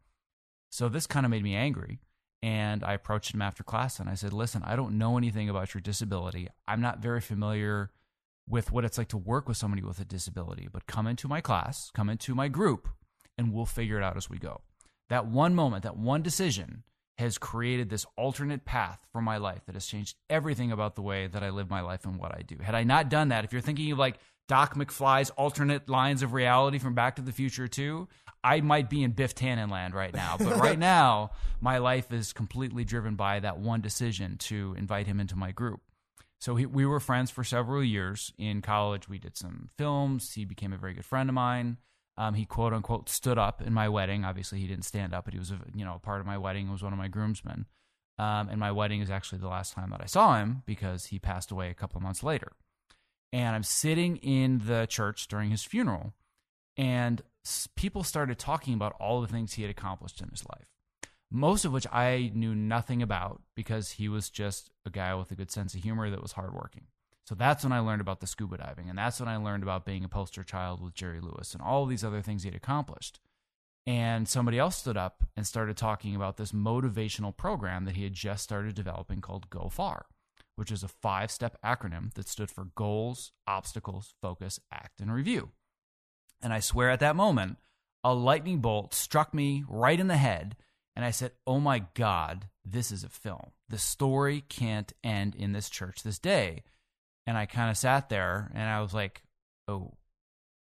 So 0.69 0.89
this 0.89 1.07
kind 1.07 1.25
of 1.25 1.29
made 1.29 1.43
me 1.43 1.55
angry. 1.55 1.99
And 2.43 2.84
I 2.84 2.93
approached 2.93 3.34
him 3.34 3.41
after 3.41 3.63
class 3.63 3.99
and 3.99 4.10
I 4.10 4.15
said, 4.15 4.34
Listen, 4.34 4.63
I 4.65 4.75
don't 4.75 4.97
know 4.97 5.17
anything 5.17 5.49
about 5.49 5.73
your 5.73 5.82
disability. 5.82 6.47
I'm 6.67 6.82
not 6.82 6.99
very 6.99 7.21
familiar 7.21 7.91
with 8.49 8.71
what 8.71 8.84
it's 8.84 8.97
like 8.97 9.10
to 9.10 9.17
work 9.17 9.47
with 9.47 9.58
somebody 9.58 9.84
with 9.84 9.99
a 9.99 10.06
disability, 10.06 10.67
but 10.71 10.88
come 10.88 11.08
into 11.08 11.27
my 11.27 11.41
class, 11.41 11.91
come 11.93 12.10
into 12.10 12.34
my 12.36 12.47
group, 12.47 12.88
and 13.38 13.54
we'll 13.54 13.65
figure 13.65 13.97
it 13.97 14.04
out 14.04 14.17
as 14.17 14.30
we 14.30 14.38
go. 14.38 14.62
That 15.10 15.27
one 15.27 15.56
moment, 15.56 15.84
that 15.84 15.97
one 15.97 16.21
decision 16.21 16.84
has 17.17 17.38
created 17.38 17.89
this 17.89 18.06
alternate 18.17 18.65
path 18.65 19.06
for 19.12 19.21
my 19.21 19.38
life 19.38 19.62
that 19.65 19.75
has 19.75 19.86
changed 19.86 20.15
everything 20.30 20.71
about 20.71 20.95
the 20.95 21.01
way 21.01 21.27
that 21.27 21.43
I 21.43 21.49
live 21.51 21.69
my 21.69 21.82
life 21.82 22.06
and 22.06 22.17
what 22.17 22.34
I 22.34 22.41
do. 22.41 22.58
Had 22.62 22.73
I 22.73 22.84
not 22.84 23.10
done 23.10 23.30
that, 23.30 23.43
if 23.43 23.51
you're 23.51 23.62
thinking 23.62 23.91
of 23.91 23.99
like 23.99 24.17
Doc 24.47 24.75
McFly's 24.75 25.30
alternate 25.32 25.88
lines 25.88 26.23
of 26.23 26.34
reality 26.34 26.77
from 26.77 26.93
Back 26.93 27.15
to 27.15 27.21
the 27.21 27.32
Future 27.32 27.67
2, 27.67 28.08
I 28.43 28.62
might 28.62 28.89
be 28.89 29.04
in 29.04 29.12
Biff 29.12 29.36
Tannen 29.36 29.71
land 29.71 29.93
right 29.93 30.13
now. 30.13 30.36
But 30.38 30.58
right 30.58 30.80
now, 30.97 31.32
my 31.60 31.77
life 31.77 32.12
is 32.12 32.34
completely 32.34 32.84
driven 32.84 33.15
by 33.15 33.39
that 33.39 33.60
one 33.60 33.82
decision 33.82 34.38
to 34.39 34.75
invite 34.77 35.08
him 35.08 35.19
into 35.19 35.36
my 35.36 35.51
group. 35.51 35.82
So 36.39 36.56
he, 36.56 36.65
we 36.65 36.86
were 36.86 36.99
friends 36.99 37.30
for 37.30 37.43
several 37.43 37.84
years. 37.84 38.34
In 38.38 38.62
college, 38.62 39.08
we 39.08 39.19
did 39.19 39.38
some 39.38 39.69
films. 39.77 40.34
He 40.34 40.43
became 40.43 40.73
a 40.73 40.77
very 40.77 40.95
good 40.95 41.06
friend 41.06 41.30
of 41.30 41.36
mine. 41.36 41.77
Um, 42.17 42.34
he 42.34 42.45
quote 42.45 42.73
unquote 42.73 43.10
stood 43.10 43.38
up 43.38 43.62
in 43.62 43.73
my 43.73 43.88
wedding. 43.88 44.25
Obviously, 44.25 44.60
he 44.60 44.67
didn't 44.67 44.86
stand 44.86 45.13
up, 45.13 45.25
but 45.25 45.34
he 45.34 45.39
was 45.39 45.51
a 45.51 45.60
you 45.75 45.86
know 45.86 45.95
a 45.95 45.99
part 45.99 46.19
of 46.19 46.25
my 46.25 46.38
wedding. 46.38 46.65
He 46.65 46.71
was 46.71 46.84
one 46.84 46.93
of 46.93 46.99
my 46.99 47.08
groomsmen. 47.08 47.67
Um, 48.17 48.49
and 48.49 48.60
my 48.60 48.71
wedding 48.71 49.01
is 49.01 49.10
actually 49.10 49.39
the 49.39 49.47
last 49.47 49.73
time 49.73 49.89
that 49.91 50.01
I 50.01 50.06
saw 50.06 50.38
him 50.38 50.63
because 50.65 51.06
he 51.06 51.19
passed 51.19 51.51
away 51.51 51.69
a 51.69 51.73
couple 51.73 51.97
of 51.97 52.04
months 52.04 52.21
later. 52.21 52.51
And 53.33 53.55
I'm 53.55 53.63
sitting 53.63 54.17
in 54.17 54.63
the 54.65 54.85
church 54.87 55.27
during 55.27 55.51
his 55.51 55.63
funeral, 55.63 56.13
and 56.77 57.21
people 57.75 58.03
started 58.03 58.37
talking 58.37 58.73
about 58.73 58.95
all 58.99 59.21
the 59.21 59.27
things 59.27 59.53
he 59.53 59.61
had 59.61 59.71
accomplished 59.71 60.21
in 60.21 60.29
his 60.29 60.45
life, 60.49 60.67
most 61.31 61.63
of 61.63 61.71
which 61.71 61.87
I 61.91 62.31
knew 62.33 62.53
nothing 62.53 63.01
about 63.01 63.41
because 63.55 63.91
he 63.91 64.09
was 64.09 64.29
just 64.29 64.69
a 64.85 64.89
guy 64.89 65.15
with 65.15 65.31
a 65.31 65.35
good 65.35 65.51
sense 65.51 65.73
of 65.73 65.81
humor 65.81 66.09
that 66.09 66.21
was 66.21 66.33
hardworking. 66.33 66.87
So 67.25 67.35
that's 67.35 67.63
when 67.63 67.71
I 67.71 67.79
learned 67.79 68.01
about 68.01 68.19
the 68.19 68.27
scuba 68.27 68.57
diving, 68.57 68.89
and 68.89 68.97
that's 68.97 69.19
when 69.19 69.29
I 69.29 69.37
learned 69.37 69.63
about 69.63 69.85
being 69.85 70.03
a 70.03 70.09
poster 70.09 70.43
child 70.43 70.83
with 70.83 70.93
Jerry 70.93 71.21
Lewis 71.21 71.53
and 71.53 71.61
all 71.61 71.85
these 71.85 72.03
other 72.03 72.21
things 72.21 72.43
he 72.43 72.49
had 72.49 72.55
accomplished. 72.55 73.19
And 73.87 74.27
somebody 74.27 74.59
else 74.59 74.75
stood 74.75 74.97
up 74.97 75.23
and 75.35 75.47
started 75.47 75.77
talking 75.77 76.15
about 76.15 76.37
this 76.37 76.51
motivational 76.51 77.35
program 77.35 77.85
that 77.85 77.95
he 77.95 78.03
had 78.03 78.13
just 78.13 78.43
started 78.43 78.75
developing 78.75 79.21
called 79.21 79.49
Go 79.49 79.69
Far, 79.69 80.05
which 80.55 80.71
is 80.71 80.83
a 80.83 80.87
five 80.87 81.31
step 81.31 81.57
acronym 81.63 82.13
that 82.13 82.27
stood 82.27 82.51
for 82.51 82.65
goals, 82.75 83.31
obstacles, 83.47 84.13
focus, 84.21 84.59
act, 84.71 84.99
and 84.99 85.13
review. 85.13 85.49
And 86.41 86.53
I 86.53 86.59
swear 86.59 86.89
at 86.89 86.99
that 87.01 87.15
moment, 87.15 87.57
a 88.03 88.13
lightning 88.13 88.59
bolt 88.59 88.93
struck 88.93 89.33
me 89.33 89.63
right 89.67 89.99
in 89.99 90.07
the 90.07 90.17
head. 90.17 90.55
And 90.95 91.05
I 91.05 91.11
said, 91.11 91.31
Oh 91.47 91.59
my 91.59 91.85
God, 91.93 92.47
this 92.65 92.91
is 92.91 93.03
a 93.03 93.09
film. 93.09 93.51
The 93.69 93.77
story 93.77 94.43
can't 94.49 94.91
end 95.03 95.35
in 95.35 95.53
this 95.53 95.69
church 95.69 96.03
this 96.03 96.19
day. 96.19 96.63
And 97.25 97.37
I 97.37 97.45
kind 97.45 97.69
of 97.69 97.77
sat 97.77 98.09
there 98.09 98.51
and 98.53 98.67
I 98.67 98.81
was 98.81 98.93
like, 98.93 99.23
Oh, 99.67 99.93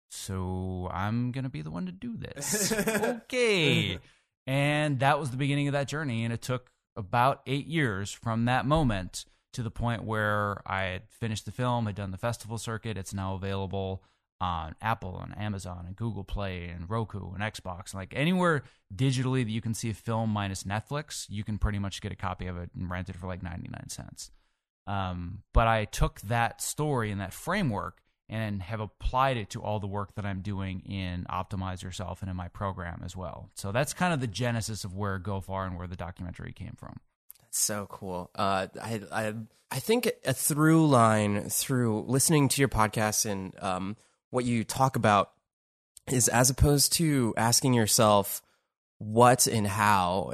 so 0.09 0.89
I'm 0.91 1.31
going 1.31 1.45
to 1.45 1.49
be 1.49 1.61
the 1.61 1.71
one 1.71 1.85
to 1.85 1.91
do 1.91 2.15
this. 2.17 2.71
okay. 2.87 3.97
And 4.45 4.99
that 4.99 5.19
was 5.19 5.31
the 5.31 5.37
beginning 5.37 5.67
of 5.67 5.73
that 5.73 5.87
journey. 5.87 6.23
And 6.23 6.33
it 6.33 6.41
took 6.41 6.71
about 6.95 7.41
eight 7.47 7.67
years 7.67 8.11
from 8.11 8.45
that 8.45 8.65
moment 8.65 9.25
to 9.53 9.63
the 9.63 9.71
point 9.71 10.03
where 10.03 10.61
I 10.65 10.83
had 10.83 11.03
finished 11.09 11.45
the 11.45 11.51
film, 11.51 11.85
had 11.85 11.95
done 11.95 12.11
the 12.11 12.17
festival 12.17 12.57
circuit. 12.57 12.97
It's 12.97 13.13
now 13.13 13.35
available 13.35 14.03
on 14.41 14.75
Apple 14.81 15.21
and 15.23 15.37
Amazon 15.37 15.85
and 15.85 15.95
Google 15.95 16.23
Play 16.23 16.65
and 16.65 16.89
Roku 16.89 17.31
and 17.33 17.43
Xbox. 17.43 17.93
Like 17.93 18.13
anywhere 18.15 18.63
digitally 18.93 19.43
that 19.43 19.51
you 19.51 19.61
can 19.61 19.75
see 19.75 19.91
a 19.91 19.93
film 19.93 20.31
minus 20.31 20.63
Netflix, 20.63 21.27
you 21.29 21.43
can 21.43 21.59
pretty 21.59 21.79
much 21.79 22.01
get 22.01 22.11
a 22.11 22.15
copy 22.15 22.47
of 22.47 22.57
it 22.57 22.71
and 22.75 22.89
rent 22.89 23.09
it 23.09 23.15
for 23.15 23.27
like 23.27 23.43
99 23.43 23.89
cents. 23.89 24.31
Um, 24.87 25.43
but 25.53 25.67
I 25.67 25.85
took 25.85 26.21
that 26.21 26.61
story 26.61 27.11
and 27.11 27.21
that 27.21 27.33
framework 27.33 28.01
and 28.27 28.63
have 28.63 28.79
applied 28.79 29.37
it 29.37 29.49
to 29.51 29.61
all 29.61 29.79
the 29.79 29.87
work 29.87 30.15
that 30.15 30.25
I'm 30.25 30.41
doing 30.41 30.81
in 30.81 31.25
Optimize 31.29 31.83
Yourself 31.83 32.21
and 32.21 32.31
in 32.31 32.35
my 32.35 32.47
program 32.47 33.01
as 33.05 33.15
well. 33.15 33.49
So 33.55 33.71
that's 33.71 33.93
kind 33.93 34.13
of 34.13 34.21
the 34.21 34.27
genesis 34.27 34.83
of 34.83 34.95
where 34.95 35.19
Go 35.19 35.41
Far 35.41 35.65
and 35.67 35.77
where 35.77 35.87
the 35.87 35.97
documentary 35.97 36.53
came 36.53 36.73
from. 36.77 36.99
So 37.51 37.85
cool. 37.89 38.31
Uh, 38.33 38.67
I, 38.81 39.01
I, 39.11 39.33
I 39.69 39.79
think 39.79 40.11
a 40.25 40.33
through 40.33 40.87
line 40.87 41.49
through 41.49 42.05
listening 42.07 42.47
to 42.49 42.61
your 42.61 42.69
podcast 42.69 43.29
and 43.29 43.53
um, 43.61 43.97
what 44.29 44.45
you 44.45 44.63
talk 44.63 44.95
about 44.95 45.31
is 46.09 46.27
as 46.29 46.49
opposed 46.49 46.93
to 46.93 47.33
asking 47.37 47.73
yourself 47.73 48.41
what 48.97 49.47
and 49.47 49.67
how 49.67 50.33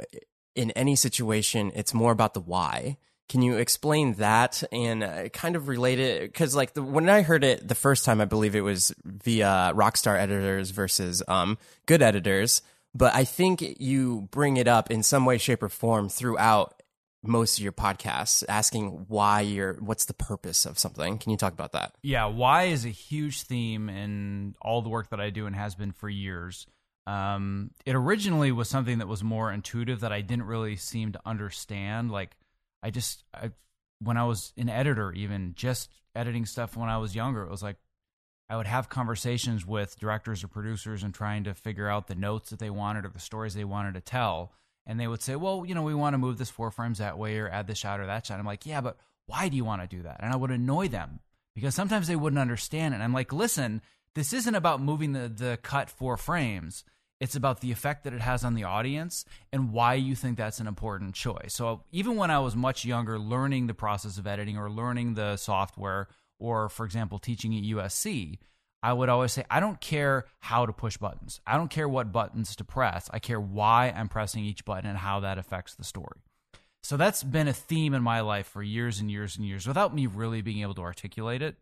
in 0.54 0.70
any 0.72 0.96
situation, 0.96 1.72
it's 1.74 1.92
more 1.92 2.12
about 2.12 2.34
the 2.34 2.40
why. 2.40 2.96
Can 3.28 3.42
you 3.42 3.56
explain 3.56 4.14
that 4.14 4.62
and 4.72 5.04
uh, 5.04 5.28
kind 5.28 5.54
of 5.54 5.68
relate 5.68 5.98
it? 5.98 6.22
Because 6.22 6.54
like 6.54 6.74
the, 6.74 6.82
when 6.82 7.08
I 7.08 7.22
heard 7.22 7.44
it 7.44 7.66
the 7.66 7.74
first 7.74 8.04
time, 8.04 8.20
I 8.20 8.24
believe 8.24 8.56
it 8.56 8.62
was 8.62 8.94
via 9.04 9.72
Rockstar 9.74 10.18
editors 10.18 10.70
versus 10.70 11.22
um, 11.28 11.58
good 11.86 12.00
editors. 12.00 12.62
But 12.94 13.14
I 13.14 13.24
think 13.24 13.80
you 13.80 14.28
bring 14.30 14.56
it 14.56 14.66
up 14.66 14.90
in 14.90 15.02
some 15.02 15.24
way, 15.24 15.38
shape, 15.38 15.62
or 15.62 15.68
form 15.68 16.08
throughout 16.08 16.77
most 17.22 17.58
of 17.58 17.64
your 17.64 17.72
podcasts, 17.72 18.44
asking 18.48 19.06
why 19.08 19.40
you're, 19.40 19.74
what's 19.74 20.04
the 20.04 20.14
purpose 20.14 20.64
of 20.64 20.78
something. 20.78 21.18
Can 21.18 21.30
you 21.30 21.36
talk 21.36 21.52
about 21.52 21.72
that? 21.72 21.94
Yeah, 22.02 22.26
why 22.26 22.64
is 22.64 22.84
a 22.84 22.90
huge 22.90 23.42
theme 23.42 23.88
in 23.88 24.54
all 24.62 24.82
the 24.82 24.88
work 24.88 25.10
that 25.10 25.20
I 25.20 25.30
do 25.30 25.46
and 25.46 25.56
has 25.56 25.74
been 25.74 25.92
for 25.92 26.08
years. 26.08 26.66
Um, 27.06 27.70
it 27.86 27.94
originally 27.94 28.52
was 28.52 28.68
something 28.68 28.98
that 28.98 29.08
was 29.08 29.24
more 29.24 29.50
intuitive 29.50 30.00
that 30.00 30.12
I 30.12 30.20
didn't 30.20 30.44
really 30.44 30.76
seem 30.76 31.12
to 31.12 31.20
understand. 31.24 32.10
Like 32.10 32.36
I 32.82 32.90
just 32.90 33.24
I, 33.32 33.50
when 34.00 34.18
I 34.18 34.24
was 34.24 34.52
an 34.58 34.68
editor, 34.68 35.12
even 35.12 35.54
just 35.56 35.90
editing 36.14 36.44
stuff 36.44 36.76
when 36.76 36.90
I 36.90 36.98
was 36.98 37.14
younger, 37.14 37.42
it 37.42 37.50
was 37.50 37.62
like 37.62 37.76
I 38.50 38.56
would 38.56 38.66
have 38.66 38.90
conversations 38.90 39.66
with 39.66 39.98
directors 39.98 40.44
or 40.44 40.48
producers 40.48 41.02
and 41.02 41.14
trying 41.14 41.44
to 41.44 41.54
figure 41.54 41.88
out 41.88 42.08
the 42.08 42.14
notes 42.14 42.50
that 42.50 42.58
they 42.58 42.70
wanted 42.70 43.06
or 43.06 43.08
the 43.08 43.18
stories 43.18 43.54
they 43.54 43.64
wanted 43.64 43.94
to 43.94 44.00
tell. 44.02 44.52
And 44.88 44.98
they 44.98 45.06
would 45.06 45.22
say, 45.22 45.36
well, 45.36 45.64
you 45.66 45.74
know, 45.74 45.82
we 45.82 45.94
want 45.94 46.14
to 46.14 46.18
move 46.18 46.38
this 46.38 46.50
four 46.50 46.70
frames 46.70 46.98
that 46.98 47.18
way 47.18 47.38
or 47.38 47.48
add 47.48 47.66
this 47.66 47.78
shot 47.78 48.00
or 48.00 48.06
that 48.06 48.26
shot. 48.26 48.40
I'm 48.40 48.46
like, 48.46 48.64
yeah, 48.64 48.80
but 48.80 48.96
why 49.26 49.50
do 49.50 49.56
you 49.56 49.64
want 49.64 49.82
to 49.82 49.96
do 49.96 50.02
that? 50.02 50.16
And 50.20 50.32
I 50.32 50.36
would 50.36 50.50
annoy 50.50 50.88
them 50.88 51.20
because 51.54 51.74
sometimes 51.74 52.08
they 52.08 52.16
wouldn't 52.16 52.40
understand. 52.40 52.94
And 52.94 53.02
I'm 53.02 53.12
like, 53.12 53.30
listen, 53.30 53.82
this 54.14 54.32
isn't 54.32 54.54
about 54.54 54.80
moving 54.80 55.12
the, 55.12 55.28
the 55.28 55.58
cut 55.62 55.90
four 55.90 56.16
frames. 56.16 56.84
It's 57.20 57.36
about 57.36 57.60
the 57.60 57.70
effect 57.70 58.04
that 58.04 58.14
it 58.14 58.22
has 58.22 58.44
on 58.44 58.54
the 58.54 58.64
audience 58.64 59.26
and 59.52 59.72
why 59.72 59.94
you 59.94 60.14
think 60.14 60.38
that's 60.38 60.60
an 60.60 60.66
important 60.66 61.14
choice. 61.14 61.52
So 61.52 61.82
even 61.92 62.16
when 62.16 62.30
I 62.30 62.38
was 62.38 62.56
much 62.56 62.84
younger, 62.84 63.18
learning 63.18 63.66
the 63.66 63.74
process 63.74 64.16
of 64.16 64.26
editing 64.26 64.56
or 64.56 64.70
learning 64.70 65.14
the 65.14 65.36
software, 65.36 66.08
or 66.38 66.68
for 66.68 66.86
example, 66.86 67.18
teaching 67.18 67.54
at 67.56 67.64
USC, 67.64 68.38
I 68.82 68.92
would 68.92 69.08
always 69.08 69.32
say, 69.32 69.44
I 69.50 69.60
don't 69.60 69.80
care 69.80 70.26
how 70.40 70.66
to 70.66 70.72
push 70.72 70.96
buttons. 70.96 71.40
I 71.46 71.56
don't 71.56 71.70
care 71.70 71.88
what 71.88 72.12
buttons 72.12 72.54
to 72.56 72.64
press. 72.64 73.10
I 73.12 73.18
care 73.18 73.40
why 73.40 73.92
I'm 73.94 74.08
pressing 74.08 74.44
each 74.44 74.64
button 74.64 74.88
and 74.88 74.98
how 74.98 75.20
that 75.20 75.38
affects 75.38 75.74
the 75.74 75.84
story. 75.84 76.20
So 76.82 76.96
that's 76.96 77.22
been 77.22 77.48
a 77.48 77.52
theme 77.52 77.92
in 77.92 78.02
my 78.02 78.20
life 78.20 78.46
for 78.46 78.62
years 78.62 79.00
and 79.00 79.10
years 79.10 79.36
and 79.36 79.44
years 79.44 79.66
without 79.66 79.94
me 79.94 80.06
really 80.06 80.42
being 80.42 80.62
able 80.62 80.74
to 80.74 80.82
articulate 80.82 81.42
it. 81.42 81.56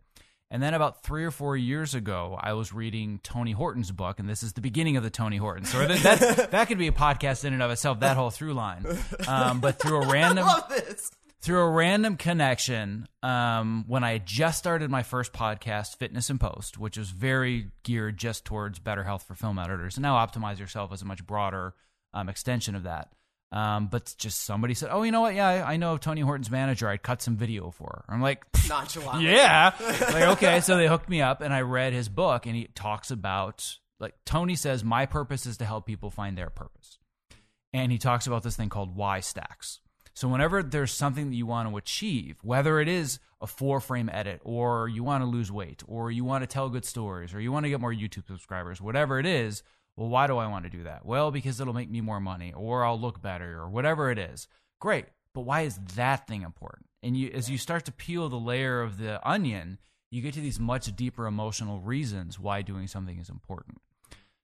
And 0.51 0.63
then 0.63 0.75
about 0.75 1.03
three 1.03 1.25
or 1.25 1.33
four 1.33 1.57
years 1.57 1.95
ago, 1.95 2.39
I 2.41 2.53
was 2.53 2.73
reading 2.73 3.19
Tony 3.25 3.51
Horton's 3.51 3.91
book, 3.91 4.21
and 4.21 4.29
this 4.29 4.45
is 4.45 4.53
the 4.53 4.61
beginning 4.61 4.97
of 4.97 5.03
the 5.03 5.11
Tony 5.11 5.39
Horton. 5.39 5.65
So 5.65 5.85
that 5.85 6.51
that, 6.53 6.69
could 6.69 6.79
be 6.79 6.87
a 6.87 6.93
podcast 6.93 7.45
in 7.45 7.53
and 7.53 7.63
of 7.63 7.73
itself. 7.73 7.99
That 8.01 8.17
whole 8.17 8.31
through 8.31 8.55
line, 8.55 8.87
um, 9.27 9.59
but 9.59 9.81
through 9.81 10.03
a 10.03 10.07
random 10.13 10.47
through 11.41 11.61
a 11.61 11.71
random 11.71 12.17
connection, 12.17 13.07
um, 13.23 13.85
when 13.87 14.03
I 14.05 14.19
just 14.19 14.59
started 14.59 14.91
my 14.91 15.03
first 15.03 15.33
podcast, 15.33 15.97
Fitness 15.97 16.31
in 16.31 16.39
Post, 16.39 16.79
which 16.79 16.97
was 16.97 17.11
very 17.11 17.71
geared 17.83 18.17
just 18.17 18.45
towards 18.45 18.79
better 18.79 19.05
health 19.05 19.25
for 19.25 19.35
film 19.35 19.59
editors, 19.59 19.97
and 19.97 20.03
now 20.03 20.17
Optimize 20.17 20.59
Yourself 20.59 20.93
is 20.93 21.03
a 21.03 21.05
much 21.05 21.25
broader 21.27 21.75
um, 22.15 22.29
extension 22.29 22.75
of 22.75 22.85
that. 22.85 23.13
Um, 23.53 23.87
but 23.87 24.13
just 24.19 24.45
somebody 24.45 24.75
said, 24.75 24.89
"Oh, 24.91 25.05
you 25.05 25.13
know 25.13 25.21
what? 25.21 25.35
Yeah, 25.35 25.47
I, 25.47 25.75
I 25.75 25.77
know 25.77 25.97
Tony 25.97 26.21
Horton's 26.21 26.51
manager. 26.51 26.89
I'd 26.89 27.03
cut 27.03 27.23
some 27.23 27.37
video 27.37 27.71
for 27.71 28.03
her." 28.09 28.13
I'm 28.13 28.21
like, 28.21 28.45
nonchalant. 28.69 29.23
Yeah, 29.23 29.73
like 29.81 30.37
okay. 30.37 30.61
So 30.61 30.77
they 30.77 30.89
hooked 30.89 31.09
me 31.09 31.23
up, 31.23 31.41
and 31.43 31.55
I 31.55 31.61
read 31.61 31.93
his 31.93 32.09
book, 32.09 32.47
and 32.47 32.57
he 32.57 32.69
talks 32.75 33.13
about 33.13 33.79
like 34.01 34.15
Tony 34.25 34.57
says, 34.57 34.85
my 34.85 35.07
purpose 35.07 35.47
is 35.47 35.57
to 35.59 35.65
help 35.65 35.87
people 35.87 36.11
find 36.11 36.37
their 36.37 36.51
purpose, 36.51 36.99
and 37.73 37.91
he 37.93 37.99
talks 37.99 38.27
about 38.27 38.43
this 38.43 38.57
thing 38.57 38.69
called 38.69 38.97
Y 38.97 39.21
stacks. 39.21 39.81
So 40.17 40.27
whenever 40.27 40.63
there's 40.63 40.91
something 40.91 41.31
that 41.31 41.37
you 41.37 41.47
want 41.47 41.69
to 41.69 41.77
achieve, 41.77 42.39
whether 42.43 42.81
it 42.81 42.89
is 42.89 43.21
a 43.41 43.47
four 43.47 43.81
frame 43.81 44.11
edit, 44.13 44.41
or 44.43 44.89
you 44.89 45.05
want 45.05 45.23
to 45.23 45.27
lose 45.27 45.53
weight, 45.53 45.85
or 45.87 46.11
you 46.11 46.25
want 46.25 46.43
to 46.43 46.47
tell 46.49 46.69
good 46.69 46.85
stories, 46.85 47.35
or 47.35 47.41
you 47.41 47.53
want 47.53 47.65
to 47.65 47.71
get 47.71 47.81
more 47.81 47.93
YouTube 47.93 48.27
subscribers, 48.27 48.81
whatever 48.81 49.21
it 49.21 49.27
is 49.27 49.63
well, 49.97 50.09
why 50.09 50.27
do 50.27 50.37
I 50.37 50.47
want 50.47 50.65
to 50.65 50.71
do 50.71 50.85
that? 50.85 51.07
Well, 51.07 51.31
because 51.31 51.59
it'll 51.61 51.73
make 51.73 51.91
me 51.91 52.01
more 52.01 52.21
money 52.21 52.53
or 52.55 52.85
I'll 52.85 53.01
look 53.01 53.23
better 53.23 53.59
or 53.59 53.69
whatever 53.69 54.11
it 54.11 54.19
is. 54.19 54.47
Great. 54.79 55.07
But 55.33 55.43
why 55.43 55.63
is 55.63 55.79
that 55.95 56.27
thing 56.27 56.43
important? 56.43 56.87
And 57.03 57.17
you 57.17 57.31
as 57.33 57.51
you 57.51 57.59
start 57.59 57.85
to 57.87 57.93
peel 57.93 58.29
the 58.29 58.37
layer 58.37 58.83
of 58.83 58.99
the 58.99 59.27
onion, 59.27 59.79
you 60.11 60.23
get 60.23 60.35
to 60.35 60.41
these 60.41 60.61
much 60.61 60.95
deeper 60.97 61.27
emotional 61.27 61.81
reasons 61.81 62.39
why 62.39 62.63
doing 62.63 62.87
something 62.87 63.19
is 63.19 63.29
important. 63.29 63.79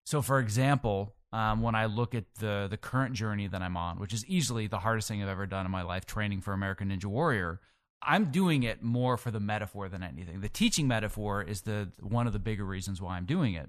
So, 0.04 0.20
for 0.22 0.38
example, 0.38 1.14
um, 1.32 1.62
when 1.62 1.74
I 1.74 1.86
look 1.86 2.14
at 2.14 2.24
the 2.38 2.66
the 2.70 2.76
current 2.76 3.14
journey 3.14 3.46
that 3.46 3.62
I'm 3.62 3.76
on, 3.76 3.98
which 3.98 4.12
is 4.12 4.26
easily 4.26 4.66
the 4.66 4.78
hardest 4.78 5.08
thing 5.08 5.22
I've 5.22 5.28
ever 5.28 5.46
done 5.46 5.66
in 5.66 5.72
my 5.72 5.82
life, 5.82 6.06
training 6.06 6.40
for 6.40 6.52
American 6.52 6.90
Ninja 6.90 7.06
Warrior, 7.06 7.60
I'm 8.02 8.30
doing 8.30 8.62
it 8.62 8.82
more 8.82 9.16
for 9.16 9.30
the 9.30 9.40
metaphor 9.40 9.88
than 9.88 10.02
anything. 10.02 10.40
The 10.40 10.48
teaching 10.48 10.88
metaphor 10.88 11.42
is 11.42 11.62
the 11.62 11.90
one 12.00 12.26
of 12.26 12.32
the 12.32 12.38
bigger 12.38 12.64
reasons 12.64 13.00
why 13.00 13.16
I'm 13.16 13.26
doing 13.26 13.54
it 13.54 13.68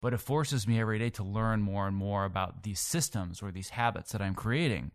but 0.00 0.12
it 0.12 0.18
forces 0.18 0.66
me 0.66 0.80
every 0.80 0.98
day 0.98 1.10
to 1.10 1.24
learn 1.24 1.60
more 1.60 1.86
and 1.86 1.96
more 1.96 2.24
about 2.24 2.62
these 2.62 2.80
systems 2.80 3.42
or 3.42 3.50
these 3.50 3.70
habits 3.70 4.12
that 4.12 4.22
I'm 4.22 4.34
creating. 4.34 4.92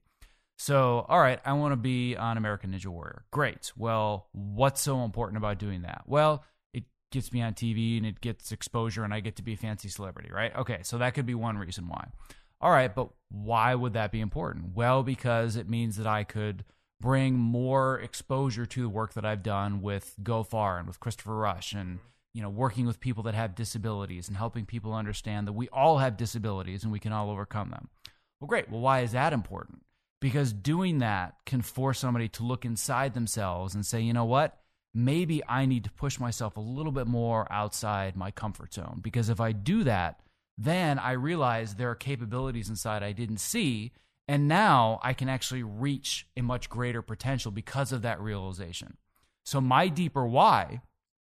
So, 0.58 1.06
all 1.10 1.20
right, 1.20 1.40
I 1.46 1.54
want 1.54 1.74
to 1.74 1.78
be 1.78 2.16
on 2.16 2.38
American 2.38 2.72
Ninja 2.72 2.88
Warrior. 2.88 3.26
Great. 3.32 3.74
Well, 3.76 4.28
what's 4.32 4.82
so 4.82 5.04
important 5.04 5.38
about 5.38 5.58
doing 5.58 5.82
that? 5.82 6.04
Well, 6.06 6.44
gets 7.14 7.32
me 7.32 7.42
on 7.42 7.54
TV 7.54 7.96
and 7.96 8.06
it 8.06 8.20
gets 8.20 8.52
exposure 8.52 9.06
and 9.06 9.14
I 9.14 9.22
get 9.22 9.38
to 9.38 9.44
be 9.44 9.54
a 9.54 9.58
fancy 9.58 9.88
celebrity, 9.88 10.30
right? 10.34 10.54
Okay, 10.56 10.80
so 10.84 10.98
that 10.98 11.14
could 11.14 11.26
be 11.26 11.36
one 11.36 11.58
reason 11.58 11.88
why. 11.88 12.10
All 12.60 12.72
right, 12.72 12.94
but 12.94 13.10
why 13.30 13.74
would 13.74 13.94
that 13.94 14.12
be 14.12 14.20
important? 14.20 14.76
Well, 14.76 15.04
because 15.04 15.56
it 15.56 15.70
means 15.70 15.96
that 15.96 16.08
I 16.08 16.26
could 16.26 16.66
bring 17.00 17.36
more 17.36 18.00
exposure 18.00 18.66
to 18.66 18.82
the 18.82 18.90
work 18.90 19.14
that 19.14 19.26
I've 19.26 19.44
done 19.44 19.82
with 19.82 20.16
Go 20.22 20.44
Far 20.44 20.78
and 20.78 20.88
with 20.88 21.00
Christopher 21.00 21.36
Rush 21.36 21.74
and 21.74 22.00
you 22.34 22.42
know, 22.42 22.50
working 22.50 22.86
with 22.86 23.00
people 23.00 23.24
that 23.24 23.36
have 23.36 23.56
disabilities 23.56 24.28
and 24.28 24.36
helping 24.36 24.66
people 24.66 24.94
understand 24.94 25.48
that 25.48 25.54
we 25.54 25.70
all 25.70 26.00
have 26.00 26.18
disabilities 26.18 26.84
and 26.84 26.92
we 26.92 27.00
can 27.00 27.14
all 27.14 27.30
overcome 27.30 27.70
them. 27.70 27.90
Well, 28.40 28.48
great. 28.48 28.70
Well, 28.70 28.82
why 28.82 29.02
is 29.02 29.12
that 29.12 29.34
important? 29.34 29.84
Because 30.20 30.52
doing 30.52 31.00
that 31.00 31.36
can 31.46 31.62
force 31.62 32.00
somebody 32.00 32.28
to 32.30 32.44
look 32.44 32.66
inside 32.66 33.14
themselves 33.14 33.76
and 33.76 33.86
say, 33.86 34.02
you 34.02 34.14
know 34.14 34.26
what? 34.26 34.58
Maybe 34.94 35.42
I 35.48 35.66
need 35.66 35.84
to 35.86 35.92
push 35.92 36.20
myself 36.20 36.56
a 36.56 36.62
little 36.62 36.92
bit 36.92 37.08
more 37.08 37.52
outside 37.52 38.16
my 38.16 38.32
comfort 38.32 38.74
zone. 38.74 39.00
Because 39.02 39.30
if 39.30 39.40
I 39.40 39.52
do 39.52 39.84
that, 39.84 40.20
then 40.58 41.00
I 41.00 41.14
realize 41.14 41.76
there 41.76 41.90
are 41.90 41.96
capabilities 41.96 42.70
inside 42.70 43.02
I 43.02 43.12
didn't 43.12 43.40
see. 43.40 43.92
And 44.28 44.48
now 44.48 45.00
I 45.04 45.14
can 45.14 45.30
actually 45.30 45.64
reach 45.64 46.28
a 46.38 46.42
much 46.42 46.70
greater 46.70 47.02
potential 47.02 47.52
because 47.52 47.92
of 47.92 48.04
that 48.04 48.22
realization. 48.22 48.98
So, 49.46 49.60
my 49.60 49.90
deeper 49.90 50.26
why 50.26 50.82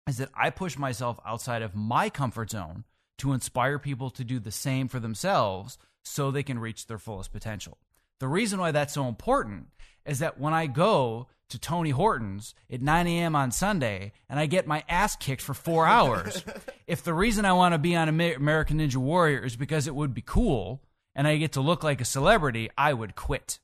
is 0.07 0.17
that 0.17 0.29
I 0.35 0.49
push 0.49 0.77
myself 0.77 1.19
outside 1.25 1.61
of 1.61 1.75
my 1.75 2.09
comfort 2.09 2.49
zone 2.49 2.85
to 3.19 3.33
inspire 3.33 3.77
people 3.77 4.09
to 4.09 4.23
do 4.23 4.39
the 4.39 4.51
same 4.51 4.87
for 4.87 4.99
themselves 4.99 5.77
so 6.03 6.31
they 6.31 6.43
can 6.43 6.57
reach 6.57 6.87
their 6.87 6.97
fullest 6.97 7.31
potential. 7.31 7.77
The 8.19 8.27
reason 8.27 8.59
why 8.59 8.71
that's 8.71 8.93
so 8.93 9.07
important 9.07 9.67
is 10.05 10.19
that 10.19 10.39
when 10.39 10.53
I 10.53 10.65
go 10.65 11.27
to 11.49 11.59
Tony 11.59 11.89
Horton's 11.89 12.55
at 12.71 12.81
9 12.81 13.07
a.m. 13.07 13.35
on 13.35 13.51
Sunday 13.51 14.13
and 14.29 14.39
I 14.39 14.45
get 14.45 14.67
my 14.67 14.83
ass 14.87 15.15
kicked 15.15 15.41
for 15.41 15.53
four 15.53 15.87
hours, 15.87 16.43
if 16.87 17.03
the 17.03 17.13
reason 17.13 17.45
I 17.45 17.53
want 17.53 17.73
to 17.73 17.79
be 17.79 17.95
on 17.95 18.09
American 18.09 18.79
Ninja 18.79 18.97
Warrior 18.97 19.45
is 19.45 19.55
because 19.55 19.87
it 19.87 19.95
would 19.95 20.13
be 20.13 20.23
cool 20.25 20.81
and 21.15 21.27
I 21.27 21.37
get 21.37 21.53
to 21.53 21.61
look 21.61 21.83
like 21.83 22.01
a 22.01 22.05
celebrity, 22.05 22.69
I 22.77 22.93
would 22.93 23.15
quit. 23.15 23.59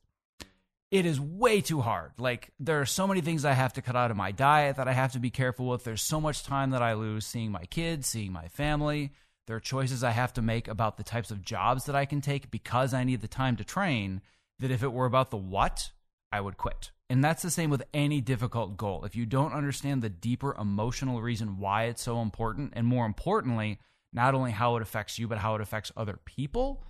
It 0.91 1.05
is 1.05 1.19
way 1.19 1.61
too 1.61 1.81
hard. 1.81 2.11
Like, 2.17 2.51
there 2.59 2.79
are 2.79 2.85
so 2.85 3.07
many 3.07 3.21
things 3.21 3.43
I 3.43 3.53
have 3.53 3.73
to 3.73 3.81
cut 3.81 3.95
out 3.95 4.11
of 4.11 4.17
my 4.17 4.31
diet 4.31 4.77
that 4.77 4.87
I 4.87 4.93
have 4.93 5.13
to 5.13 5.19
be 5.19 5.29
careful 5.29 5.67
with. 5.67 5.83
There's 5.83 6.01
so 6.01 6.21
much 6.21 6.43
time 6.43 6.71
that 6.71 6.81
I 6.81 6.93
lose 6.93 7.25
seeing 7.25 7.51
my 7.51 7.65
kids, 7.65 8.07
seeing 8.07 8.31
my 8.31 8.47
family. 8.47 9.11
There 9.47 9.55
are 9.55 9.61
choices 9.61 10.03
I 10.03 10.11
have 10.11 10.33
to 10.33 10.41
make 10.41 10.67
about 10.67 10.97
the 10.97 11.03
types 11.03 11.31
of 11.31 11.41
jobs 11.41 11.85
that 11.85 11.95
I 11.95 12.05
can 12.05 12.21
take 12.21 12.51
because 12.51 12.93
I 12.93 13.03
need 13.03 13.21
the 13.21 13.27
time 13.27 13.55
to 13.57 13.63
train. 13.63 14.21
That 14.59 14.71
if 14.71 14.83
it 14.83 14.93
were 14.93 15.05
about 15.05 15.31
the 15.31 15.37
what, 15.37 15.91
I 16.31 16.41
would 16.41 16.57
quit. 16.57 16.91
And 17.09 17.23
that's 17.23 17.43
the 17.43 17.51
same 17.51 17.69
with 17.69 17.83
any 17.93 18.19
difficult 18.19 18.77
goal. 18.77 19.05
If 19.05 19.15
you 19.15 19.25
don't 19.25 19.53
understand 19.53 20.01
the 20.01 20.09
deeper 20.09 20.55
emotional 20.59 21.21
reason 21.21 21.59
why 21.59 21.83
it's 21.85 22.01
so 22.01 22.21
important, 22.21 22.73
and 22.75 22.87
more 22.87 23.05
importantly, 23.05 23.79
not 24.11 24.33
only 24.33 24.51
how 24.51 24.75
it 24.75 24.81
affects 24.81 25.19
you, 25.19 25.27
but 25.27 25.37
how 25.37 25.55
it 25.55 25.61
affects 25.61 25.91
other 25.95 26.19
people, 26.25 26.83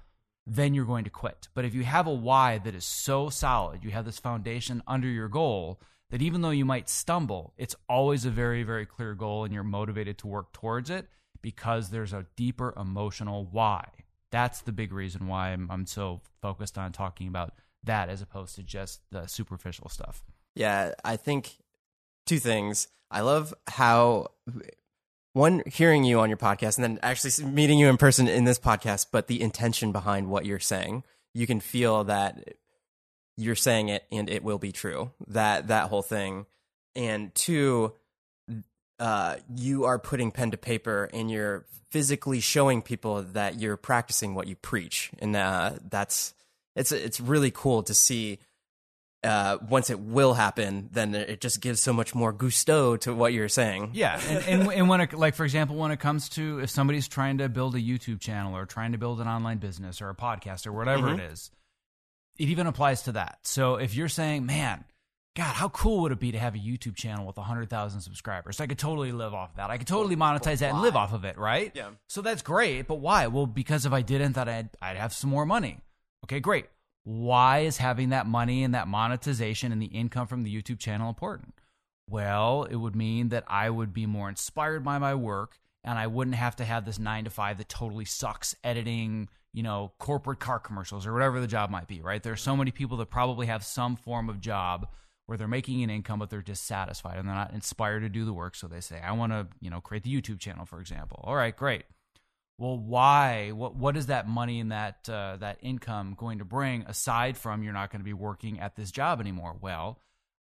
then 0.47 0.73
you're 0.73 0.85
going 0.85 1.03
to 1.03 1.09
quit. 1.09 1.47
But 1.53 1.65
if 1.65 1.73
you 1.73 1.83
have 1.83 2.07
a 2.07 2.13
why 2.13 2.59
that 2.59 2.75
is 2.75 2.85
so 2.85 3.29
solid, 3.29 3.83
you 3.83 3.91
have 3.91 4.05
this 4.05 4.19
foundation 4.19 4.83
under 4.87 5.07
your 5.07 5.27
goal 5.27 5.81
that 6.11 6.21
even 6.21 6.41
though 6.41 6.51
you 6.51 6.65
might 6.65 6.87
stumble, 6.87 7.53
it's 7.57 7.75
always 7.89 8.25
a 8.25 8.29
very, 8.29 8.63
very 8.63 8.85
clear 8.85 9.15
goal 9.15 9.43
and 9.43 9.53
you're 9.53 9.63
motivated 9.63 10.17
to 10.19 10.27
work 10.27 10.53
towards 10.53 10.89
it 10.89 11.07
because 11.41 11.89
there's 11.89 12.13
a 12.13 12.27
deeper 12.35 12.73
emotional 12.77 13.47
why. 13.51 13.87
That's 14.31 14.61
the 14.61 14.71
big 14.71 14.91
reason 14.91 15.27
why 15.27 15.49
I'm, 15.49 15.69
I'm 15.71 15.85
so 15.85 16.21
focused 16.41 16.77
on 16.77 16.91
talking 16.91 17.27
about 17.27 17.53
that 17.85 18.09
as 18.09 18.21
opposed 18.21 18.55
to 18.55 18.63
just 18.63 19.01
the 19.11 19.27
superficial 19.27 19.89
stuff. 19.89 20.23
Yeah, 20.55 20.93
I 21.03 21.17
think 21.17 21.57
two 22.25 22.39
things. 22.39 22.87
I 23.11 23.21
love 23.21 23.53
how 23.67 24.31
one 25.33 25.63
hearing 25.65 26.03
you 26.03 26.19
on 26.19 26.29
your 26.29 26.37
podcast 26.37 26.77
and 26.77 26.83
then 26.83 26.99
actually 27.03 27.45
meeting 27.45 27.77
you 27.77 27.89
in 27.89 27.97
person 27.97 28.27
in 28.27 28.45
this 28.45 28.59
podcast, 28.59 29.07
but 29.11 29.27
the 29.27 29.41
intention 29.41 29.91
behind 29.91 30.29
what 30.29 30.45
you're 30.45 30.59
saying. 30.59 31.03
You 31.33 31.45
can 31.45 31.59
feel 31.59 32.05
that 32.05 32.55
you're 33.35 33.55
saying 33.55 33.89
it 33.89 34.05
and 34.11 34.29
it 34.29 34.43
will 34.43 34.57
be 34.57 34.71
true. 34.71 35.11
That 35.27 35.67
that 35.67 35.89
whole 35.89 36.01
thing. 36.01 36.45
And 36.95 37.35
two, 37.35 37.93
uh, 38.99 39.35
you 39.53 39.83
are 39.83 39.99
putting 39.99 40.31
pen 40.31 40.51
to 40.51 40.57
paper 40.57 41.09
and 41.13 41.29
you're 41.29 41.65
physically 41.91 42.39
showing 42.39 42.81
people 42.81 43.23
that 43.33 43.59
you're 43.59 43.77
practicing 43.77 44.35
what 44.35 44.47
you 44.47 44.55
preach, 44.55 45.11
and 45.19 45.35
uh, 45.35 45.73
that's 45.89 46.33
it's 46.75 46.91
it's 46.91 47.19
really 47.19 47.51
cool 47.51 47.83
to 47.83 47.93
see. 47.93 48.39
Uh, 49.23 49.57
once 49.71 49.89
it 49.89 49.99
will 49.99 50.35
happen, 50.35 50.87
then 50.91 51.15
it 51.15 51.41
just 51.41 51.59
gives 51.59 51.81
so 51.81 51.91
much 51.91 52.13
more 52.13 52.31
gusto 52.31 52.95
to 52.95 53.11
what 53.11 53.33
you're 53.33 53.49
saying. 53.49 53.89
Yeah, 53.93 54.21
and, 54.29 54.45
and, 54.61 54.71
and 54.73 54.87
when 54.87 55.01
it, 55.01 55.13
like 55.13 55.33
for 55.33 55.43
example, 55.45 55.75
when 55.77 55.89
it 55.89 55.99
comes 55.99 56.29
to 56.29 56.59
if 56.59 56.69
somebody's 56.69 57.07
trying 57.07 57.39
to 57.39 57.49
build 57.49 57.73
a 57.73 57.79
YouTube 57.79 58.19
channel 58.19 58.55
or 58.55 58.67
trying 58.67 58.91
to 58.91 58.99
build 58.99 59.19
an 59.19 59.27
online 59.27 59.57
business 59.57 59.99
or 59.99 60.11
a 60.11 60.15
podcast 60.15 60.67
or 60.67 60.73
whatever 60.73 61.07
Mhm. 61.07 61.17
it 61.17 61.31
is, 61.31 61.49
it 62.37 62.49
even 62.49 62.67
applies 62.67 63.01
to 63.03 63.13
that. 63.13 63.39
So 63.41 63.77
if 63.77 63.95
you're 63.95 64.09
saying, 64.09 64.45
"Man, 64.45 64.85
God, 65.35 65.55
how 65.55 65.69
cool 65.69 66.01
would 66.03 66.11
it 66.11 66.19
be 66.19 66.31
to 66.31 66.37
have 66.39 66.53
a 66.53 66.59
YouTube 66.59 66.95
channel 66.95 67.25
with 67.25 67.37
100,000 67.37 68.01
subscribers? 68.01 68.61
I 68.61 68.67
could 68.67 68.77
totally 68.77 69.11
live 69.11 69.33
off 69.33 69.49
of 69.49 69.55
that. 69.55 69.71
I 69.71 69.79
could 69.79 69.87
totally 69.87 70.15
monetize 70.15 70.59
that 70.59 70.71
and 70.71 70.81
live 70.83 70.95
off 70.95 71.13
of 71.13 71.25
it, 71.25 71.35
right? 71.37 71.71
Yeah. 71.73 71.89
So 72.07 72.21
that's 72.21 72.43
great, 72.43 72.83
but 72.87 72.99
why? 72.99 73.25
Well, 73.25 73.47
because 73.47 73.87
if 73.87 73.91
I 73.91 74.03
didn't, 74.03 74.33
that 74.33 74.47
I'd, 74.47 74.69
I'd 74.83 74.97
have 74.97 75.13
some 75.13 75.31
more 75.31 75.47
money. 75.47 75.79
Okay, 76.25 76.39
great. 76.39 76.65
Why 77.03 77.59
is 77.59 77.77
having 77.77 78.09
that 78.09 78.25
money 78.25 78.63
and 78.63 78.73
that 78.73 78.87
monetization 78.87 79.71
and 79.71 79.79
the 79.79 79.85
income 79.85 80.25
from 80.25 80.41
the 80.41 80.53
YouTube 80.53 80.79
channel 80.79 81.07
important? 81.07 81.53
Well, 82.09 82.63
it 82.63 82.77
would 82.77 82.95
mean 82.95 83.29
that 83.29 83.43
I 83.47 83.69
would 83.69 83.93
be 83.93 84.07
more 84.07 84.27
inspired 84.27 84.83
by 84.83 84.97
my 84.97 85.13
work 85.13 85.59
and 85.83 85.99
I 85.99 86.07
wouldn't 86.07 86.35
have 86.35 86.55
to 86.55 86.65
have 86.65 86.83
this 86.83 86.97
nine 86.97 87.25
to 87.25 87.29
five 87.29 87.59
that 87.59 87.69
totally 87.69 88.05
sucks 88.05 88.55
editing, 88.63 89.29
you 89.53 89.61
know, 89.61 89.93
corporate 89.99 90.39
car 90.39 90.59
commercials 90.59 91.05
or 91.05 91.13
whatever 91.13 91.39
the 91.39 91.45
job 91.45 91.69
might 91.69 91.87
be, 91.87 92.01
right? 92.01 92.23
There 92.23 92.33
are 92.33 92.37
so 92.37 92.57
many 92.57 92.71
people 92.71 92.97
that 92.97 93.11
probably 93.11 93.45
have 93.45 93.63
some 93.63 93.95
form 93.95 94.27
of 94.27 94.41
job 94.41 94.87
where 95.27 95.37
they're 95.37 95.47
making 95.47 95.83
an 95.83 95.91
income, 95.91 96.17
but 96.17 96.31
they're 96.31 96.41
dissatisfied 96.41 97.19
and 97.19 97.27
they're 97.27 97.35
not 97.35 97.53
inspired 97.53 97.99
to 97.99 98.09
do 98.09 98.25
the 98.25 98.33
work. 98.33 98.55
So 98.55 98.67
they 98.67 98.81
say, 98.81 98.99
I 98.99 99.11
want 99.11 99.31
to, 99.31 99.47
you 99.61 99.69
know, 99.69 99.79
create 99.79 100.03
the 100.03 100.21
YouTube 100.21 100.39
channel, 100.39 100.65
for 100.65 100.79
example. 100.79 101.21
All 101.23 101.35
right, 101.35 101.55
great. 101.55 101.83
Well, 102.57 102.77
why? 102.77 103.51
What 103.51 103.75
what 103.75 103.97
is 103.97 104.05
that 104.07 104.27
money 104.27 104.59
and 104.59 104.71
that 104.71 105.09
uh, 105.09 105.37
that 105.37 105.57
income 105.61 106.15
going 106.17 106.39
to 106.39 106.45
bring 106.45 106.83
aside 106.83 107.37
from 107.37 107.63
you're 107.63 107.73
not 107.73 107.91
going 107.91 107.99
to 107.99 108.05
be 108.05 108.13
working 108.13 108.59
at 108.59 108.75
this 108.75 108.91
job 108.91 109.19
anymore? 109.19 109.57
Well, 109.59 109.99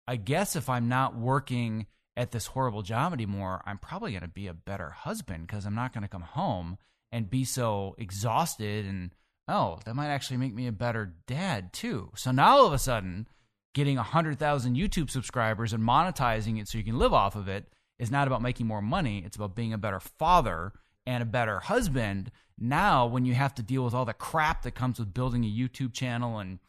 I 0.07 0.17
guess 0.17 0.55
if 0.55 0.69
I'm 0.69 0.89
not 0.89 1.15
working 1.15 1.87
at 2.15 2.31
this 2.31 2.47
horrible 2.47 2.83
job 2.83 3.13
anymore, 3.13 3.61
I'm 3.65 3.79
probably 3.79 4.11
going 4.11 4.21
to 4.21 4.27
be 4.27 4.47
a 4.47 4.53
better 4.53 4.89
husband 4.91 5.47
because 5.47 5.65
I'm 5.65 5.75
not 5.75 5.93
going 5.93 6.03
to 6.03 6.07
come 6.07 6.21
home 6.21 6.77
and 7.11 7.29
be 7.29 7.45
so 7.45 7.95
exhausted. 7.97 8.85
And 8.85 9.11
oh, 9.47 9.79
that 9.85 9.95
might 9.95 10.09
actually 10.09 10.37
make 10.37 10.53
me 10.53 10.67
a 10.67 10.71
better 10.71 11.15
dad 11.25 11.73
too. 11.73 12.11
So 12.15 12.31
now 12.31 12.57
all 12.57 12.67
of 12.67 12.73
a 12.73 12.77
sudden, 12.77 13.27
getting 13.73 13.95
100,000 13.95 14.75
YouTube 14.75 15.09
subscribers 15.09 15.73
and 15.73 15.83
monetizing 15.83 16.61
it 16.61 16.67
so 16.67 16.77
you 16.77 16.83
can 16.83 16.99
live 16.99 17.13
off 17.13 17.35
of 17.35 17.47
it 17.47 17.65
is 17.97 18.11
not 18.11 18.27
about 18.27 18.41
making 18.41 18.67
more 18.67 18.81
money. 18.81 19.23
It's 19.25 19.35
about 19.35 19.55
being 19.55 19.73
a 19.73 19.77
better 19.77 19.99
father 19.99 20.73
and 21.05 21.21
a 21.21 21.25
better 21.25 21.59
husband. 21.59 22.31
Now, 22.57 23.05
when 23.05 23.25
you 23.25 23.33
have 23.33 23.55
to 23.55 23.63
deal 23.63 23.83
with 23.83 23.93
all 23.93 24.05
the 24.05 24.13
crap 24.13 24.63
that 24.63 24.75
comes 24.75 24.99
with 24.99 25.13
building 25.13 25.43
a 25.43 25.47
YouTube 25.47 25.93
channel 25.93 26.39
and 26.39 26.59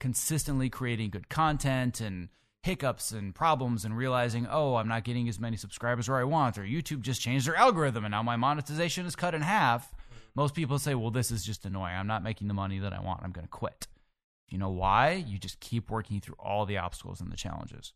consistently 0.00 0.70
creating 0.70 1.10
good 1.10 1.28
content 1.28 2.00
and 2.00 2.28
hiccups 2.62 3.10
and 3.12 3.34
problems 3.34 3.84
and 3.84 3.96
realizing, 3.96 4.46
oh, 4.48 4.76
I'm 4.76 4.88
not 4.88 5.04
getting 5.04 5.28
as 5.28 5.40
many 5.40 5.56
subscribers 5.56 6.08
where 6.08 6.18
I 6.18 6.24
want, 6.24 6.58
or 6.58 6.62
YouTube 6.62 7.00
just 7.00 7.20
changed 7.20 7.46
their 7.46 7.56
algorithm 7.56 8.04
and 8.04 8.12
now 8.12 8.22
my 8.22 8.36
monetization 8.36 9.04
is 9.06 9.16
cut 9.16 9.34
in 9.34 9.42
half. 9.42 9.92
Most 10.34 10.54
people 10.54 10.78
say, 10.78 10.94
well, 10.94 11.10
this 11.10 11.30
is 11.30 11.44
just 11.44 11.66
annoying. 11.66 11.94
I'm 11.94 12.06
not 12.06 12.22
making 12.22 12.48
the 12.48 12.54
money 12.54 12.78
that 12.78 12.92
I 12.92 13.00
want. 13.00 13.22
I'm 13.22 13.32
going 13.32 13.46
to 13.46 13.50
quit. 13.50 13.86
You 14.48 14.58
know 14.58 14.70
why? 14.70 15.12
You 15.12 15.38
just 15.38 15.60
keep 15.60 15.90
working 15.90 16.20
through 16.20 16.36
all 16.38 16.66
the 16.66 16.78
obstacles 16.78 17.20
and 17.20 17.30
the 17.30 17.36
challenges. 17.36 17.92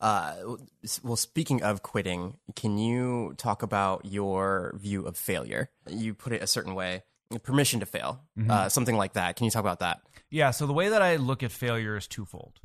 Uh, 0.00 0.56
well, 1.02 1.16
speaking 1.16 1.62
of 1.62 1.82
quitting, 1.82 2.38
can 2.56 2.78
you 2.78 3.34
talk 3.36 3.62
about 3.62 4.06
your 4.06 4.74
view 4.78 5.04
of 5.04 5.16
failure? 5.16 5.70
You 5.88 6.14
put 6.14 6.32
it 6.32 6.42
a 6.42 6.46
certain 6.46 6.74
way, 6.74 7.02
permission 7.42 7.80
to 7.80 7.86
fail, 7.86 8.22
uh, 8.48 8.68
something 8.68 8.96
like 8.96 9.12
that. 9.12 9.36
Can 9.36 9.44
you 9.44 9.50
talk 9.50 9.60
about 9.60 9.80
that? 9.80 10.00
Yeah, 10.30 10.52
so 10.52 10.66
the 10.66 10.72
way 10.72 10.88
that 10.88 11.02
I 11.02 11.16
look 11.16 11.42
at 11.42 11.52
failure 11.52 11.96
is 11.96 12.06
twofold. 12.06 12.60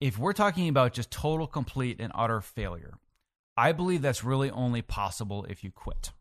If 0.00 0.18
we're 0.18 0.32
talking 0.32 0.68
about 0.68 0.92
just 0.92 1.10
total, 1.10 1.46
complete, 1.46 2.00
and 2.00 2.12
utter 2.14 2.40
failure, 2.40 2.94
I 3.56 3.72
believe 3.72 4.00
that's 4.00 4.22
really 4.24 4.50
only 4.50 4.80
possible 4.82 5.44
if 5.48 5.62
you 5.64 5.70
quit. 5.72 6.12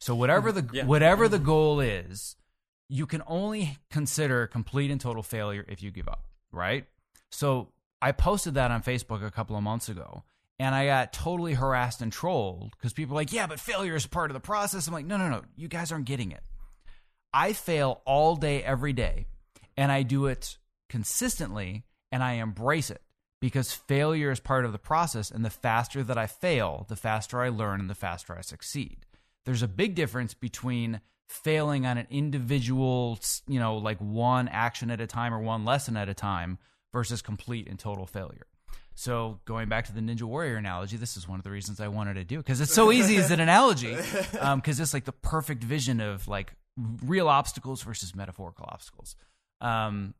So 0.00 0.14
whatever 0.14 0.50
the 0.50 0.66
Yeah. 0.72 0.84
whatever 0.86 1.28
the 1.28 1.38
goal 1.38 1.78
is, 1.80 2.36
you 2.88 3.06
can 3.06 3.22
only 3.26 3.78
consider 3.90 4.46
complete 4.46 4.90
and 4.90 5.00
total 5.00 5.22
failure 5.22 5.64
if 5.68 5.82
you 5.82 5.90
give 5.90 6.08
up, 6.08 6.24
right? 6.50 6.86
So 7.30 7.72
I 8.06 8.12
posted 8.12 8.54
that 8.54 8.70
on 8.70 8.84
Facebook 8.84 9.26
a 9.26 9.32
couple 9.32 9.56
of 9.56 9.64
months 9.64 9.88
ago, 9.88 10.22
and 10.60 10.76
I 10.76 10.86
got 10.86 11.12
totally 11.12 11.54
harassed 11.54 12.00
and 12.00 12.12
trolled 12.12 12.70
because 12.70 12.92
people 12.92 13.16
were 13.16 13.20
like, 13.20 13.32
"Yeah, 13.32 13.48
but 13.48 13.58
failure 13.58 13.96
is 13.96 14.06
part 14.06 14.30
of 14.30 14.34
the 14.34 14.40
process." 14.40 14.86
I'm 14.86 14.94
like, 14.94 15.06
"No, 15.06 15.16
no, 15.16 15.28
no, 15.28 15.42
you 15.56 15.66
guys 15.66 15.90
aren't 15.90 16.04
getting 16.04 16.30
it." 16.30 16.44
I 17.34 17.52
fail 17.52 18.02
all 18.06 18.36
day, 18.36 18.62
every 18.62 18.92
day, 18.92 19.26
and 19.76 19.90
I 19.90 20.04
do 20.04 20.26
it 20.26 20.56
consistently, 20.88 21.84
and 22.12 22.22
I 22.22 22.34
embrace 22.34 22.90
it 22.90 23.02
because 23.40 23.72
failure 23.72 24.30
is 24.30 24.38
part 24.38 24.64
of 24.64 24.70
the 24.70 24.78
process. 24.78 25.32
And 25.32 25.44
the 25.44 25.50
faster 25.50 26.04
that 26.04 26.16
I 26.16 26.28
fail, 26.28 26.86
the 26.88 26.94
faster 26.94 27.42
I 27.42 27.48
learn, 27.48 27.80
and 27.80 27.90
the 27.90 27.96
faster 27.96 28.38
I 28.38 28.42
succeed. 28.42 29.04
There's 29.46 29.62
a 29.62 29.68
big 29.82 29.96
difference 29.96 30.32
between 30.32 31.00
failing 31.26 31.86
on 31.86 31.98
an 31.98 32.06
individual, 32.08 33.18
you 33.48 33.58
know, 33.58 33.78
like 33.78 33.98
one 33.98 34.46
action 34.46 34.92
at 34.92 35.00
a 35.00 35.08
time 35.08 35.34
or 35.34 35.40
one 35.40 35.64
lesson 35.64 35.96
at 35.96 36.08
a 36.08 36.14
time 36.14 36.58
versus 36.96 37.20
complete 37.20 37.68
and 37.68 37.78
total 37.78 38.06
failure. 38.06 38.46
So 38.94 39.38
going 39.44 39.68
back 39.68 39.84
to 39.84 39.92
the 39.92 40.00
Ninja 40.00 40.22
Warrior 40.22 40.56
analogy, 40.56 40.96
this 40.96 41.18
is 41.18 41.28
one 41.28 41.38
of 41.38 41.44
the 41.44 41.50
reasons 41.50 41.78
I 41.78 41.88
wanted 41.88 42.14
to 42.14 42.24
do 42.24 42.36
it. 42.36 42.38
because 42.38 42.62
it's 42.62 42.72
so 42.72 42.90
easy 42.90 43.18
as 43.18 43.30
an 43.30 43.38
analogy, 43.38 43.94
because 44.54 44.80
it's 44.80 44.94
like 44.94 45.04
the 45.04 45.12
perfect 45.12 45.62
vision 45.62 46.00
of 46.00 46.26
like 46.26 46.54
real 47.04 47.28
obstacles 47.28 47.82
versus 47.82 48.16
metaphorical 48.16 48.64
obstacles. 48.66 49.14
Um, 49.60 50.14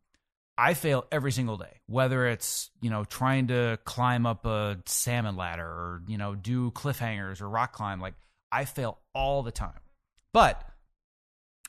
I 0.58 0.74
fail 0.74 1.06
every 1.10 1.32
single 1.32 1.56
day, 1.56 1.80
whether 1.86 2.26
it's 2.26 2.70
you 2.82 2.90
know 2.90 3.04
trying 3.04 3.46
to 3.46 3.78
climb 3.86 4.26
up 4.26 4.44
a 4.44 4.76
salmon 4.84 5.34
ladder 5.34 5.66
or 5.66 6.02
you 6.06 6.18
know 6.18 6.34
do 6.34 6.72
cliffhangers 6.72 7.40
or 7.40 7.48
rock 7.48 7.72
climb. 7.72 8.02
Like 8.02 8.16
I 8.52 8.66
fail 8.66 8.98
all 9.14 9.42
the 9.42 9.50
time, 9.50 9.80
but 10.34 10.62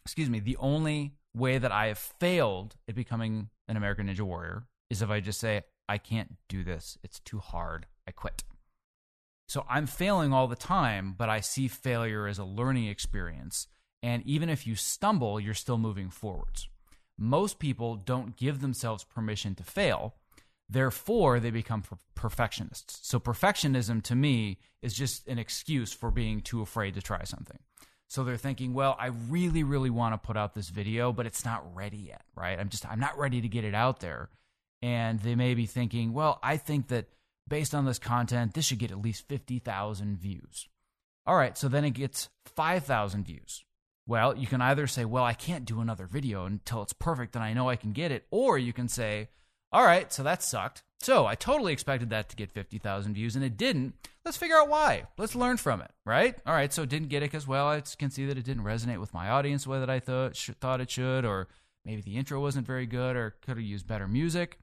excuse 0.04 0.30
me, 0.30 0.42
the 0.42 0.58
only 0.58 1.14
way 1.34 1.60
that 1.60 1.72
I 1.72 1.88
have 1.88 1.98
failed 1.98 2.76
at 2.90 2.96
becoming 2.96 3.50
an 3.70 3.78
American 3.78 4.08
Ninja 4.08 4.22
Warrior 4.22 4.66
is 4.90 5.02
if 5.02 5.10
I 5.10 5.20
just 5.20 5.40
say, 5.40 5.64
I 5.90 5.98
can't 5.98 6.36
do 6.48 6.64
this. 6.64 6.98
It's 7.04 7.20
too 7.20 7.40
hard. 7.40 7.88
I 8.08 8.12
quit. 8.12 8.44
So 9.48 9.66
I'm 9.70 9.88
failing 9.88 10.34
all 10.34 10.48
the 10.48 10.56
time, 10.56 11.16
but 11.18 11.30
I 11.30 11.40
see 11.40 11.68
failure 11.68 12.28
as 12.28 12.38
a 12.38 12.44
learning 12.44 12.88
experience. 12.88 13.68
And 14.04 14.24
even 14.26 14.50
if 14.50 14.68
you 14.68 14.76
stumble, 14.76 15.40
you're 15.40 15.54
still 15.54 15.78
moving 15.78 16.10
forwards. 16.10 16.68
Most 17.18 17.58
people 17.58 17.96
don't 17.96 18.36
give 18.36 18.60
themselves 18.60 19.04
permission 19.04 19.56
to 19.56 19.64
fail. 19.64 20.16
Therefore, 20.70 21.40
they 21.40 21.50
become 21.50 21.82
per- 21.82 21.98
perfectionists. 22.14 23.00
So, 23.08 23.20
perfectionism 23.20 24.04
to 24.04 24.16
me 24.16 24.60
is 24.82 24.94
just 24.94 25.28
an 25.28 25.40
excuse 25.40 25.94
for 25.94 26.12
being 26.12 26.42
too 26.42 26.62
afraid 26.62 26.94
to 26.96 27.02
try 27.02 27.24
something. 27.24 27.58
So 28.10 28.24
they're 28.24 28.38
thinking, 28.38 28.74
well, 28.74 28.96
I 29.00 29.08
really, 29.08 29.64
really 29.64 29.90
want 29.90 30.14
to 30.14 30.26
put 30.26 30.38
out 30.38 30.54
this 30.54 30.70
video, 30.70 31.12
but 31.12 31.26
it's 31.26 31.44
not 31.44 31.76
ready 31.76 31.98
yet, 31.98 32.24
right? 32.36 32.58
I'm 32.58 32.70
just, 32.70 32.86
I'm 32.86 33.00
not 33.00 33.18
ready 33.18 33.42
to 33.42 33.50
get 33.50 33.66
it 33.66 33.76
out 33.76 34.00
there. 34.00 34.30
And 34.82 35.20
they 35.20 35.36
may 35.36 35.54
be 35.54 35.66
thinking, 35.66 36.14
well, 36.14 36.40
I 36.44 36.58
think 36.58 36.88
that 36.90 37.08
based 37.48 37.74
on 37.74 37.86
this 37.86 38.00
content, 38.00 38.54
this 38.54 38.66
should 38.66 38.80
get 38.80 38.92
at 38.92 39.02
least 39.02 39.28
50,000 39.28 40.18
views. 40.20 40.68
All 41.26 41.36
right, 41.36 41.58
so 41.58 41.68
then 41.68 41.84
it 41.84 41.92
gets 41.92 42.30
5,000 42.46 43.26
views. 43.26 43.64
Well, 44.06 44.38
you 44.38 44.48
can 44.48 44.62
either 44.62 44.88
say, 44.88 45.04
well, 45.04 45.26
I 45.26 45.34
can't 45.34 45.66
do 45.66 45.82
another 45.82 46.08
video 46.08 46.46
until 46.46 46.82
it's 46.82 46.94
perfect 46.94 47.36
and 47.36 47.44
I 47.44 47.54
know 47.54 47.70
I 47.70 47.76
can 47.76 47.92
get 47.92 48.12
it. 48.12 48.26
Or 48.32 48.58
you 48.58 48.72
can 48.72 48.88
say, 48.88 49.28
all 49.72 49.84
right, 49.84 50.12
so 50.14 50.24
that 50.24 50.44
sucked. 50.44 50.84
So 51.00 51.26
I 51.26 51.36
totally 51.36 51.74
expected 51.74 52.10
that 52.12 52.30
to 52.30 52.36
get 52.36 52.52
50,000 52.52 53.14
views 53.14 53.36
and 53.36 53.44
it 53.44 53.58
didn't. 53.58 53.96
Let's 54.24 54.38
figure 54.38 54.56
out 54.56 54.70
why. 54.70 55.08
Let's 55.18 55.36
learn 55.36 55.58
from 55.58 55.82
it, 55.82 55.92
right? 56.06 56.36
All 56.46 56.54
right, 56.54 56.72
so 56.72 56.84
it 56.84 56.90
didn't 56.90 57.10
get 57.10 57.22
it 57.22 57.32
because, 57.32 57.48
well, 57.48 57.68
I 57.68 57.82
can 57.82 58.10
see 58.10 58.26
that 58.28 58.38
it 58.38 58.46
didn't 58.46 58.64
resonate 58.64 59.00
with 59.00 59.14
my 59.14 59.30
audience 59.30 59.66
the 59.66 59.72
way 59.72 59.80
that 59.80 59.90
I 59.90 60.00
thought, 60.00 60.38
thought 60.38 60.82
it 60.82 60.90
should, 60.90 61.26
or 61.26 61.50
maybe 61.84 62.02
the 62.02 62.16
intro 62.16 62.40
wasn't 62.40 62.66
very 62.66 62.86
good 62.86 63.18
or 63.18 63.36
could 63.42 63.58
have 63.58 63.66
used 63.66 63.88
better 63.88 64.08
music. 64.08 64.58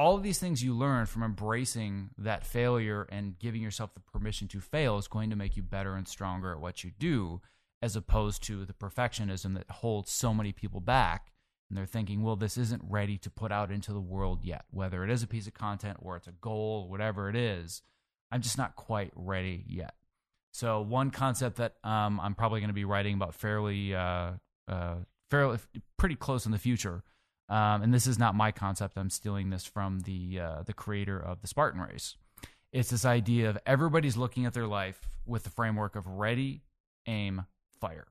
All 0.00 0.16
of 0.16 0.22
these 0.22 0.38
things 0.38 0.64
you 0.64 0.72
learn 0.72 1.04
from 1.04 1.22
embracing 1.22 2.08
that 2.16 2.46
failure 2.46 3.06
and 3.12 3.38
giving 3.38 3.60
yourself 3.60 3.92
the 3.92 4.00
permission 4.00 4.48
to 4.48 4.58
fail 4.58 4.96
is 4.96 5.06
going 5.08 5.28
to 5.28 5.36
make 5.36 5.58
you 5.58 5.62
better 5.62 5.94
and 5.94 6.08
stronger 6.08 6.52
at 6.52 6.60
what 6.60 6.82
you 6.82 6.90
do, 6.98 7.42
as 7.82 7.96
opposed 7.96 8.42
to 8.44 8.64
the 8.64 8.72
perfectionism 8.72 9.54
that 9.56 9.70
holds 9.70 10.10
so 10.10 10.32
many 10.32 10.52
people 10.52 10.80
back 10.80 11.32
and 11.68 11.76
they're 11.76 11.84
thinking, 11.84 12.22
well, 12.22 12.34
this 12.34 12.56
isn't 12.56 12.80
ready 12.88 13.18
to 13.18 13.28
put 13.28 13.52
out 13.52 13.70
into 13.70 13.92
the 13.92 14.00
world 14.00 14.42
yet, 14.42 14.64
whether 14.70 15.04
it 15.04 15.10
is 15.10 15.22
a 15.22 15.26
piece 15.26 15.46
of 15.46 15.52
content 15.52 15.98
or 16.00 16.16
it's 16.16 16.26
a 16.26 16.32
goal, 16.32 16.88
whatever 16.88 17.28
it 17.28 17.36
is. 17.36 17.82
I'm 18.32 18.40
just 18.40 18.56
not 18.56 18.76
quite 18.76 19.12
ready 19.14 19.66
yet. 19.68 19.92
So 20.50 20.80
one 20.80 21.10
concept 21.10 21.58
that 21.58 21.74
um, 21.84 22.18
I'm 22.20 22.34
probably 22.34 22.60
going 22.60 22.70
to 22.70 22.74
be 22.74 22.86
writing 22.86 23.16
about 23.16 23.34
fairly, 23.34 23.94
uh, 23.94 24.30
uh, 24.66 24.94
fairly, 25.30 25.58
pretty 25.98 26.14
close 26.14 26.46
in 26.46 26.52
the 26.52 26.58
future, 26.58 27.04
um, 27.50 27.82
and 27.82 27.92
this 27.92 28.06
is 28.06 28.18
not 28.18 28.34
my 28.34 28.52
concept. 28.52 28.96
I'm 28.96 29.10
stealing 29.10 29.50
this 29.50 29.66
from 29.66 30.00
the 30.00 30.40
uh, 30.40 30.62
the 30.62 30.72
creator 30.72 31.18
of 31.18 31.42
the 31.42 31.46
Spartan 31.46 31.80
Race. 31.80 32.16
It's 32.72 32.90
this 32.90 33.04
idea 33.04 33.50
of 33.50 33.58
everybody's 33.66 34.16
looking 34.16 34.46
at 34.46 34.54
their 34.54 34.66
life 34.66 35.00
with 35.26 35.42
the 35.42 35.50
framework 35.50 35.96
of 35.96 36.06
ready, 36.06 36.62
aim, 37.06 37.44
fire. 37.80 38.06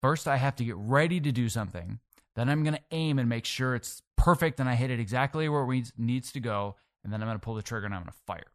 First, 0.00 0.28
I 0.28 0.36
have 0.36 0.56
to 0.56 0.64
get 0.64 0.76
ready 0.76 1.20
to 1.20 1.32
do 1.32 1.48
something 1.48 1.98
then 2.34 2.48
I'm 2.48 2.62
going 2.62 2.74
to 2.74 2.82
aim 2.90 3.18
and 3.18 3.28
make 3.28 3.44
sure 3.44 3.74
it's 3.74 4.02
perfect 4.16 4.60
and 4.60 4.68
I 4.68 4.74
hit 4.74 4.90
it 4.90 5.00
exactly 5.00 5.48
where 5.48 5.70
it 5.72 5.92
needs 5.98 6.32
to 6.32 6.40
go. 6.40 6.76
And 7.04 7.12
then 7.12 7.20
I'm 7.20 7.28
going 7.28 7.38
to 7.38 7.44
pull 7.44 7.54
the 7.54 7.62
trigger 7.62 7.86
and 7.86 7.94
I'm 7.94 8.02
going 8.02 8.12
to 8.12 8.18
fire. 8.26 8.52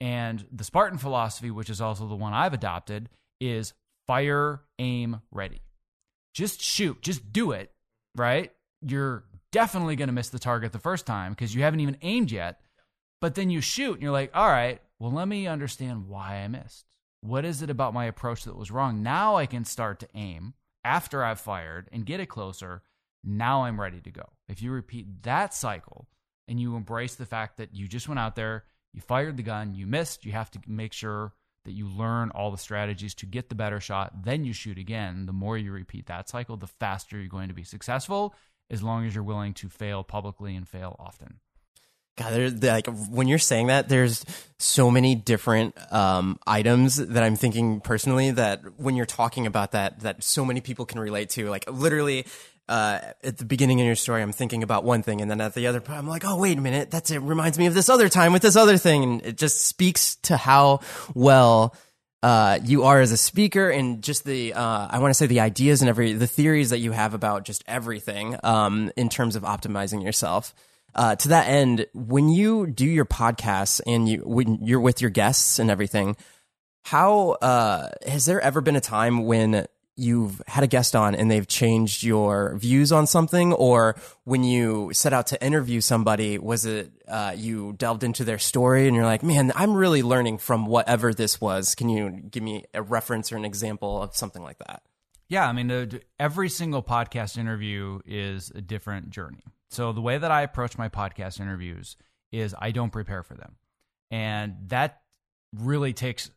And 0.00 0.44
the 0.50 0.64
Spartan 0.64 0.98
philosophy, 0.98 1.50
which 1.50 1.70
is 1.70 1.80
also 1.80 2.06
the 2.06 2.16
one 2.16 2.32
I've 2.32 2.52
adopted, 2.52 3.08
is 3.40 3.72
fire, 4.06 4.62
aim, 4.78 5.20
ready. 5.30 5.62
Just 6.34 6.60
shoot, 6.60 7.00
just 7.02 7.32
do 7.32 7.52
it, 7.52 7.70
right? 8.16 8.50
You're 8.86 9.24
definitely 9.52 9.96
going 9.96 10.08
to 10.08 10.14
miss 10.14 10.30
the 10.30 10.38
target 10.38 10.72
the 10.72 10.78
first 10.78 11.06
time 11.06 11.32
because 11.32 11.54
you 11.54 11.62
haven't 11.62 11.80
even 11.80 11.98
aimed 12.02 12.30
yet. 12.30 12.60
But 13.20 13.36
then 13.36 13.50
you 13.50 13.60
shoot 13.60 13.94
and 13.94 14.02
you're 14.02 14.10
like, 14.10 14.32
all 14.34 14.48
right, 14.48 14.80
well, 14.98 15.12
let 15.12 15.28
me 15.28 15.46
understand 15.46 16.08
why 16.08 16.36
I 16.36 16.48
missed. 16.48 16.86
What 17.20 17.44
is 17.44 17.62
it 17.62 17.70
about 17.70 17.94
my 17.94 18.06
approach 18.06 18.44
that 18.44 18.56
was 18.56 18.72
wrong? 18.72 19.02
Now 19.02 19.36
I 19.36 19.46
can 19.46 19.64
start 19.64 20.00
to 20.00 20.08
aim 20.14 20.54
after 20.84 21.22
I've 21.22 21.40
fired 21.40 21.88
and 21.92 22.04
get 22.04 22.20
it 22.20 22.26
closer, 22.26 22.82
now 23.22 23.62
I'm 23.62 23.80
ready 23.80 24.00
to 24.00 24.10
go. 24.10 24.28
If 24.48 24.62
you 24.62 24.72
repeat 24.72 25.22
that 25.22 25.54
cycle 25.54 26.08
and 26.48 26.58
you 26.58 26.74
embrace 26.74 27.14
the 27.14 27.26
fact 27.26 27.58
that 27.58 27.74
you 27.74 27.86
just 27.86 28.08
went 28.08 28.18
out 28.18 28.34
there, 28.34 28.64
you 28.92 29.00
fired 29.00 29.36
the 29.36 29.44
gun, 29.44 29.74
you 29.74 29.86
missed, 29.86 30.24
you 30.24 30.32
have 30.32 30.50
to 30.50 30.60
make 30.66 30.92
sure 30.92 31.32
that 31.64 31.72
you 31.72 31.86
learn 31.86 32.30
all 32.30 32.50
the 32.50 32.58
strategies 32.58 33.14
to 33.14 33.26
get 33.26 33.48
the 33.48 33.54
better 33.54 33.78
shot, 33.78 34.24
then 34.24 34.44
you 34.44 34.52
shoot 34.52 34.78
again. 34.78 35.26
The 35.26 35.32
more 35.32 35.56
you 35.56 35.70
repeat 35.70 36.06
that 36.06 36.28
cycle, 36.28 36.56
the 36.56 36.66
faster 36.66 37.16
you're 37.16 37.28
going 37.28 37.48
to 37.48 37.54
be 37.54 37.62
successful 37.62 38.34
as 38.72 38.82
long 38.82 39.06
as 39.06 39.14
you're 39.14 39.22
willing 39.22 39.54
to 39.54 39.68
fail 39.68 40.02
publicly 40.02 40.56
and 40.56 40.66
fail 40.66 40.96
often. 40.98 41.38
God, 42.16 42.62
like 42.62 42.86
when 43.10 43.26
you're 43.26 43.38
saying 43.38 43.68
that, 43.68 43.88
there's 43.88 44.24
so 44.58 44.90
many 44.90 45.14
different 45.14 45.74
um, 45.92 46.38
items 46.46 46.96
that 46.96 47.22
I'm 47.22 47.36
thinking 47.36 47.80
personally 47.80 48.30
that 48.32 48.60
when 48.78 48.96
you're 48.96 49.06
talking 49.06 49.46
about 49.46 49.72
that, 49.72 50.00
that 50.00 50.22
so 50.22 50.44
many 50.44 50.60
people 50.60 50.84
can 50.84 50.98
relate 50.98 51.30
to. 51.30 51.48
Like 51.48 51.70
literally, 51.70 52.26
uh, 52.68 53.00
at 53.24 53.38
the 53.38 53.46
beginning 53.46 53.80
of 53.80 53.86
your 53.86 53.94
story, 53.94 54.22
I'm 54.22 54.32
thinking 54.32 54.62
about 54.62 54.84
one 54.84 55.02
thing, 55.02 55.22
and 55.22 55.30
then 55.30 55.40
at 55.40 55.54
the 55.54 55.66
other, 55.66 55.80
part, 55.80 55.98
I'm 55.98 56.08
like, 56.08 56.24
oh 56.26 56.36
wait 56.36 56.58
a 56.58 56.60
minute, 56.60 56.90
that's 56.90 57.10
it. 57.10 57.18
Reminds 57.18 57.58
me 57.58 57.66
of 57.66 57.74
this 57.74 57.88
other 57.88 58.10
time 58.10 58.32
with 58.32 58.42
this 58.42 58.56
other 58.56 58.76
thing, 58.76 59.02
and 59.02 59.22
it 59.22 59.38
just 59.38 59.66
speaks 59.66 60.16
to 60.16 60.36
how 60.36 60.80
well. 61.14 61.74
Uh, 62.22 62.60
you 62.64 62.84
are 62.84 63.00
as 63.00 63.10
a 63.10 63.16
speaker 63.16 63.68
and 63.68 64.00
just 64.00 64.24
the 64.24 64.54
uh, 64.54 64.88
I 64.88 65.00
want 65.00 65.10
to 65.10 65.14
say 65.14 65.26
the 65.26 65.40
ideas 65.40 65.82
and 65.82 65.88
every 65.88 66.12
the 66.12 66.28
theories 66.28 66.70
that 66.70 66.78
you 66.78 66.92
have 66.92 67.14
about 67.14 67.44
just 67.44 67.64
everything 67.66 68.36
um, 68.44 68.92
in 68.96 69.08
terms 69.08 69.34
of 69.34 69.42
optimizing 69.42 70.04
yourself. 70.04 70.54
Uh, 70.94 71.16
to 71.16 71.28
that 71.28 71.48
end, 71.48 71.86
when 71.94 72.28
you 72.28 72.66
do 72.66 72.86
your 72.86 73.06
podcasts 73.06 73.80
and 73.86 74.08
you 74.08 74.18
when 74.18 74.64
you're 74.64 74.80
with 74.80 75.00
your 75.00 75.10
guests 75.10 75.58
and 75.58 75.68
everything, 75.70 76.16
how 76.84 77.30
uh, 77.42 77.88
has 78.06 78.24
there 78.24 78.40
ever 78.40 78.60
been 78.60 78.76
a 78.76 78.80
time 78.80 79.24
when 79.24 79.66
you've 79.96 80.40
had 80.46 80.64
a 80.64 80.66
guest 80.66 80.96
on 80.96 81.14
and 81.14 81.30
they've 81.30 81.46
changed 81.46 82.02
your 82.02 82.56
views 82.56 82.92
on 82.92 83.06
something, 83.06 83.52
or 83.52 83.96
when 84.24 84.42
you 84.42 84.90
set 84.92 85.12
out 85.12 85.26
to 85.28 85.44
interview 85.44 85.80
somebody, 85.80 86.38
was 86.38 86.64
it 86.64 86.90
uh, 87.08 87.34
you 87.36 87.74
delved 87.74 88.02
into 88.02 88.24
their 88.24 88.38
story 88.38 88.86
and 88.86 88.96
you're 88.96 89.04
like, 89.04 89.22
man, 89.22 89.52
I'm 89.54 89.74
really 89.74 90.02
learning 90.02 90.38
from 90.38 90.66
whatever 90.66 91.12
this 91.12 91.40
was? 91.40 91.74
Can 91.74 91.88
you 91.88 92.10
give 92.10 92.42
me 92.42 92.64
a 92.72 92.82
reference 92.82 93.30
or 93.32 93.36
an 93.36 93.44
example 93.44 94.02
of 94.02 94.16
something 94.16 94.42
like 94.42 94.58
that? 94.58 94.82
Yeah, 95.28 95.48
I 95.48 95.52
mean, 95.52 96.00
every 96.18 96.48
single 96.48 96.82
podcast 96.82 97.38
interview 97.38 98.00
is 98.04 98.50
a 98.54 98.60
different 98.60 99.10
journey. 99.10 99.44
So 99.70 99.92
the 99.92 100.02
way 100.02 100.18
that 100.18 100.30
I 100.30 100.42
approach 100.42 100.76
my 100.76 100.90
podcast 100.90 101.40
interviews 101.40 101.96
is 102.30 102.54
I 102.58 102.70
don't 102.70 102.90
prepare 102.90 103.22
for 103.22 103.34
them. 103.34 103.56
And 104.10 104.56
that 104.68 105.00
really 105.56 105.94
takes 105.94 106.30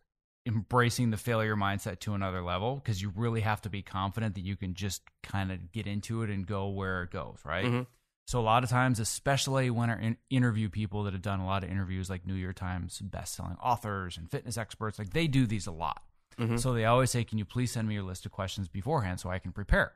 embracing 0.45 1.09
the 1.09 1.17
failure 1.17 1.55
mindset 1.55 1.99
to 1.99 2.13
another 2.13 2.41
level 2.41 2.75
because 2.75 3.01
you 3.01 3.11
really 3.15 3.41
have 3.41 3.61
to 3.61 3.69
be 3.69 3.81
confident 3.81 4.35
that 4.35 4.41
you 4.41 4.55
can 4.55 4.73
just 4.73 5.01
kind 5.23 5.51
of 5.51 5.71
get 5.71 5.87
into 5.87 6.21
it 6.21 6.29
and 6.29 6.45
go 6.45 6.69
where 6.69 7.03
it 7.03 7.11
goes, 7.11 7.39
right? 7.43 7.65
Mm-hmm. 7.65 7.81
So 8.27 8.39
a 8.39 8.41
lot 8.41 8.63
of 8.63 8.69
times, 8.69 8.99
especially 8.99 9.69
when 9.69 9.89
I 9.89 10.01
in- 10.01 10.17
interview 10.29 10.69
people 10.69 11.03
that 11.03 11.13
have 11.13 11.21
done 11.21 11.39
a 11.39 11.45
lot 11.45 11.63
of 11.63 11.69
interviews, 11.69 12.09
like 12.09 12.25
New 12.25 12.33
York 12.33 12.55
Times 12.55 12.99
best-selling 12.99 13.57
authors 13.61 14.17
and 14.17 14.29
fitness 14.29 14.57
experts, 14.57 14.97
like 14.97 15.11
they 15.11 15.27
do 15.27 15.45
these 15.45 15.67
a 15.67 15.71
lot. 15.71 16.01
Mm-hmm. 16.39 16.57
So 16.57 16.73
they 16.73 16.85
always 16.85 17.11
say, 17.11 17.23
"Can 17.23 17.37
you 17.37 17.45
please 17.45 17.71
send 17.71 17.87
me 17.87 17.93
your 17.93 18.03
list 18.03 18.25
of 18.25 18.31
questions 18.31 18.67
beforehand 18.67 19.19
so 19.19 19.29
I 19.29 19.39
can 19.39 19.51
prepare?" 19.51 19.93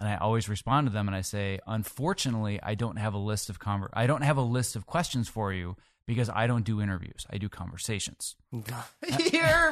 and 0.00 0.08
I 0.08 0.16
always 0.16 0.48
respond 0.48 0.86
to 0.86 0.92
them 0.92 1.06
and 1.06 1.16
I 1.16 1.20
say, 1.20 1.60
unfortunately, 1.66 2.58
I 2.62 2.74
don't 2.74 2.96
have 2.96 3.12
a 3.14 3.18
list 3.18 3.50
of 3.50 3.60
conver- 3.60 3.90
I 3.92 4.06
don't 4.06 4.22
have 4.22 4.38
a 4.38 4.42
list 4.42 4.74
of 4.74 4.86
questions 4.86 5.28
for 5.28 5.52
you 5.52 5.76
because 6.10 6.28
I 6.28 6.48
don't 6.48 6.64
do 6.64 6.82
interviews. 6.82 7.24
I 7.30 7.38
do 7.38 7.48
conversations. 7.48 8.34
Your 8.52 8.64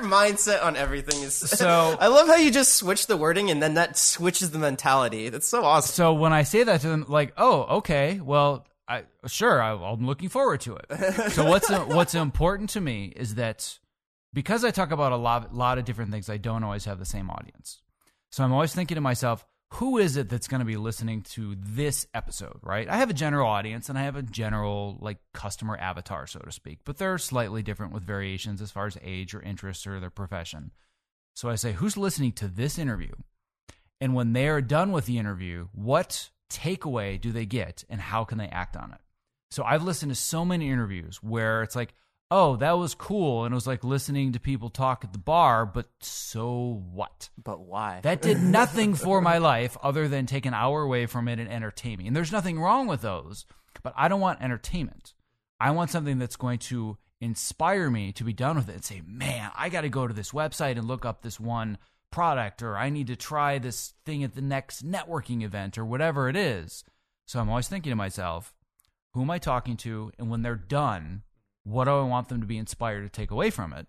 mindset 0.04 0.62
on 0.62 0.76
everything 0.76 1.20
is 1.20 1.34
so. 1.58 1.96
I 1.98 2.06
love 2.06 2.28
how 2.28 2.36
you 2.36 2.52
just 2.52 2.74
switch 2.74 3.08
the 3.08 3.16
wording 3.16 3.50
and 3.50 3.60
then 3.60 3.74
that 3.74 3.98
switches 3.98 4.52
the 4.52 4.58
mentality. 4.60 5.30
That's 5.30 5.48
so 5.48 5.64
awesome. 5.64 5.92
So 5.92 6.12
when 6.12 6.32
I 6.32 6.44
say 6.44 6.62
that 6.62 6.80
to 6.82 6.88
them, 6.88 7.06
like, 7.08 7.32
oh, 7.36 7.78
okay, 7.78 8.20
well, 8.20 8.68
I 8.86 9.02
sure, 9.26 9.60
I, 9.60 9.72
am 9.72 10.06
looking 10.06 10.28
forward 10.28 10.60
to 10.60 10.76
it. 10.76 11.32
so 11.32 11.44
what's 11.44 11.68
what's 11.70 12.14
important 12.14 12.70
to 12.70 12.80
me 12.80 13.12
is 13.16 13.34
that 13.34 13.76
because 14.32 14.64
I 14.64 14.70
talk 14.70 14.92
about 14.92 15.10
a 15.10 15.16
lot, 15.16 15.52
lot 15.52 15.78
of 15.78 15.84
different 15.84 16.12
things, 16.12 16.30
I 16.30 16.36
don't 16.36 16.62
always 16.62 16.84
have 16.84 17.00
the 17.00 17.04
same 17.04 17.30
audience. 17.30 17.82
So 18.30 18.44
I'm 18.44 18.52
always 18.52 18.72
thinking 18.72 18.94
to 18.94 19.00
myself 19.00 19.44
who 19.74 19.98
is 19.98 20.16
it 20.16 20.28
that's 20.28 20.48
going 20.48 20.60
to 20.60 20.66
be 20.66 20.76
listening 20.76 21.22
to 21.22 21.54
this 21.58 22.06
episode, 22.14 22.58
right? 22.62 22.88
I 22.88 22.96
have 22.96 23.10
a 23.10 23.14
general 23.14 23.48
audience 23.48 23.88
and 23.88 23.98
I 23.98 24.02
have 24.02 24.16
a 24.16 24.22
general 24.22 24.96
like 25.00 25.18
customer 25.34 25.76
avatar, 25.76 26.26
so 26.26 26.40
to 26.40 26.50
speak, 26.50 26.80
but 26.84 26.96
they're 26.96 27.18
slightly 27.18 27.62
different 27.62 27.92
with 27.92 28.02
variations 28.02 28.62
as 28.62 28.70
far 28.70 28.86
as 28.86 28.96
age 29.02 29.34
or 29.34 29.42
interests 29.42 29.86
or 29.86 30.00
their 30.00 30.10
profession. 30.10 30.70
So 31.36 31.48
I 31.48 31.56
say, 31.56 31.72
who's 31.72 31.96
listening 31.96 32.32
to 32.32 32.48
this 32.48 32.78
interview? 32.78 33.12
And 34.00 34.14
when 34.14 34.32
they 34.32 34.48
are 34.48 34.62
done 34.62 34.90
with 34.90 35.06
the 35.06 35.18
interview, 35.18 35.68
what 35.72 36.30
takeaway 36.50 37.20
do 37.20 37.30
they 37.30 37.46
get 37.46 37.84
and 37.90 38.00
how 38.00 38.24
can 38.24 38.38
they 38.38 38.48
act 38.48 38.76
on 38.76 38.92
it? 38.92 39.00
So 39.50 39.64
I've 39.64 39.82
listened 39.82 40.10
to 40.12 40.16
so 40.16 40.44
many 40.44 40.70
interviews 40.70 41.22
where 41.22 41.62
it's 41.62 41.76
like, 41.76 41.94
oh, 42.30 42.56
that 42.56 42.78
was 42.78 42.94
cool. 42.94 43.44
And 43.44 43.52
it 43.52 43.54
was 43.54 43.66
like 43.66 43.84
listening 43.84 44.32
to 44.32 44.40
people 44.40 44.68
talk 44.68 45.04
at 45.04 45.12
the 45.12 45.18
bar, 45.18 45.64
but 45.66 45.86
so 46.00 46.82
what? 46.92 47.30
But 47.42 47.60
why? 47.60 48.00
That 48.02 48.22
did 48.22 48.42
nothing 48.42 48.94
for 48.94 49.20
my 49.20 49.38
life 49.38 49.76
other 49.82 50.08
than 50.08 50.26
take 50.26 50.46
an 50.46 50.54
hour 50.54 50.82
away 50.82 51.06
from 51.06 51.28
it 51.28 51.38
and 51.38 51.50
entertain 51.50 51.98
me. 51.98 52.06
And 52.06 52.16
there's 52.16 52.32
nothing 52.32 52.60
wrong 52.60 52.86
with 52.86 53.00
those, 53.00 53.46
but 53.82 53.94
I 53.96 54.08
don't 54.08 54.20
want 54.20 54.42
entertainment. 54.42 55.14
I 55.60 55.70
want 55.70 55.90
something 55.90 56.18
that's 56.18 56.36
going 56.36 56.58
to 56.60 56.98
inspire 57.20 57.90
me 57.90 58.12
to 58.12 58.24
be 58.24 58.32
done 58.32 58.56
with 58.56 58.68
it 58.68 58.74
and 58.74 58.84
say, 58.84 59.02
man, 59.06 59.50
I 59.56 59.68
got 59.68 59.80
to 59.80 59.88
go 59.88 60.06
to 60.06 60.14
this 60.14 60.30
website 60.30 60.78
and 60.78 60.86
look 60.86 61.04
up 61.04 61.22
this 61.22 61.40
one 61.40 61.78
product, 62.10 62.62
or 62.62 62.76
I 62.76 62.90
need 62.90 63.08
to 63.08 63.16
try 63.16 63.58
this 63.58 63.94
thing 64.06 64.22
at 64.22 64.34
the 64.34 64.40
next 64.40 64.86
networking 64.86 65.42
event, 65.42 65.76
or 65.76 65.84
whatever 65.84 66.28
it 66.28 66.36
is. 66.36 66.84
So 67.26 67.40
I'm 67.40 67.50
always 67.50 67.68
thinking 67.68 67.90
to 67.90 67.96
myself, 67.96 68.54
who 69.14 69.22
am 69.22 69.30
I 69.30 69.38
talking 69.38 69.76
to? 69.78 70.12
And 70.18 70.30
when 70.30 70.42
they're 70.42 70.54
done, 70.54 71.22
what 71.68 71.84
do 71.84 71.90
I 71.90 72.02
want 72.02 72.28
them 72.28 72.40
to 72.40 72.46
be 72.46 72.56
inspired 72.58 73.02
to 73.02 73.08
take 73.08 73.30
away 73.30 73.50
from 73.50 73.72
it? 73.72 73.86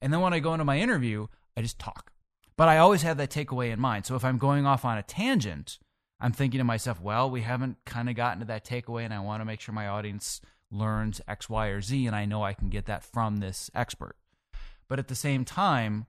And 0.00 0.12
then 0.12 0.20
when 0.20 0.34
I 0.34 0.40
go 0.40 0.52
into 0.52 0.64
my 0.64 0.78
interview, 0.78 1.28
I 1.56 1.62
just 1.62 1.78
talk. 1.78 2.12
But 2.56 2.68
I 2.68 2.78
always 2.78 3.02
have 3.02 3.16
that 3.16 3.30
takeaway 3.30 3.70
in 3.72 3.80
mind. 3.80 4.04
So 4.04 4.14
if 4.16 4.24
I'm 4.24 4.38
going 4.38 4.66
off 4.66 4.84
on 4.84 4.98
a 4.98 5.02
tangent, 5.02 5.78
I'm 6.20 6.32
thinking 6.32 6.58
to 6.58 6.64
myself, 6.64 7.00
well, 7.00 7.30
we 7.30 7.40
haven't 7.40 7.78
kind 7.86 8.08
of 8.08 8.14
gotten 8.14 8.40
to 8.40 8.46
that 8.46 8.66
takeaway, 8.66 9.04
and 9.04 9.14
I 9.14 9.20
want 9.20 9.40
to 9.40 9.44
make 9.44 9.60
sure 9.60 9.74
my 9.74 9.88
audience 9.88 10.40
learns 10.70 11.20
X, 11.26 11.48
Y, 11.48 11.68
or 11.68 11.80
Z, 11.80 12.06
and 12.06 12.14
I 12.14 12.26
know 12.26 12.42
I 12.44 12.52
can 12.52 12.68
get 12.68 12.86
that 12.86 13.02
from 13.02 13.38
this 13.38 13.70
expert. 13.74 14.16
But 14.88 14.98
at 14.98 15.08
the 15.08 15.14
same 15.14 15.44
time, 15.44 16.06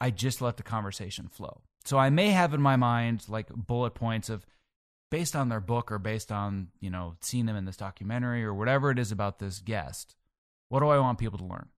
I 0.00 0.10
just 0.10 0.40
let 0.40 0.56
the 0.56 0.62
conversation 0.62 1.28
flow. 1.28 1.62
So 1.84 1.98
I 1.98 2.10
may 2.10 2.30
have 2.30 2.54
in 2.54 2.62
my 2.62 2.76
mind 2.76 3.24
like 3.28 3.48
bullet 3.48 3.94
points 3.94 4.28
of 4.28 4.46
based 5.10 5.34
on 5.34 5.48
their 5.48 5.60
book 5.60 5.90
or 5.90 5.98
based 5.98 6.30
on, 6.30 6.68
you 6.80 6.90
know, 6.90 7.16
seeing 7.20 7.46
them 7.46 7.56
in 7.56 7.64
this 7.64 7.76
documentary 7.76 8.44
or 8.44 8.54
whatever 8.54 8.90
it 8.90 8.98
is 8.98 9.10
about 9.10 9.40
this 9.40 9.58
guest. 9.58 10.14
What 10.70 10.80
do 10.80 10.88
I 10.88 10.98
want 10.98 11.18
people 11.18 11.38
to 11.38 11.44
learn? 11.44 11.68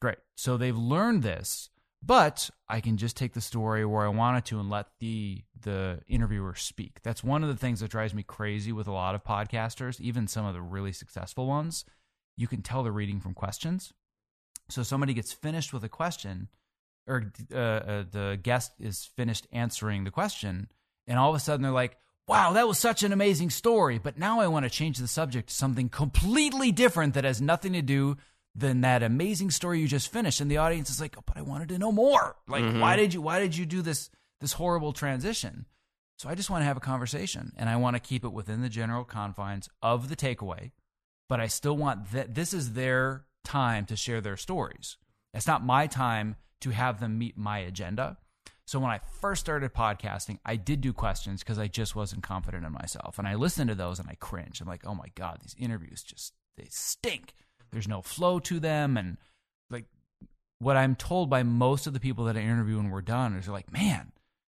Great. 0.00 0.18
So 0.34 0.56
they've 0.56 0.76
learned 0.76 1.22
this, 1.22 1.70
but 2.04 2.50
I 2.68 2.80
can 2.80 2.96
just 2.96 3.16
take 3.16 3.34
the 3.34 3.40
story 3.40 3.84
where 3.84 4.04
I 4.04 4.08
wanted 4.08 4.44
to 4.46 4.58
and 4.58 4.68
let 4.68 4.86
the 4.98 5.42
the 5.60 6.00
interviewer 6.08 6.56
speak. 6.56 7.00
That's 7.04 7.22
one 7.22 7.44
of 7.44 7.48
the 7.48 7.56
things 7.56 7.78
that 7.80 7.92
drives 7.92 8.12
me 8.12 8.24
crazy 8.24 8.72
with 8.72 8.88
a 8.88 8.92
lot 8.92 9.14
of 9.14 9.22
podcasters, 9.22 10.00
even 10.00 10.26
some 10.26 10.44
of 10.44 10.54
the 10.54 10.60
really 10.60 10.92
successful 10.92 11.46
ones. 11.46 11.84
You 12.36 12.48
can 12.48 12.62
tell 12.62 12.82
they're 12.82 12.90
reading 12.90 13.20
from 13.20 13.32
questions. 13.32 13.92
So 14.68 14.82
somebody 14.82 15.14
gets 15.14 15.32
finished 15.32 15.72
with 15.72 15.84
a 15.84 15.88
question, 15.88 16.48
or 17.06 17.32
uh, 17.54 17.56
uh, 17.56 18.04
the 18.10 18.40
guest 18.42 18.72
is 18.80 19.08
finished 19.16 19.46
answering 19.52 20.02
the 20.02 20.10
question, 20.10 20.68
and 21.06 21.16
all 21.16 21.30
of 21.30 21.36
a 21.36 21.40
sudden 21.40 21.62
they're 21.62 21.70
like, 21.70 21.96
"Wow, 22.26 22.54
that 22.54 22.66
was 22.66 22.78
such 22.78 23.04
an 23.04 23.12
amazing 23.12 23.50
story!" 23.50 23.98
But 23.98 24.18
now 24.18 24.40
I 24.40 24.48
want 24.48 24.64
to 24.64 24.70
change 24.70 24.98
the 24.98 25.06
subject 25.06 25.50
to 25.50 25.54
something 25.54 25.88
completely 25.88 26.72
different 26.72 27.14
that 27.14 27.22
has 27.22 27.40
nothing 27.40 27.74
to 27.74 27.82
do 27.82 28.16
than 28.54 28.82
that 28.82 29.02
amazing 29.02 29.50
story 29.50 29.80
you 29.80 29.88
just 29.88 30.12
finished. 30.12 30.40
And 30.40 30.50
the 30.50 30.58
audience 30.58 30.90
is 30.90 31.00
like 31.00 31.16
oh, 31.18 31.22
but 31.26 31.36
i 31.36 31.42
wanted 31.42 31.68
to 31.70 31.78
know 31.78 31.92
more. 31.92 32.36
Like 32.46 32.62
Mhm. 32.64 32.80
why 32.80 32.96
did 32.96 33.14
you 33.14 33.22
why 33.22 33.38
did 33.40 33.56
you 33.56 33.64
do 33.66 33.82
this 33.82 34.10
this 34.40 34.52
horrible 34.54 34.92
transition? 34.92 35.66
So 36.18 36.28
i 36.28 36.34
just 36.34 36.50
want 36.50 36.60
to 36.62 36.66
have 36.66 36.76
a 36.76 36.80
conversation 36.80 37.52
and 37.56 37.68
i 37.68 37.76
want 37.76 37.96
to 37.96 38.00
keep 38.00 38.24
it 38.24 38.32
within 38.32 38.60
the 38.62 38.68
general 38.68 39.04
confines 39.04 39.68
of 39.82 40.08
the 40.08 40.16
takeaway 40.16 40.70
but 41.28 41.40
i 41.40 41.46
still 41.46 41.76
want 41.76 42.12
that 42.12 42.34
this 42.34 42.52
is 42.52 42.74
their 42.74 43.24
time 43.44 43.86
to 43.86 43.96
share 43.96 44.20
their 44.20 44.36
stories. 44.36 44.98
It's 45.34 45.46
not 45.46 45.64
my 45.64 45.86
time 45.86 46.36
to 46.60 46.70
have 46.70 47.00
them 47.00 47.18
meet 47.18 47.36
my 47.38 47.58
agenda. 47.58 48.18
So 48.66 48.78
when 48.78 48.90
i 48.90 49.00
first 49.20 49.40
started 49.40 49.72
podcasting 49.74 50.38
i 50.44 50.56
did 50.56 50.80
do 50.82 50.92
questions 50.92 51.42
because 51.42 51.58
i 51.58 51.66
just 51.68 51.96
wasn't 51.96 52.22
confident 52.22 52.64
in 52.66 52.72
myself 52.72 53.18
and 53.18 53.26
i 53.26 53.34
listened 53.34 53.68
to 53.70 53.74
those 53.74 53.98
and 53.98 54.08
i 54.08 54.14
cringe 54.14 54.60
i'm 54.60 54.68
like 54.68 54.86
oh 54.86 54.94
my 54.94 55.08
god 55.16 55.38
these 55.42 55.56
interviews 55.58 56.02
just 56.02 56.32
they 56.56 56.66
stink 56.70 57.32
there's 57.72 57.88
no 57.88 58.02
flow 58.02 58.38
to 58.40 58.60
them. 58.60 58.96
And 58.96 59.16
like 59.70 59.86
what 60.58 60.76
i'm 60.76 60.94
told 60.94 61.28
by 61.28 61.42
most 61.42 61.86
of 61.86 61.92
the 61.92 62.00
people 62.00 62.26
that 62.26 62.36
i 62.36 62.40
interview 62.40 62.76
when 62.76 62.90
we're 62.90 63.02
done 63.02 63.34
is 63.34 63.48
like 63.48 63.72
man 63.72 64.12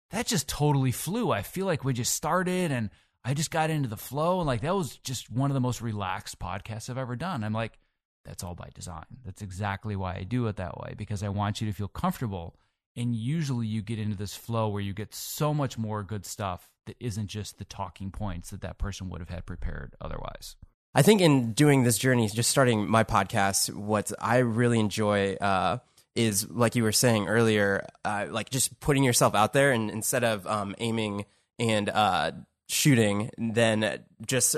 that 0.10 0.26
just 0.26 0.48
totally 0.48 0.92
flew. 0.92 1.32
I 1.32 1.42
feel 1.42 1.66
like 1.66 1.84
we 1.84 1.94
just 1.94 2.14
started 2.14 2.72
and 2.72 2.90
i 3.24 3.34
just 3.34 3.52
got 3.52 3.70
into 3.70 3.90
the 3.90 3.98
flow. 3.98 4.40
And 4.40 4.48
like 4.48 4.62
that 4.62 4.76
was 4.76 4.98
just 4.98 5.30
one 5.30 5.52
of 5.52 5.56
the 5.56 5.62
most 5.62 5.82
relaxed 5.82 6.40
podcasts 6.40 6.90
i've 6.90 6.98
ever 6.98 7.16
done. 7.16 7.44
I'm 7.44 7.54
like 7.54 7.78
that's 8.24 8.44
all 8.44 8.56
by 8.56 8.70
design. 8.74 9.06
That's 9.26 9.42
exactly 9.42 9.96
why 9.96 10.16
i 10.16 10.24
do 10.24 10.48
it 10.48 10.58
that 10.58 10.78
way 10.78 10.94
because 10.98 11.24
i 11.24 11.30
want 11.30 11.62
you 11.62 11.68
to 11.68 11.74
feel 11.74 11.88
comfortable. 11.88 12.56
And 12.96 13.14
usually 13.14 13.68
you 13.68 13.84
get 13.84 14.00
into 14.00 14.18
this 14.18 14.36
flow 14.36 14.70
where 14.70 14.82
you 14.82 14.94
get 14.94 15.14
so 15.14 15.54
much 15.54 15.78
more 15.78 16.02
good 16.02 16.26
stuff 16.26 16.72
that 16.88 16.96
isn't 17.00 17.28
just 17.28 17.60
the 17.60 17.66
talking 17.66 18.10
points 18.10 18.50
that 18.50 18.62
that 18.62 18.80
person 18.80 19.10
would 19.10 19.20
have 19.22 19.30
had 19.30 19.46
prepared 19.46 19.96
otherwise 20.02 20.56
I 20.96 21.02
think 21.02 21.22
in 21.22 21.54
doing 21.54 21.84
this 21.84 21.98
journey, 21.98 22.28
just 22.28 22.50
starting 22.50 22.90
my 22.90 23.04
podcast, 23.04 23.74
what 23.74 24.12
I 24.20 24.38
really 24.38 24.80
enjoy 24.80 25.36
uh, 25.36 25.78
is, 26.16 26.50
like 26.50 26.76
you 26.76 26.84
were 26.84 26.92
saying 26.92 27.28
earlier, 27.28 27.86
uh, 28.04 28.26
like 28.30 28.50
just 28.50 28.80
putting 28.80 29.04
yourself 29.04 29.36
out 29.36 29.54
there, 29.54 29.72
and 29.72 29.92
instead 29.92 30.24
of 30.24 30.48
um, 30.48 30.76
aiming 30.80 31.26
and 31.60 31.90
uh, 31.90 32.32
shooting, 32.68 33.30
then 33.38 34.04
just 34.26 34.56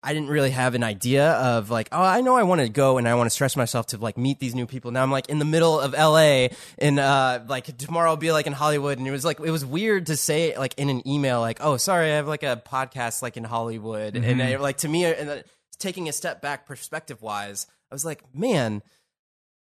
I 0.00 0.14
didn't 0.14 0.28
really 0.28 0.50
have 0.50 0.74
an 0.76 0.84
idea 0.84 1.32
of 1.32 1.70
like, 1.70 1.88
oh, 1.90 2.00
I 2.00 2.20
know 2.20 2.36
I 2.36 2.44
want 2.44 2.60
to 2.60 2.68
go 2.68 2.98
and 2.98 3.08
I 3.08 3.14
want 3.14 3.26
to 3.26 3.30
stress 3.30 3.56
myself 3.56 3.88
to 3.88 3.98
like 3.98 4.16
meet 4.16 4.38
these 4.38 4.54
new 4.54 4.66
people. 4.66 4.92
Now 4.92 5.02
I'm 5.02 5.10
like 5.10 5.28
in 5.28 5.40
the 5.40 5.44
middle 5.44 5.80
of 5.80 5.92
LA 5.92 6.48
and 6.78 7.00
uh 7.00 7.40
like 7.48 7.76
tomorrow 7.76 8.10
I'll 8.10 8.16
be 8.16 8.30
like 8.30 8.46
in 8.46 8.52
Hollywood 8.52 8.98
and 8.98 9.08
it 9.08 9.10
was 9.10 9.24
like 9.24 9.40
it 9.40 9.50
was 9.50 9.66
weird 9.66 10.06
to 10.06 10.16
say 10.16 10.56
like 10.56 10.74
in 10.78 10.88
an 10.88 11.06
email 11.06 11.40
like, 11.40 11.58
oh, 11.60 11.78
sorry, 11.78 12.12
I 12.12 12.16
have 12.16 12.28
like 12.28 12.44
a 12.44 12.62
podcast 12.64 13.22
like 13.22 13.36
in 13.36 13.42
Hollywood. 13.44 14.16
And 14.16 14.40
I, 14.40 14.56
like 14.56 14.78
to 14.78 14.88
me 14.88 15.04
and 15.04 15.28
uh, 15.28 15.36
taking 15.78 16.08
a 16.08 16.12
step 16.12 16.42
back 16.42 16.66
perspective 16.66 17.22
wise, 17.22 17.66
I 17.90 17.94
was 17.94 18.04
like, 18.04 18.22
man, 18.34 18.82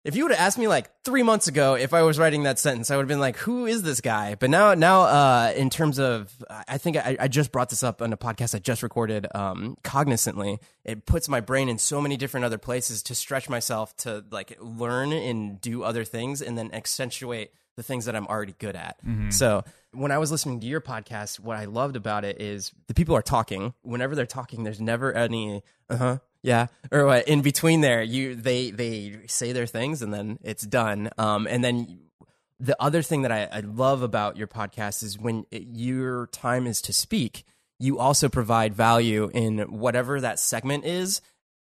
if 0.07 0.15
you 0.15 0.23
would 0.23 0.31
have 0.31 0.39
asked 0.39 0.57
me 0.57 0.69
like 0.69 0.89
three 1.03 1.21
months 1.21 1.49
ago 1.49 1.75
if 1.75 1.93
I 1.93 2.01
was 2.03 2.17
writing 2.17 2.43
that 2.43 2.59
sentence, 2.59 2.89
I 2.89 2.95
would 2.95 3.03
have 3.03 3.09
been 3.09 3.19
like, 3.19 3.35
"Who 3.39 3.65
is 3.65 3.83
this 3.83 3.99
guy?" 3.99 4.35
But 4.35 4.49
now, 4.49 4.73
now, 4.73 5.01
uh, 5.01 5.53
in 5.53 5.69
terms 5.69 5.99
of, 5.99 6.33
I 6.49 6.77
think 6.77 6.95
I, 6.95 7.17
I 7.19 7.27
just 7.27 7.51
brought 7.51 7.69
this 7.69 7.83
up 7.83 8.01
on 8.01 8.13
a 8.13 8.17
podcast 8.17 8.55
I 8.55 8.59
just 8.59 8.83
recorded. 8.83 9.27
Um, 9.35 9.75
cognizantly, 9.83 10.59
it 10.85 11.05
puts 11.05 11.27
my 11.27 11.41
brain 11.41 11.67
in 11.67 11.77
so 11.77 11.99
many 11.99 12.15
different 12.15 12.45
other 12.45 12.57
places 12.57 13.03
to 13.03 13.15
stretch 13.15 13.49
myself 13.49 13.97
to 13.97 14.23
like 14.31 14.57
learn 14.61 15.11
and 15.11 15.59
do 15.59 15.83
other 15.83 16.05
things, 16.05 16.41
and 16.41 16.57
then 16.57 16.73
accentuate 16.73 17.51
the 17.77 17.83
things 17.83 18.05
that 18.05 18.15
I'm 18.15 18.27
already 18.27 18.55
good 18.57 18.75
at. 18.75 18.97
So 19.29 19.63
when 19.93 20.11
I 20.11 20.17
was 20.17 20.31
listening 20.31 20.59
to 20.59 20.67
your 20.67 20.81
podcast, 20.81 21.39
what 21.39 21.55
I 21.57 21.65
loved 21.65 21.95
about 21.95 22.25
it 22.25 22.41
is 22.41 22.71
the 22.87 22.93
people 22.93 23.15
are 23.15 23.21
talking. 23.21 23.73
Whenever 23.83 24.15
they're 24.15 24.25
talking, 24.25 24.63
there's 24.63 24.81
never 24.81 25.13
any 25.13 25.63
uh 25.89 25.97
huh 25.97 26.17
yeah 26.43 26.67
or 26.91 27.05
what 27.05 27.27
in 27.27 27.41
between 27.41 27.81
there. 27.81 28.01
You 28.03 28.35
they 28.35 28.71
they 28.71 29.19
say 29.27 29.53
their 29.53 29.67
things 29.67 30.01
and 30.01 30.13
then 30.13 30.39
it's 30.43 30.63
done. 30.63 31.09
Um, 31.17 31.47
and 31.47 31.63
then 31.63 31.99
the 32.59 32.75
other 32.81 33.03
thing 33.03 33.21
that 33.21 33.31
I, 33.31 33.47
I 33.51 33.59
love 33.59 34.01
about 34.01 34.35
your 34.35 34.47
podcast 34.47 35.03
is 35.03 35.17
when 35.17 35.45
it, 35.51 35.67
your 35.71 36.27
time 36.27 36.65
is 36.65 36.81
to 36.83 36.93
speak, 36.93 37.43
you 37.79 37.99
also 37.99 38.27
provide 38.27 38.73
value 38.73 39.29
in 39.33 39.59
whatever 39.59 40.19
that 40.19 40.39
segment 40.39 40.83
is 40.83 41.21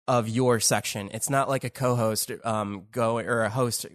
of 0.07 0.27
your 0.27 0.59
section. 0.59 1.09
It's 1.13 1.29
not 1.29 1.47
like 1.47 1.63
a 1.63 1.69
co-host 1.69 2.31
um 2.43 2.87
go 2.91 3.17
or 3.17 3.43
a 3.43 3.49
host 3.49 3.85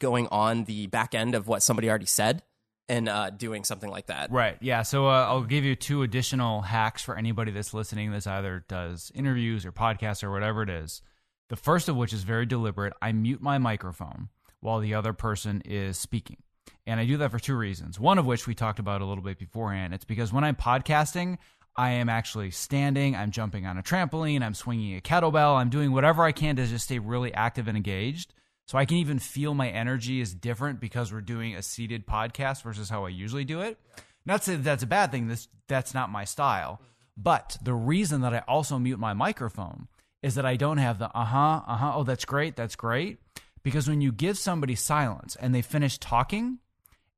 going 0.00 0.26
on 0.28 0.64
the 0.64 0.88
back 0.88 1.14
end 1.14 1.36
of 1.36 1.46
what 1.46 1.62
somebody 1.62 1.88
already 1.88 2.06
said 2.06 2.42
and 2.88 3.08
uh, 3.08 3.30
doing 3.30 3.62
something 3.62 3.88
like 3.88 4.06
that. 4.06 4.32
Right. 4.32 4.56
Yeah. 4.60 4.82
So 4.82 5.06
uh, 5.06 5.26
I'll 5.26 5.44
give 5.44 5.64
you 5.64 5.76
two 5.76 6.02
additional 6.02 6.62
hacks 6.62 7.02
for 7.02 7.16
anybody 7.16 7.52
that's 7.52 7.72
listening 7.72 8.10
This 8.10 8.26
either 8.26 8.64
does 8.68 9.12
interviews 9.14 9.64
or 9.64 9.70
podcasts 9.70 10.24
or 10.24 10.32
whatever 10.32 10.62
it 10.62 10.70
is. 10.70 11.00
The 11.48 11.56
first 11.56 11.88
of 11.88 11.96
which 11.96 12.12
is 12.12 12.24
very 12.24 12.46
deliberate. 12.46 12.92
I 13.00 13.12
mute 13.12 13.40
my 13.40 13.58
microphone 13.58 14.28
while 14.58 14.80
the 14.80 14.94
other 14.94 15.12
person 15.12 15.62
is 15.64 15.98
speaking. 15.98 16.38
And 16.86 16.98
I 16.98 17.06
do 17.06 17.16
that 17.18 17.30
for 17.30 17.38
two 17.38 17.56
reasons. 17.56 18.00
One 18.00 18.18
of 18.18 18.26
which 18.26 18.46
we 18.46 18.54
talked 18.54 18.80
about 18.80 19.02
a 19.02 19.04
little 19.04 19.22
bit 19.22 19.38
beforehand. 19.38 19.94
It's 19.94 20.04
because 20.04 20.32
when 20.32 20.42
I'm 20.42 20.56
podcasting, 20.56 21.38
I 21.76 21.90
am 21.90 22.08
actually 22.08 22.50
standing, 22.50 23.14
I'm 23.14 23.30
jumping 23.30 23.66
on 23.66 23.78
a 23.78 23.82
trampoline, 23.82 24.42
I'm 24.42 24.54
swinging 24.54 24.96
a 24.96 25.00
kettlebell, 25.00 25.56
I'm 25.56 25.70
doing 25.70 25.92
whatever 25.92 26.24
I 26.24 26.32
can 26.32 26.56
to 26.56 26.66
just 26.66 26.86
stay 26.86 26.98
really 26.98 27.32
active 27.32 27.68
and 27.68 27.76
engaged. 27.76 28.34
So 28.70 28.78
I 28.78 28.84
can 28.84 28.98
even 28.98 29.18
feel 29.18 29.52
my 29.52 29.68
energy 29.68 30.20
is 30.20 30.32
different 30.32 30.78
because 30.78 31.12
we're 31.12 31.22
doing 31.22 31.56
a 31.56 31.60
seated 31.60 32.06
podcast 32.06 32.62
versus 32.62 32.88
how 32.88 33.04
I 33.04 33.08
usually 33.08 33.44
do 33.44 33.62
it. 33.62 33.80
Not 34.24 34.42
that 34.42 34.62
that's 34.62 34.84
a 34.84 34.86
bad 34.86 35.10
thing. 35.10 35.26
This 35.26 35.48
that's 35.66 35.92
not 35.92 36.08
my 36.08 36.24
style. 36.24 36.80
But 37.16 37.58
the 37.60 37.74
reason 37.74 38.20
that 38.20 38.32
I 38.32 38.44
also 38.46 38.78
mute 38.78 39.00
my 39.00 39.12
microphone 39.12 39.88
is 40.22 40.36
that 40.36 40.46
I 40.46 40.54
don't 40.54 40.78
have 40.78 41.00
the 41.00 41.06
uh 41.06 41.24
huh, 41.24 41.62
uh 41.66 41.76
huh, 41.78 41.92
oh, 41.96 42.04
that's 42.04 42.24
great, 42.24 42.54
that's 42.54 42.76
great. 42.76 43.18
Because 43.64 43.88
when 43.88 44.00
you 44.00 44.12
give 44.12 44.38
somebody 44.38 44.76
silence 44.76 45.34
and 45.34 45.52
they 45.52 45.62
finish 45.62 45.98
talking 45.98 46.60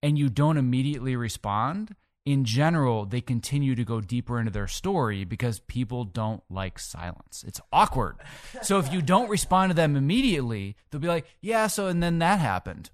and 0.02 0.18
you 0.18 0.30
don't 0.30 0.56
immediately 0.56 1.16
respond, 1.16 1.94
in 2.24 2.44
general, 2.44 3.04
they 3.04 3.20
continue 3.20 3.74
to 3.74 3.84
go 3.84 4.00
deeper 4.00 4.38
into 4.38 4.52
their 4.52 4.68
story 4.68 5.24
because 5.24 5.58
people 5.60 6.04
don't 6.04 6.42
like 6.48 6.78
silence. 6.78 7.44
It's 7.46 7.60
awkward. 7.72 8.16
So 8.62 8.78
if 8.78 8.92
you 8.92 9.02
don't 9.02 9.28
respond 9.28 9.70
to 9.70 9.74
them 9.74 9.96
immediately, 9.96 10.76
they'll 10.90 11.00
be 11.00 11.08
like, 11.08 11.26
yeah, 11.40 11.66
so, 11.66 11.88
and 11.88 12.02
then 12.02 12.20
that 12.20 12.38
happened. 12.38 12.90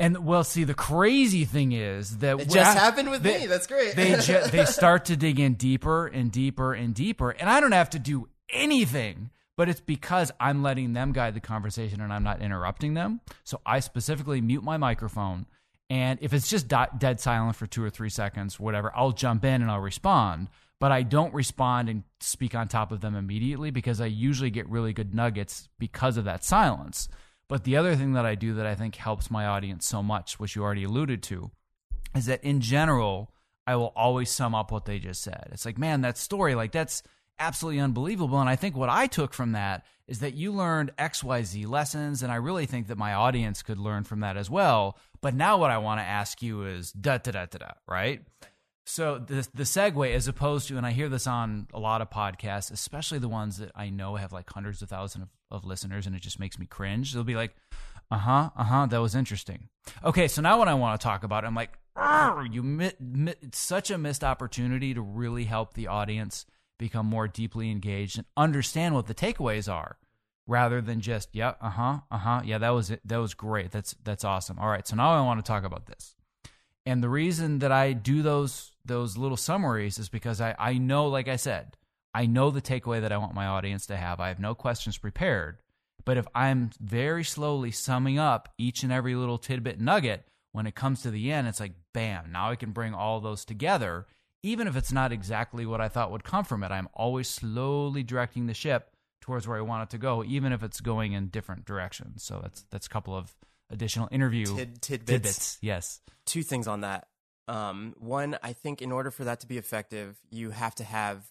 And 0.00 0.24
well, 0.24 0.44
see, 0.44 0.62
the 0.62 0.74
crazy 0.74 1.44
thing 1.44 1.72
is 1.72 2.18
that 2.18 2.38
It 2.38 2.50
just 2.50 2.78
happened 2.78 3.10
with 3.10 3.24
me. 3.24 3.46
That's 3.46 3.66
great. 3.66 3.96
they 3.96 4.16
ju- 4.20 4.44
they 4.52 4.64
start 4.64 5.06
to 5.06 5.16
dig 5.16 5.40
in 5.40 5.54
deeper 5.54 6.06
and 6.06 6.30
deeper 6.30 6.72
and 6.72 6.94
deeper, 6.94 7.30
and 7.30 7.50
I 7.50 7.58
don't 7.58 7.72
have 7.72 7.90
to 7.90 7.98
do 7.98 8.28
anything. 8.50 9.30
But 9.56 9.68
it's 9.68 9.80
because 9.80 10.30
I'm 10.38 10.62
letting 10.62 10.92
them 10.92 11.10
guide 11.12 11.34
the 11.34 11.40
conversation 11.40 12.00
and 12.00 12.12
I'm 12.12 12.22
not 12.22 12.40
interrupting 12.40 12.94
them. 12.94 13.20
So 13.42 13.60
I 13.66 13.80
specifically 13.80 14.40
mute 14.40 14.62
my 14.62 14.76
microphone. 14.76 15.46
And 15.90 16.18
if 16.20 16.34
it's 16.34 16.48
just 16.48 16.68
dead 16.68 17.20
silent 17.20 17.56
for 17.56 17.66
two 17.66 17.82
or 17.82 17.90
three 17.90 18.10
seconds, 18.10 18.60
whatever, 18.60 18.92
I'll 18.94 19.12
jump 19.12 19.44
in 19.44 19.62
and 19.62 19.70
I'll 19.70 19.80
respond. 19.80 20.48
But 20.80 20.92
I 20.92 21.02
don't 21.02 21.34
respond 21.34 21.88
and 21.88 22.04
speak 22.20 22.54
on 22.54 22.68
top 22.68 22.92
of 22.92 23.00
them 23.00 23.16
immediately 23.16 23.70
because 23.70 24.00
I 24.00 24.06
usually 24.06 24.50
get 24.50 24.68
really 24.68 24.92
good 24.92 25.14
nuggets 25.14 25.68
because 25.78 26.16
of 26.16 26.24
that 26.24 26.44
silence. 26.44 27.08
But 27.48 27.64
the 27.64 27.76
other 27.76 27.96
thing 27.96 28.12
that 28.12 28.26
I 28.26 28.34
do 28.34 28.54
that 28.54 28.66
I 28.66 28.74
think 28.74 28.96
helps 28.96 29.30
my 29.30 29.46
audience 29.46 29.86
so 29.86 30.02
much, 30.02 30.38
which 30.38 30.54
you 30.54 30.62
already 30.62 30.84
alluded 30.84 31.22
to, 31.24 31.50
is 32.14 32.26
that 32.26 32.44
in 32.44 32.60
general, 32.60 33.32
I 33.66 33.76
will 33.76 33.92
always 33.96 34.30
sum 34.30 34.54
up 34.54 34.70
what 34.70 34.84
they 34.84 34.98
just 34.98 35.22
said. 35.22 35.48
It's 35.52 35.64
like, 35.64 35.78
man, 35.78 36.02
that 36.02 36.18
story, 36.18 36.54
like 36.54 36.72
that's, 36.72 37.02
absolutely 37.38 37.80
unbelievable. 37.80 38.40
And 38.40 38.48
I 38.48 38.56
think 38.56 38.76
what 38.76 38.88
I 38.88 39.06
took 39.06 39.32
from 39.32 39.52
that 39.52 39.84
is 40.06 40.20
that 40.20 40.34
you 40.34 40.52
learned 40.52 40.92
XYZ 40.98 41.68
lessons. 41.68 42.22
And 42.22 42.32
I 42.32 42.36
really 42.36 42.66
think 42.66 42.88
that 42.88 42.98
my 42.98 43.14
audience 43.14 43.62
could 43.62 43.78
learn 43.78 44.04
from 44.04 44.20
that 44.20 44.36
as 44.36 44.50
well. 44.50 44.98
But 45.20 45.34
now 45.34 45.58
what 45.58 45.70
I 45.70 45.78
want 45.78 46.00
to 46.00 46.04
ask 46.04 46.42
you 46.42 46.64
is 46.64 46.92
da 46.92 47.18
da 47.18 47.32
da 47.32 47.46
da 47.46 47.58
da, 47.58 47.70
right? 47.86 48.22
So 48.86 49.18
the 49.18 49.46
the 49.52 49.64
segue, 49.64 50.14
as 50.14 50.28
opposed 50.28 50.68
to, 50.68 50.78
and 50.78 50.86
I 50.86 50.92
hear 50.92 51.08
this 51.10 51.26
on 51.26 51.66
a 51.74 51.78
lot 51.78 52.00
of 52.00 52.08
podcasts, 52.08 52.72
especially 52.72 53.18
the 53.18 53.28
ones 53.28 53.58
that 53.58 53.70
I 53.74 53.90
know 53.90 54.16
have 54.16 54.32
like 54.32 54.50
hundreds 54.50 54.80
of 54.80 54.88
thousands 54.88 55.24
of, 55.24 55.58
of 55.58 55.64
listeners, 55.66 56.06
and 56.06 56.16
it 56.16 56.22
just 56.22 56.40
makes 56.40 56.58
me 56.58 56.64
cringe. 56.66 57.12
They'll 57.12 57.22
be 57.24 57.36
like, 57.36 57.54
"Uh 58.10 58.18
huh, 58.18 58.50
uh 58.56 58.64
huh, 58.64 58.86
that 58.86 59.00
was 59.00 59.14
interesting." 59.14 59.68
Okay, 60.02 60.26
so 60.26 60.40
now 60.40 60.58
what 60.58 60.68
I 60.68 60.74
want 60.74 60.98
to 60.98 61.04
talk 61.04 61.22
about, 61.22 61.44
I'm 61.44 61.54
like, 61.54 61.78
you 62.50 62.62
mi- 62.62 63.34
such 63.52 63.90
a 63.90 63.98
missed 63.98 64.24
opportunity 64.24 64.94
to 64.94 65.02
really 65.02 65.44
help 65.44 65.74
the 65.74 65.88
audience 65.88 66.46
become 66.78 67.06
more 67.06 67.28
deeply 67.28 67.70
engaged 67.70 68.16
and 68.16 68.26
understand 68.36 68.94
what 68.94 69.06
the 69.06 69.14
takeaways 69.14 69.70
are, 69.70 69.98
rather 70.48 70.80
than 70.80 71.00
just, 71.00 71.28
"Yeah, 71.32 71.54
uh 71.60 71.70
huh, 71.70 72.00
uh 72.10 72.18
huh, 72.18 72.40
yeah, 72.44 72.58
that 72.58 72.70
was 72.70 72.90
it, 72.90 73.00
that 73.04 73.18
was 73.18 73.34
great, 73.34 73.70
that's 73.70 73.94
that's 74.02 74.24
awesome." 74.24 74.58
All 74.58 74.68
right, 74.68 74.86
so 74.86 74.96
now 74.96 75.12
I 75.12 75.20
want 75.20 75.44
to 75.44 75.48
talk 75.48 75.62
about 75.62 75.86
this. 75.86 76.16
And 76.84 77.04
the 77.04 77.08
reason 77.08 77.60
that 77.60 77.70
I 77.70 77.92
do 77.92 78.22
those 78.22 78.72
those 78.84 79.16
little 79.16 79.36
summaries 79.36 79.98
is 79.98 80.08
because 80.08 80.40
I, 80.40 80.56
I 80.58 80.78
know, 80.78 81.06
like 81.06 81.28
I 81.28 81.36
said, 81.36 81.76
I 82.14 82.26
know 82.26 82.50
the 82.50 82.62
takeaway 82.62 83.00
that 83.02 83.12
I 83.12 83.18
want 83.18 83.34
my 83.34 83.46
audience 83.46 83.86
to 83.86 83.96
have. 83.96 84.18
I 84.18 84.28
have 84.28 84.40
no 84.40 84.54
questions 84.54 84.98
prepared. 84.98 85.58
But 86.04 86.16
if 86.16 86.26
I'm 86.34 86.70
very 86.80 87.24
slowly 87.24 87.70
summing 87.70 88.18
up 88.18 88.48
each 88.56 88.82
and 88.82 88.90
every 88.90 89.14
little 89.14 89.36
tidbit 89.36 89.78
nugget, 89.78 90.26
when 90.52 90.66
it 90.66 90.74
comes 90.74 91.02
to 91.02 91.10
the 91.10 91.30
end, 91.30 91.46
it's 91.46 91.60
like, 91.60 91.74
bam, 91.92 92.32
now 92.32 92.50
I 92.50 92.56
can 92.56 92.72
bring 92.72 92.94
all 92.94 93.20
those 93.20 93.44
together. 93.44 94.06
Even 94.42 94.66
if 94.66 94.74
it's 94.74 94.92
not 94.92 95.12
exactly 95.12 95.66
what 95.66 95.82
I 95.82 95.88
thought 95.88 96.10
would 96.10 96.24
come 96.24 96.44
from 96.44 96.64
it, 96.64 96.70
I'm 96.70 96.88
always 96.94 97.28
slowly 97.28 98.02
directing 98.02 98.46
the 98.46 98.54
ship 98.54 98.90
towards 99.20 99.46
where 99.46 99.58
I 99.58 99.62
want 99.62 99.84
it 99.84 99.90
to 99.90 99.98
go, 99.98 100.24
even 100.24 100.52
if 100.52 100.62
it's 100.62 100.80
going 100.80 101.12
in 101.12 101.28
different 101.28 101.64
directions. 101.64 102.22
So 102.22 102.40
that's 102.42 102.64
that's 102.70 102.86
a 102.86 102.90
couple 102.90 103.16
of 103.16 103.34
additional 103.70 104.08
interview 104.10 104.46
Tid- 104.46 104.82
tidbits. 104.82 105.06
tidbits. 105.06 105.58
Yes. 105.60 106.00
Two 106.24 106.42
things 106.42 106.66
on 106.66 106.80
that. 106.82 107.08
Um, 107.46 107.94
one, 107.98 108.38
I 108.42 108.52
think 108.52 108.82
in 108.82 108.92
order 108.92 109.10
for 109.10 109.24
that 109.24 109.40
to 109.40 109.46
be 109.46 109.56
effective, 109.56 110.18
you 110.30 110.50
have 110.50 110.74
to 110.76 110.84
have 110.84 111.24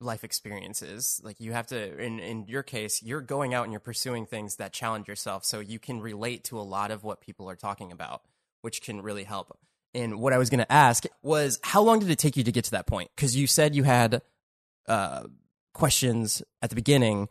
life 0.00 0.24
experiences. 0.24 1.20
Like 1.22 1.40
you 1.40 1.52
have 1.52 1.66
to, 1.68 1.98
in 2.02 2.18
in 2.18 2.46
your 2.48 2.62
case, 2.62 3.02
you're 3.02 3.20
going 3.20 3.54
out 3.54 3.64
and 3.64 3.72
you're 3.72 3.80
pursuing 3.80 4.26
things 4.26 4.56
that 4.56 4.72
challenge 4.72 5.06
yourself, 5.08 5.44
so 5.44 5.60
you 5.60 5.78
can 5.78 6.00
relate 6.00 6.44
to 6.44 6.58
a 6.58 6.62
lot 6.62 6.90
of 6.90 7.04
what 7.04 7.20
people 7.20 7.48
are 7.48 7.56
talking 7.56 7.92
about, 7.92 8.22
which 8.62 8.82
can 8.82 9.00
really 9.02 9.24
help. 9.24 9.56
And 9.92 10.20
what 10.20 10.32
I 10.32 10.38
was 10.38 10.50
going 10.50 10.60
to 10.60 10.72
ask 10.72 11.04
was, 11.22 11.58
how 11.62 11.82
long 11.82 11.98
did 11.98 12.10
it 12.10 12.18
take 12.18 12.36
you 12.36 12.44
to 12.44 12.52
get 12.52 12.64
to 12.66 12.70
that 12.72 12.86
point? 12.86 13.10
Because 13.14 13.34
you 13.36 13.46
said 13.48 13.74
you 13.74 13.82
had 13.82 14.22
uh, 14.86 15.24
questions 15.72 16.42
at 16.62 16.70
the 16.70 16.76
beginning. 16.76 17.28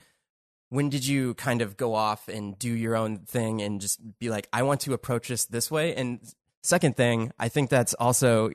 When 0.69 0.89
did 0.89 1.05
you 1.05 1.33
kind 1.33 1.61
of 1.61 1.77
go 1.77 1.95
off 1.95 2.27
and 2.27 2.57
do 2.59 2.71
your 2.71 2.95
own 2.95 3.19
thing 3.19 3.61
and 3.61 3.81
just 3.81 3.99
be 4.19 4.29
like, 4.29 4.47
I 4.53 4.63
want 4.63 4.81
to 4.81 4.93
approach 4.93 5.27
this 5.27 5.45
this 5.45 5.71
way? 5.71 5.95
And 5.95 6.19
second 6.61 6.95
thing, 6.95 7.31
I 7.39 7.49
think 7.49 7.69
that's 7.69 7.93
also 7.95 8.51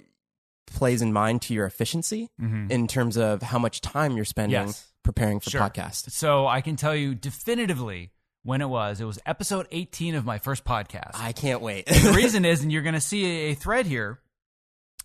plays 0.67 1.03
in 1.03 1.13
mind 1.13 1.43
to 1.43 1.55
your 1.55 1.67
efficiency 1.67 2.31
mm-hmm. 2.41 2.71
in 2.71 2.87
terms 2.87 3.17
of 3.17 3.43
how 3.43 3.59
much 3.59 3.81
time 3.81 4.17
you're 4.17 4.25
spending 4.25 4.67
Yes. 4.67 4.87
preparing 5.03 5.41
for 5.41 5.51
Sure. 5.51 5.61
podcasts. 5.61 6.11
So 6.13 6.47
I 6.47 6.61
can 6.61 6.77
tell 6.77 6.95
you 6.95 7.15
definitively 7.15 8.13
when 8.45 8.61
it 8.61 8.69
was. 8.69 9.01
It 9.01 9.05
was 9.05 9.19
episode 9.27 9.67
18 9.73 10.15
of 10.15 10.25
my 10.25 10.39
first 10.39 10.65
podcast. 10.65 11.13
I 11.15 11.33
can't 11.33 11.61
wait. 11.61 11.87
the 11.87 12.13
reason 12.17 12.45
is, 12.45 12.63
and 12.63 12.71
you're 12.73 12.83
going 12.83 12.95
to 12.95 13.01
see 13.01 13.25
a 13.51 13.55
thread 13.55 13.87
here. 13.87 14.21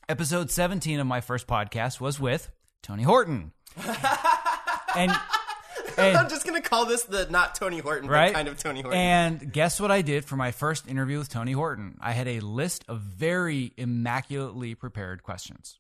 Episode 0.07 0.49
17 0.51 0.99
of 0.99 1.07
my 1.07 1.21
first 1.21 1.47
podcast 1.47 1.99
was 1.99 2.19
with 2.19 2.51
Tony 2.83 3.03
Horton. 3.03 3.51
and 4.99 5.11
I'm 6.17 6.29
just 6.29 6.45
gonna 6.45 6.61
call 6.61 6.85
this 6.85 7.03
the 7.03 7.27
not 7.29 7.55
Tony 7.55 7.79
Horton, 7.79 8.07
but 8.07 8.13
right? 8.13 8.33
kind 8.33 8.47
of 8.47 8.57
Tony 8.57 8.81
Horton. 8.81 8.99
And 8.99 9.51
guess 9.53 9.79
what 9.79 9.91
I 9.91 10.01
did 10.01 10.25
for 10.25 10.35
my 10.35 10.51
first 10.51 10.87
interview 10.87 11.17
with 11.19 11.29
Tony 11.29 11.51
Horton? 11.51 11.97
I 12.01 12.11
had 12.11 12.27
a 12.27 12.39
list 12.39 12.85
of 12.87 12.99
very 12.99 13.73
immaculately 13.77 14.75
prepared 14.75 15.23
questions. 15.23 15.79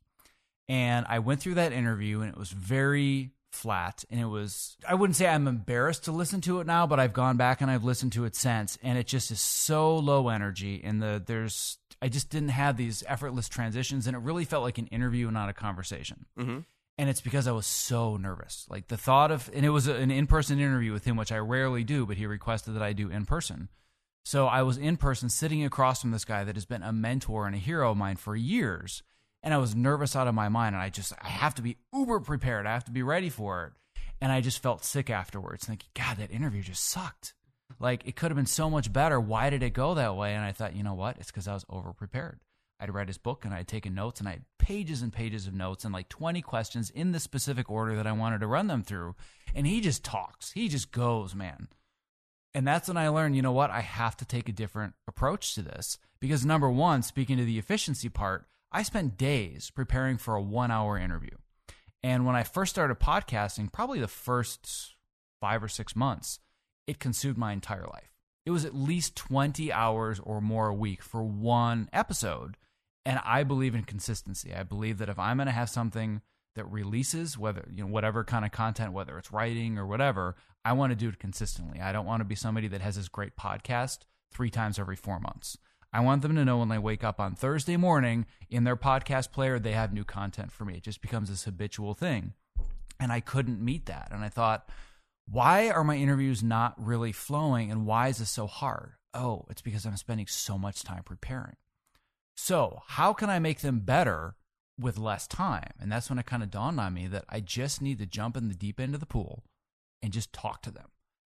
And 0.67 1.05
I 1.09 1.19
went 1.19 1.41
through 1.41 1.55
that 1.55 1.73
interview 1.73 2.21
and 2.21 2.29
it 2.29 2.37
was 2.37 2.51
very 2.51 3.31
flat 3.51 4.05
and 4.11 4.19
it 4.19 4.27
was 4.27 4.77
I 4.87 4.93
wouldn't 4.93 5.15
say 5.15 5.27
I'm 5.27 5.47
embarrassed 5.47 6.05
to 6.05 6.11
listen 6.11 6.41
to 6.41 6.59
it 6.59 6.67
now, 6.67 6.85
but 6.85 6.99
I've 6.99 7.13
gone 7.13 7.37
back 7.37 7.61
and 7.61 7.71
I've 7.71 7.83
listened 7.83 8.13
to 8.13 8.25
it 8.25 8.35
since 8.35 8.77
and 8.83 8.97
it 8.97 9.07
just 9.07 9.31
is 9.31 9.41
so 9.41 9.97
low 9.97 10.29
energy 10.29 10.81
and 10.83 11.01
the 11.01 11.21
there's 11.25 11.79
I 12.01 12.09
just 12.09 12.29
didn't 12.29 12.49
have 12.49 12.77
these 12.77 13.03
effortless 13.07 13.49
transitions 13.49 14.05
and 14.05 14.15
it 14.15 14.19
really 14.19 14.45
felt 14.45 14.63
like 14.63 14.77
an 14.77 14.87
interview 14.87 15.27
and 15.27 15.33
not 15.33 15.49
a 15.49 15.53
conversation 15.53 16.25
mm-hmm. 16.37 16.59
And 16.99 17.09
it's 17.09 17.21
because 17.21 17.47
I 17.47 17.53
was 17.53 17.65
so 17.65 18.17
nervous. 18.17 18.65
Like 18.69 18.89
the 18.89 18.97
thought 18.97 19.31
of, 19.31 19.49
and 19.53 19.65
it 19.65 19.69
was 19.69 19.87
an 19.87 20.11
in 20.11 20.27
person 20.27 20.59
interview 20.59 20.91
with 20.91 21.05
him, 21.05 21.15
which 21.15 21.31
I 21.31 21.37
rarely 21.37 21.85
do, 21.85 22.05
but 22.05 22.17
he 22.17 22.25
requested 22.25 22.75
that 22.75 22.83
I 22.83 22.91
do 22.91 23.09
in 23.09 23.25
person. 23.25 23.69
So 24.25 24.47
I 24.47 24.63
was 24.63 24.77
in 24.77 24.97
person 24.97 25.29
sitting 25.29 25.63
across 25.63 26.01
from 26.01 26.11
this 26.11 26.25
guy 26.25 26.43
that 26.43 26.57
has 26.57 26.65
been 26.65 26.83
a 26.83 26.91
mentor 26.91 27.47
and 27.47 27.55
a 27.55 27.57
hero 27.57 27.91
of 27.91 27.97
mine 27.97 28.17
for 28.17 28.35
years. 28.35 29.01
And 29.41 29.53
I 29.53 29.59
was 29.59 29.73
nervous 29.73 30.13
out 30.13 30.27
of 30.27 30.35
my 30.35 30.49
mind. 30.49 30.75
And 30.75 30.83
I 30.83 30.89
just, 30.89 31.13
I 31.21 31.29
have 31.29 31.55
to 31.55 31.61
be 31.61 31.77
uber 31.93 32.19
prepared. 32.19 32.67
I 32.67 32.73
have 32.73 32.83
to 32.83 32.91
be 32.91 33.01
ready 33.01 33.29
for 33.29 33.63
it. 33.67 34.01
And 34.19 34.29
I 34.29 34.41
just 34.41 34.61
felt 34.61 34.83
sick 34.83 35.09
afterwards. 35.09 35.69
Like, 35.69 35.85
God, 35.93 36.17
that 36.17 36.31
interview 36.31 36.61
just 36.61 36.85
sucked. 36.85 37.33
Like, 37.79 38.05
it 38.05 38.17
could 38.17 38.29
have 38.29 38.35
been 38.35 38.45
so 38.45 38.69
much 38.69 38.91
better. 38.91 39.21
Why 39.21 39.49
did 39.49 39.63
it 39.63 39.69
go 39.69 39.93
that 39.93 40.17
way? 40.17 40.35
And 40.35 40.43
I 40.43 40.51
thought, 40.51 40.75
you 40.75 40.83
know 40.83 40.95
what? 40.95 41.15
It's 41.17 41.31
because 41.31 41.47
I 41.47 41.53
was 41.53 41.65
over 41.69 41.93
prepared. 41.93 42.41
I'd 42.77 42.93
read 42.93 43.07
his 43.07 43.17
book 43.17 43.45
and 43.45 43.53
I'd 43.53 43.69
taken 43.69 43.95
notes 43.95 44.19
and 44.19 44.27
I 44.27 44.33
had 44.33 44.45
pages 44.59 45.01
and 45.01 45.11
pages 45.11 45.47
of 45.47 45.53
notes 45.53 45.83
and 45.83 45.93
like 45.93 46.09
20 46.09 46.41
questions 46.41 46.91
in 46.91 47.11
the 47.11 47.19
specific 47.19 47.69
order 47.69 47.95
that 47.95 48.05
I 48.05 48.11
wanted 48.11 48.41
to 48.41 48.47
run 48.47 48.67
them 48.67 48.83
through. 48.83 49.15
And 49.55 49.65
he 49.65 49.81
just 49.81 50.03
talks. 50.03 50.51
He 50.51 50.67
just 50.67 50.91
goes, 50.91 51.33
man. 51.33 51.69
And 52.53 52.67
that's 52.67 52.87
when 52.87 52.97
I 52.97 53.09
learned, 53.09 53.35
you 53.35 53.41
know 53.41 53.51
what? 53.51 53.71
I 53.71 53.81
have 53.81 54.17
to 54.17 54.25
take 54.25 54.49
a 54.49 54.53
different 54.53 54.93
approach 55.07 55.55
to 55.55 55.61
this. 55.61 55.97
Because 56.19 56.45
number 56.45 56.69
one, 56.69 57.01
speaking 57.01 57.37
to 57.37 57.45
the 57.45 57.57
efficiency 57.57 58.09
part, 58.09 58.45
I 58.71 58.83
spent 58.83 59.17
days 59.17 59.71
preparing 59.73 60.17
for 60.17 60.35
a 60.35 60.41
one 60.41 60.71
hour 60.71 60.97
interview. 60.97 61.37
And 62.03 62.25
when 62.25 62.35
I 62.35 62.43
first 62.43 62.71
started 62.71 62.99
podcasting, 62.99 63.71
probably 63.71 63.99
the 63.99 64.07
first 64.07 64.95
five 65.41 65.63
or 65.63 65.67
six 65.67 65.95
months, 65.95 66.39
it 66.87 66.99
consumed 66.99 67.37
my 67.37 67.51
entire 67.51 67.85
life. 67.85 68.13
It 68.45 68.51
was 68.51 68.65
at 68.65 68.75
least 68.75 69.15
20 69.15 69.71
hours 69.71 70.19
or 70.19 70.41
more 70.41 70.69
a 70.69 70.73
week 70.73 71.03
for 71.03 71.23
one 71.23 71.89
episode. 71.93 72.57
And 73.09 73.19
I 73.25 73.41
believe 73.41 73.73
in 73.73 73.85
consistency. 73.85 74.53
I 74.53 74.61
believe 74.61 74.99
that 74.99 75.09
if 75.09 75.17
I'm 75.17 75.37
going 75.37 75.47
to 75.47 75.51
have 75.51 75.71
something 75.71 76.21
that 76.53 76.65
releases, 76.65 77.39
whether, 77.39 77.67
you 77.73 77.81
know, 77.81 77.89
whatever 77.89 78.23
kind 78.23 78.45
of 78.45 78.51
content, 78.51 78.93
whether 78.93 79.17
it's 79.17 79.31
writing 79.31 79.79
or 79.79 79.87
whatever, 79.87 80.35
I 80.63 80.73
want 80.73 80.91
to 80.91 80.95
do 80.95 81.09
it 81.09 81.17
consistently. 81.17 81.81
I 81.81 81.91
don't 81.91 82.05
want 82.05 82.19
to 82.21 82.25
be 82.25 82.35
somebody 82.35 82.67
that 82.67 82.81
has 82.81 82.97
this 82.97 83.07
great 83.07 83.35
podcast 83.35 84.01
three 84.31 84.51
times 84.51 84.77
every 84.77 84.95
four 84.95 85.19
months. 85.19 85.57
I 85.91 86.01
want 86.01 86.21
them 86.21 86.35
to 86.35 86.45
know 86.45 86.59
when 86.59 86.69
they 86.69 86.77
wake 86.77 87.03
up 87.03 87.19
on 87.19 87.33
Thursday 87.33 87.77
morning 87.77 88.27
in 88.47 88.63
their 88.63 88.75
podcast 88.75 89.31
player, 89.31 89.57
they 89.57 89.71
have 89.71 89.91
new 89.91 90.03
content 90.03 90.51
for 90.51 90.63
me. 90.63 90.75
It 90.75 90.83
just 90.83 91.01
becomes 91.01 91.31
this 91.31 91.45
habitual 91.45 91.95
thing. 91.95 92.33
And 92.99 93.11
I 93.11 93.21
couldn't 93.21 93.59
meet 93.59 93.87
that. 93.87 94.09
And 94.11 94.23
I 94.23 94.29
thought, 94.29 94.69
why 95.27 95.71
are 95.71 95.83
my 95.83 95.95
interviews 95.95 96.43
not 96.43 96.75
really 96.77 97.11
flowing 97.11 97.71
and 97.71 97.87
why 97.87 98.09
is 98.09 98.19
this 98.19 98.29
so 98.29 98.45
hard? 98.45 98.91
Oh, 99.15 99.47
it's 99.49 99.63
because 99.63 99.87
I'm 99.87 99.97
spending 99.97 100.27
so 100.27 100.59
much 100.59 100.83
time 100.83 101.01
preparing. 101.03 101.55
So, 102.41 102.83
how 102.87 103.13
can 103.13 103.29
I 103.29 103.37
make 103.37 103.59
them 103.59 103.81
better 103.81 104.35
with 104.79 104.97
less 104.97 105.27
time? 105.27 105.73
And 105.79 105.91
that's 105.91 106.09
when 106.09 106.17
it 106.17 106.25
kind 106.25 106.41
of 106.41 106.49
dawned 106.49 106.79
on 106.79 106.93
me 106.93 107.05
that 107.07 107.25
I 107.27 107.41
just 107.41 107.81
need 107.81 107.99
to 107.99 108.05
jump 108.05 108.37
in 108.37 108.47
the 108.47 108.55
deep 108.55 108.79
end 108.79 108.93
of 108.93 109.01
the 109.01 109.05
pool 109.05 109.43
and 110.01 110.13
just 110.13 110.31
talk 110.31 110.61
to 110.63 110.71
them. 110.71 110.87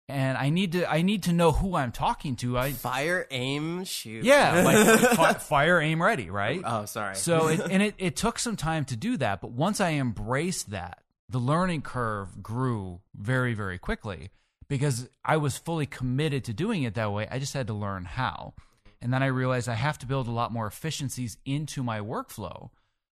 And 0.08 0.38
I 0.38 0.50
need 0.50 0.72
to 0.74 0.90
I 0.90 1.02
need 1.02 1.24
to 1.24 1.34
know 1.34 1.52
who 1.52 1.76
I'm 1.76 1.92
talking 1.92 2.36
to. 2.38 2.58
I 2.58 2.72
Fire, 2.72 3.28
aim, 3.32 3.84
shoot. 3.86 4.24
yeah, 4.24 4.62
like 5.18 5.42
fire 5.42 5.82
aim 5.82 6.02
ready, 6.02 6.30
right? 6.30 6.62
Oh, 6.64 6.86
sorry. 6.86 7.16
So 7.16 7.48
it, 7.48 7.60
and 7.72 7.82
it, 7.84 7.96
it 7.98 8.16
took 8.16 8.40
some 8.40 8.56
time 8.56 8.86
to 8.86 8.96
do 8.96 9.18
that, 9.18 9.42
but 9.42 9.52
once 9.52 9.82
I 9.82 9.94
embraced 9.94 10.70
that, 10.70 11.00
the 11.28 11.40
learning 11.40 11.82
curve 11.82 12.42
grew 12.42 13.02
very, 13.16 13.56
very 13.56 13.80
quickly 13.80 14.30
because 14.68 15.10
I 15.26 15.38
was 15.38 15.58
fully 15.58 15.86
committed 15.88 16.44
to 16.46 16.54
doing 16.54 16.84
it 16.84 16.94
that 16.94 17.12
way. 17.12 17.28
I 17.30 17.40
just 17.40 17.54
had 17.54 17.68
to 17.68 17.74
learn 17.74 18.06
how. 18.06 18.54
And 19.02 19.14
then 19.14 19.24
I 19.24 19.28
realized 19.28 19.70
I 19.70 19.76
have 19.76 19.98
to 20.00 20.06
build 20.06 20.28
a 20.28 20.32
lot 20.32 20.52
more 20.52 20.68
efficiencies 20.68 21.38
into 21.46 21.84
my 21.84 22.00
workflow. 22.00 22.70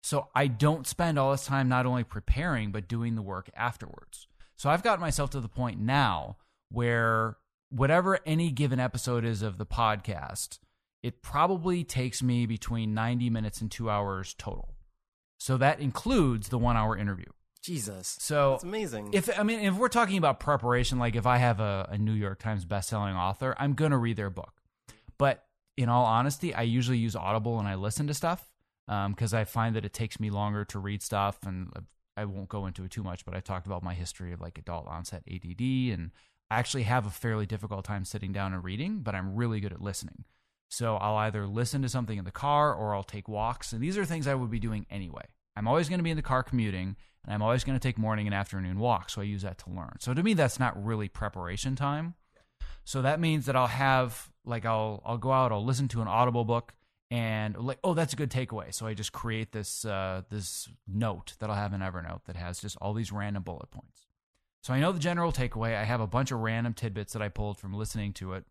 So 0.02 0.28
I 0.34 0.46
don't 0.46 0.86
spend 0.86 1.18
all 1.18 1.30
this 1.30 1.46
time 1.46 1.68
not 1.68 1.86
only 1.86 2.04
preparing, 2.04 2.72
but 2.72 2.88
doing 2.88 3.14
the 3.14 3.22
work 3.22 3.50
afterwards. 3.54 4.26
So 4.56 4.68
I've 4.68 4.82
gotten 4.82 5.00
myself 5.00 5.30
to 5.30 5.40
the 5.40 5.48
point 5.48 5.80
now 5.80 6.36
where 6.70 7.36
whatever 7.70 8.18
any 8.26 8.50
given 8.50 8.80
episode 8.80 9.24
is 9.24 9.42
of 9.42 9.58
the 9.58 9.66
podcast, 9.66 10.58
it 11.02 11.22
probably 11.22 11.84
takes 11.84 12.22
me 12.22 12.46
between 12.46 12.94
90 12.94 13.30
minutes 13.30 13.60
and 13.60 13.70
two 13.70 13.88
hours 13.88 14.34
total. 14.34 14.74
So 15.38 15.56
that 15.56 15.80
includes 15.80 16.48
the 16.48 16.58
one 16.58 16.76
hour 16.76 16.96
interview. 16.96 17.26
Jesus. 17.62 18.16
So 18.20 18.52
That's 18.52 18.64
amazing. 18.64 19.10
if 19.12 19.38
I 19.38 19.42
mean, 19.42 19.60
if 19.60 19.74
we're 19.74 19.88
talking 19.88 20.18
about 20.18 20.40
preparation, 20.40 20.98
like 20.98 21.14
if 21.14 21.26
I 21.26 21.38
have 21.38 21.60
a, 21.60 21.88
a 21.90 21.98
New 21.98 22.12
York 22.12 22.38
Times 22.38 22.64
bestselling 22.64 23.14
author, 23.14 23.54
I'm 23.58 23.74
gonna 23.74 23.98
read 23.98 24.16
their 24.16 24.30
book. 24.30 24.52
But 25.18 25.44
in 25.80 25.88
all 25.88 26.04
honesty, 26.04 26.54
I 26.54 26.62
usually 26.62 26.98
use 26.98 27.16
Audible 27.16 27.58
and 27.58 27.68
I 27.68 27.74
listen 27.74 28.06
to 28.08 28.14
stuff 28.14 28.50
um, 28.88 29.12
because 29.12 29.32
I 29.32 29.44
find 29.44 29.76
that 29.76 29.84
it 29.84 29.92
takes 29.92 30.20
me 30.20 30.30
longer 30.30 30.64
to 30.66 30.78
read 30.78 31.02
stuff, 31.02 31.38
and 31.46 31.70
uh, 31.74 31.80
I 32.16 32.24
won't 32.24 32.48
go 32.48 32.66
into 32.66 32.84
it 32.84 32.90
too 32.90 33.02
much, 33.02 33.24
but 33.24 33.34
I 33.34 33.40
talked 33.40 33.66
about 33.66 33.82
my 33.82 33.94
history 33.94 34.32
of 34.32 34.40
like 34.40 34.58
adult 34.58 34.86
onset 34.86 35.22
ADD 35.30 35.60
and 35.60 36.10
I 36.50 36.58
actually 36.58 36.82
have 36.82 37.06
a 37.06 37.10
fairly 37.10 37.46
difficult 37.46 37.84
time 37.84 38.04
sitting 38.04 38.32
down 38.32 38.52
and 38.52 38.64
reading, 38.64 39.00
but 39.00 39.14
I'm 39.14 39.36
really 39.36 39.60
good 39.60 39.72
at 39.72 39.80
listening. 39.80 40.24
So 40.68 40.96
I'll 40.96 41.16
either 41.16 41.46
listen 41.46 41.82
to 41.82 41.88
something 41.88 42.18
in 42.18 42.24
the 42.24 42.30
car 42.30 42.74
or 42.74 42.94
I'll 42.94 43.04
take 43.04 43.28
walks. 43.28 43.72
And 43.72 43.82
these 43.82 43.96
are 43.96 44.04
things 44.04 44.26
I 44.26 44.34
would 44.34 44.50
be 44.50 44.58
doing 44.58 44.86
anyway. 44.90 45.24
I'm 45.56 45.68
always 45.68 45.88
going 45.88 45.98
to 45.98 46.04
be 46.04 46.10
in 46.10 46.16
the 46.16 46.22
car 46.22 46.42
commuting 46.42 46.96
and 47.24 47.34
I'm 47.34 47.42
always 47.42 47.64
going 47.64 47.78
to 47.78 47.82
take 47.82 47.98
morning 47.98 48.26
and 48.26 48.34
afternoon 48.34 48.78
walks. 48.78 49.14
So 49.14 49.20
I 49.20 49.24
use 49.24 49.42
that 49.42 49.58
to 49.58 49.70
learn. 49.70 49.96
So 50.00 50.12
to 50.12 50.22
me, 50.22 50.34
that's 50.34 50.58
not 50.58 50.82
really 50.82 51.08
preparation 51.08 51.76
time. 51.76 52.14
So 52.90 53.02
that 53.02 53.20
means 53.20 53.46
that 53.46 53.54
I'll 53.54 53.68
have 53.68 54.32
like 54.44 54.66
I'll 54.66 55.00
I'll 55.06 55.16
go 55.16 55.30
out, 55.30 55.52
I'll 55.52 55.64
listen 55.64 55.86
to 55.90 56.02
an 56.02 56.08
audible 56.08 56.44
book 56.44 56.74
and 57.08 57.56
like 57.56 57.78
oh 57.84 57.94
that's 57.94 58.14
a 58.14 58.16
good 58.16 58.32
takeaway. 58.32 58.74
So 58.74 58.84
I 58.84 58.94
just 58.94 59.12
create 59.12 59.52
this 59.52 59.84
uh, 59.84 60.22
this 60.28 60.68
note 60.88 61.34
that 61.38 61.48
I'll 61.48 61.54
have 61.54 61.72
in 61.72 61.82
Evernote 61.82 62.24
that 62.24 62.34
has 62.34 62.60
just 62.60 62.76
all 62.80 62.92
these 62.92 63.12
random 63.12 63.44
bullet 63.44 63.70
points. 63.70 64.08
So 64.64 64.74
I 64.74 64.80
know 64.80 64.90
the 64.90 64.98
general 64.98 65.30
takeaway. 65.30 65.76
I 65.76 65.84
have 65.84 66.00
a 66.00 66.06
bunch 66.08 66.32
of 66.32 66.40
random 66.40 66.74
tidbits 66.74 67.12
that 67.12 67.22
I 67.22 67.28
pulled 67.28 67.58
from 67.58 67.74
listening 67.74 68.12
to 68.14 68.32
it. 68.32 68.44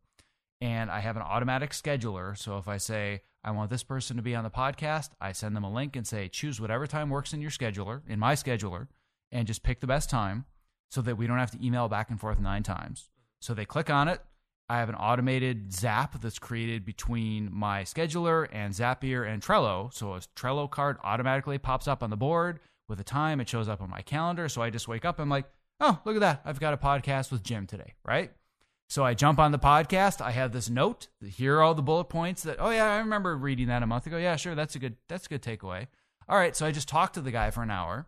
And 0.62 0.90
I 0.90 1.02
have 1.02 1.18
an 1.18 1.22
automatic 1.22 1.72
scheduler. 1.72 2.38
So 2.38 2.58
if 2.58 2.70
I 2.70 2.78
say, 2.78 3.24
I 3.44 3.52
want 3.52 3.70
this 3.70 3.84
person 3.84 4.16
to 4.16 4.24
be 4.24 4.36
on 4.36 4.46
the 4.46 4.50
podcast, 4.50 5.10
I 5.20 5.34
send 5.34 5.54
them 5.54 5.66
a 5.66 5.74
link 5.74 5.98
and 5.98 6.08
say, 6.08 6.30
choose 6.30 6.62
whatever 6.62 6.88
time 6.88 7.10
works 7.10 7.34
in 7.34 7.42
your 7.42 7.52
scheduler, 7.52 8.04
in 8.08 8.20
my 8.20 8.36
scheduler, 8.36 8.88
and 9.34 9.48
just 9.48 9.64
pick 9.64 9.82
the 9.82 9.88
best 9.88 10.10
time 10.10 10.46
so 10.90 11.02
that 11.02 11.18
we 11.18 11.28
don't 11.28 11.40
have 11.40 11.52
to 11.52 11.66
email 11.66 11.90
back 11.90 12.10
and 12.10 12.22
forth 12.22 12.40
nine 12.40 12.64
times. 12.64 13.10
So 13.42 13.54
they 13.54 13.66
click 13.66 13.90
on 13.90 14.08
it. 14.08 14.22
I 14.70 14.78
have 14.78 14.90
an 14.90 14.96
automated 14.96 15.74
zap 15.74 16.22
that's 16.22 16.38
created 16.38 16.86
between 16.86 17.50
my 17.52 17.82
scheduler 17.82 18.48
and 18.52 18.72
Zapier 18.72 19.28
and 19.28 19.42
Trello. 19.42 19.92
So 19.92 20.14
a 20.14 20.20
Trello 20.36 20.70
card 20.70 20.98
automatically 21.04 21.58
pops 21.58 21.88
up 21.88 22.04
on 22.04 22.12
the 22.12 22.18
board 22.18 22.60
with 22.88 23.00
a 23.00 23.04
time. 23.04 23.42
It 23.42 23.50
shows 23.50 23.68
up 23.68 23.82
on 23.82 23.90
my 23.90 24.02
calendar. 24.02 24.48
So 24.48 24.62
I 24.62 24.70
just 24.70 24.88
wake 24.88 25.06
up. 25.06 25.20
I'm 25.20 25.28
like, 25.28 25.46
oh, 25.80 26.00
look 26.06 26.16
at 26.16 26.22
that. 26.22 26.42
I've 26.46 26.60
got 26.60 26.76
a 26.76 26.78
podcast 26.78 27.32
with 27.32 27.42
Jim 27.42 27.66
today, 27.66 27.96
right? 28.06 28.32
So 28.90 29.04
I 29.04 29.16
jump 29.16 29.40
on 29.40 29.52
the 29.52 29.60
podcast. 29.60 30.22
I 30.22 30.32
have 30.32 30.52
this 30.52 30.70
note. 30.70 31.08
Here 31.24 31.58
are 31.58 31.64
all 31.64 31.74
the 31.74 31.82
bullet 31.82 32.06
points 32.06 32.44
that, 32.44 32.58
oh, 32.60 32.70
yeah, 32.70 32.94
I 32.94 33.00
remember 33.00 33.36
reading 33.38 33.68
that 33.68 33.82
a 33.82 33.88
month 33.88 34.06
ago. 34.06 34.18
Yeah, 34.18 34.36
sure. 34.36 34.54
That's 34.54 34.76
a 34.76 34.80
good, 34.80 34.98
that's 35.08 35.26
a 35.26 35.30
good 35.30 35.42
takeaway. 35.42 35.88
All 36.28 36.38
right. 36.38 36.56
So 36.56 36.68
I 36.68 36.72
just 36.72 36.88
talk 36.88 37.14
to 37.14 37.22
the 37.22 37.32
guy 37.32 37.50
for 37.50 37.64
an 37.64 37.72
hour. 37.72 38.06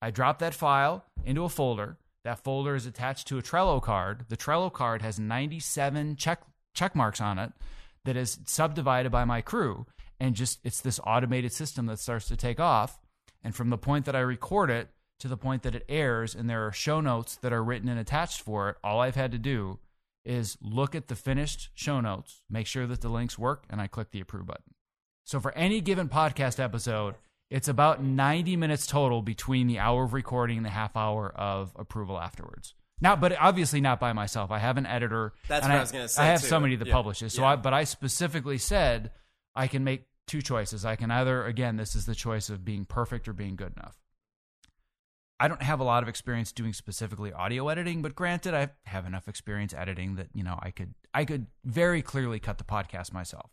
I 0.00 0.12
drop 0.12 0.38
that 0.40 0.54
file 0.54 1.04
into 1.24 1.42
a 1.42 1.48
folder. 1.48 1.96
That 2.24 2.42
folder 2.42 2.74
is 2.74 2.86
attached 2.86 3.28
to 3.28 3.38
a 3.38 3.42
Trello 3.42 3.82
card. 3.82 4.26
The 4.28 4.36
Trello 4.36 4.72
card 4.72 5.02
has 5.02 5.20
97 5.20 6.16
check, 6.16 6.42
check 6.74 6.96
marks 6.96 7.20
on 7.20 7.38
it 7.38 7.52
that 8.04 8.16
is 8.16 8.38
subdivided 8.46 9.12
by 9.12 9.24
my 9.24 9.40
crew. 9.40 9.86
And 10.18 10.34
just, 10.34 10.60
it's 10.64 10.80
this 10.80 11.00
automated 11.04 11.52
system 11.52 11.86
that 11.86 11.98
starts 11.98 12.28
to 12.28 12.36
take 12.36 12.60
off. 12.60 12.98
And 13.42 13.54
from 13.54 13.70
the 13.70 13.78
point 13.78 14.06
that 14.06 14.16
I 14.16 14.20
record 14.20 14.70
it 14.70 14.88
to 15.20 15.28
the 15.28 15.36
point 15.36 15.62
that 15.62 15.74
it 15.74 15.84
airs 15.88 16.34
and 16.34 16.48
there 16.48 16.66
are 16.66 16.72
show 16.72 17.00
notes 17.00 17.36
that 17.36 17.52
are 17.52 17.62
written 17.62 17.88
and 17.88 18.00
attached 18.00 18.40
for 18.40 18.70
it, 18.70 18.76
all 18.82 19.00
I've 19.00 19.16
had 19.16 19.32
to 19.32 19.38
do 19.38 19.78
is 20.24 20.56
look 20.62 20.94
at 20.94 21.08
the 21.08 21.16
finished 21.16 21.68
show 21.74 22.00
notes, 22.00 22.40
make 22.48 22.66
sure 22.66 22.86
that 22.86 23.02
the 23.02 23.10
links 23.10 23.38
work, 23.38 23.64
and 23.68 23.80
I 23.80 23.86
click 23.86 24.10
the 24.10 24.20
approve 24.20 24.46
button. 24.46 24.74
So 25.24 25.40
for 25.40 25.52
any 25.52 25.80
given 25.80 26.08
podcast 26.08 26.58
episode, 26.58 27.16
it's 27.54 27.68
about 27.68 28.02
90 28.02 28.56
minutes 28.56 28.84
total 28.86 29.22
between 29.22 29.68
the 29.68 29.78
hour 29.78 30.02
of 30.02 30.12
recording 30.12 30.56
and 30.56 30.66
the 30.66 30.70
half 30.70 30.96
hour 30.96 31.32
of 31.36 31.72
approval 31.76 32.18
afterwards. 32.18 32.74
Now, 33.00 33.14
but 33.14 33.36
obviously 33.38 33.80
not 33.80 34.00
by 34.00 34.12
myself. 34.12 34.50
I 34.50 34.58
have 34.58 34.76
an 34.76 34.86
editor. 34.86 35.34
That's 35.46 35.62
what 35.64 35.70
I, 35.72 35.76
I 35.76 35.80
was 35.80 35.92
going 35.92 36.04
to 36.04 36.08
say. 36.08 36.22
I 36.22 36.26
have 36.26 36.40
too. 36.40 36.48
somebody 36.48 36.74
that 36.76 36.88
Yeah. 36.88 36.92
publishes. 36.94 37.32
So, 37.34 37.42
Yeah. 37.42 37.48
I, 37.50 37.56
but 37.56 37.72
I 37.72 37.84
specifically 37.84 38.58
said 38.58 39.12
I 39.54 39.68
can 39.68 39.84
make 39.84 40.06
two 40.26 40.42
choices. 40.42 40.84
I 40.84 40.96
can 40.96 41.12
either, 41.12 41.44
again, 41.44 41.76
this 41.76 41.94
is 41.94 42.06
the 42.06 42.14
choice 42.16 42.50
of 42.50 42.64
being 42.64 42.84
perfect 42.86 43.28
or 43.28 43.32
being 43.32 43.54
good 43.54 43.72
enough. 43.76 43.96
I 45.38 45.46
don't 45.46 45.62
have 45.62 45.78
a 45.80 45.84
lot 45.84 46.02
of 46.02 46.08
experience 46.08 46.50
doing 46.50 46.72
specifically 46.72 47.32
audio 47.32 47.68
editing, 47.68 48.02
but 48.02 48.14
granted, 48.16 48.54
I 48.54 48.70
have 48.84 49.06
enough 49.06 49.28
experience 49.28 49.74
editing 49.74 50.16
that 50.16 50.28
you 50.34 50.42
know 50.42 50.58
I 50.62 50.70
could 50.70 50.94
I 51.12 51.24
could 51.24 51.46
very 51.64 52.02
clearly 52.02 52.38
cut 52.40 52.58
the 52.58 52.64
podcast 52.64 53.12
myself. 53.12 53.50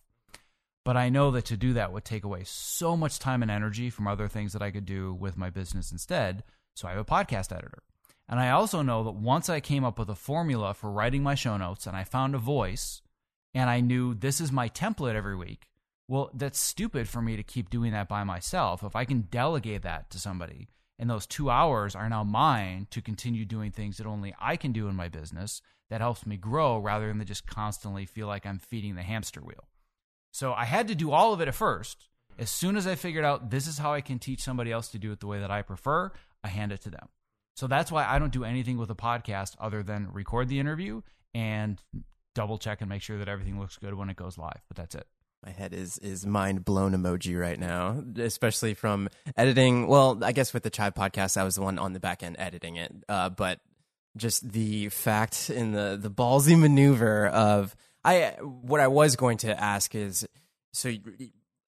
But 0.83 0.97
I 0.97 1.09
know 1.09 1.29
that 1.31 1.45
to 1.45 1.57
do 1.57 1.73
that 1.73 1.93
would 1.93 2.05
take 2.05 2.23
away 2.23 2.43
so 2.43 2.97
much 2.97 3.19
time 3.19 3.41
and 3.43 3.51
energy 3.51 3.89
from 3.89 4.07
other 4.07 4.27
things 4.27 4.53
that 4.53 4.63
I 4.63 4.71
could 4.71 4.85
do 4.85 5.13
with 5.13 5.37
my 5.37 5.49
business 5.49 5.91
instead. 5.91 6.43
So 6.75 6.87
I 6.87 6.91
have 6.91 6.99
a 6.99 7.05
podcast 7.05 7.55
editor. 7.55 7.83
And 8.27 8.39
I 8.39 8.49
also 8.51 8.81
know 8.81 9.03
that 9.03 9.11
once 9.11 9.49
I 9.49 9.59
came 9.59 9.83
up 9.83 9.99
with 9.99 10.09
a 10.09 10.15
formula 10.15 10.73
for 10.73 10.89
writing 10.89 11.21
my 11.21 11.35
show 11.35 11.57
notes 11.57 11.85
and 11.85 11.95
I 11.95 12.03
found 12.03 12.33
a 12.33 12.39
voice 12.39 13.01
and 13.53 13.69
I 13.69 13.81
knew 13.81 14.13
this 14.13 14.39
is 14.39 14.51
my 14.51 14.69
template 14.69 15.15
every 15.15 15.35
week, 15.35 15.67
well, 16.07 16.31
that's 16.33 16.59
stupid 16.59 17.07
for 17.07 17.21
me 17.21 17.35
to 17.35 17.43
keep 17.43 17.69
doing 17.69 17.91
that 17.91 18.07
by 18.07 18.23
myself. 18.23 18.83
If 18.83 18.95
I 18.95 19.05
can 19.05 19.27
delegate 19.29 19.83
that 19.83 20.09
to 20.11 20.19
somebody 20.19 20.69
and 20.97 21.09
those 21.09 21.27
two 21.27 21.49
hours 21.49 21.95
are 21.95 22.09
now 22.09 22.23
mine 22.23 22.87
to 22.91 23.01
continue 23.01 23.45
doing 23.45 23.71
things 23.71 23.97
that 23.97 24.07
only 24.07 24.33
I 24.39 24.55
can 24.55 24.71
do 24.71 24.87
in 24.87 24.95
my 24.95 25.09
business, 25.09 25.61
that 25.89 26.01
helps 26.01 26.25
me 26.25 26.37
grow 26.37 26.77
rather 26.77 27.07
than 27.07 27.25
just 27.25 27.45
constantly 27.45 28.05
feel 28.05 28.27
like 28.27 28.45
I'm 28.45 28.59
feeding 28.59 28.95
the 28.95 29.03
hamster 29.03 29.41
wheel. 29.41 29.67
So 30.31 30.53
I 30.53 30.65
had 30.65 30.87
to 30.87 30.95
do 30.95 31.11
all 31.11 31.33
of 31.33 31.41
it 31.41 31.47
at 31.47 31.55
first. 31.55 32.07
As 32.39 32.49
soon 32.49 32.75
as 32.75 32.87
I 32.87 32.95
figured 32.95 33.25
out 33.25 33.51
this 33.51 33.67
is 33.67 33.77
how 33.77 33.93
I 33.93 34.01
can 34.01 34.17
teach 34.17 34.41
somebody 34.41 34.71
else 34.71 34.87
to 34.89 34.97
do 34.97 35.11
it 35.11 35.19
the 35.19 35.27
way 35.27 35.39
that 35.39 35.51
I 35.51 35.61
prefer, 35.61 36.11
I 36.43 36.47
hand 36.47 36.71
it 36.71 36.81
to 36.81 36.89
them. 36.89 37.09
So 37.55 37.67
that's 37.67 37.91
why 37.91 38.05
I 38.05 38.17
don't 38.17 38.31
do 38.31 38.43
anything 38.43 38.77
with 38.77 38.89
a 38.89 38.95
podcast 38.95 39.55
other 39.59 39.83
than 39.83 40.07
record 40.11 40.47
the 40.47 40.59
interview 40.59 41.01
and 41.33 41.79
double 42.33 42.57
check 42.57 42.81
and 42.81 42.89
make 42.89 43.01
sure 43.01 43.17
that 43.19 43.27
everything 43.27 43.59
looks 43.59 43.77
good 43.77 43.93
when 43.93 44.09
it 44.09 44.15
goes 44.15 44.37
live. 44.37 44.61
But 44.67 44.77
that's 44.77 44.95
it. 44.95 45.05
My 45.45 45.51
head 45.51 45.73
is 45.73 45.97
is 45.97 46.25
mind 46.25 46.63
blown 46.65 46.93
emoji 46.93 47.39
right 47.39 47.59
now, 47.59 48.03
especially 48.17 48.75
from 48.75 49.09
editing. 49.35 49.87
Well, 49.87 50.19
I 50.23 50.33
guess 50.33 50.53
with 50.53 50.61
the 50.61 50.69
Chive 50.69 50.93
podcast, 50.93 51.35
I 51.35 51.43
was 51.43 51.55
the 51.55 51.63
one 51.63 51.79
on 51.79 51.93
the 51.93 51.99
back 51.99 52.21
end 52.21 52.35
editing 52.37 52.75
it. 52.75 52.93
Uh, 53.09 53.29
but 53.29 53.59
just 54.15 54.47
the 54.51 54.89
fact 54.89 55.49
in 55.49 55.71
the 55.71 55.97
the 55.99 56.11
ballsy 56.11 56.57
maneuver 56.57 57.27
of 57.27 57.75
I 58.03 58.37
what 58.41 58.79
I 58.79 58.87
was 58.87 59.15
going 59.15 59.37
to 59.39 59.59
ask 59.59 59.95
is 59.95 60.27
so. 60.73 60.91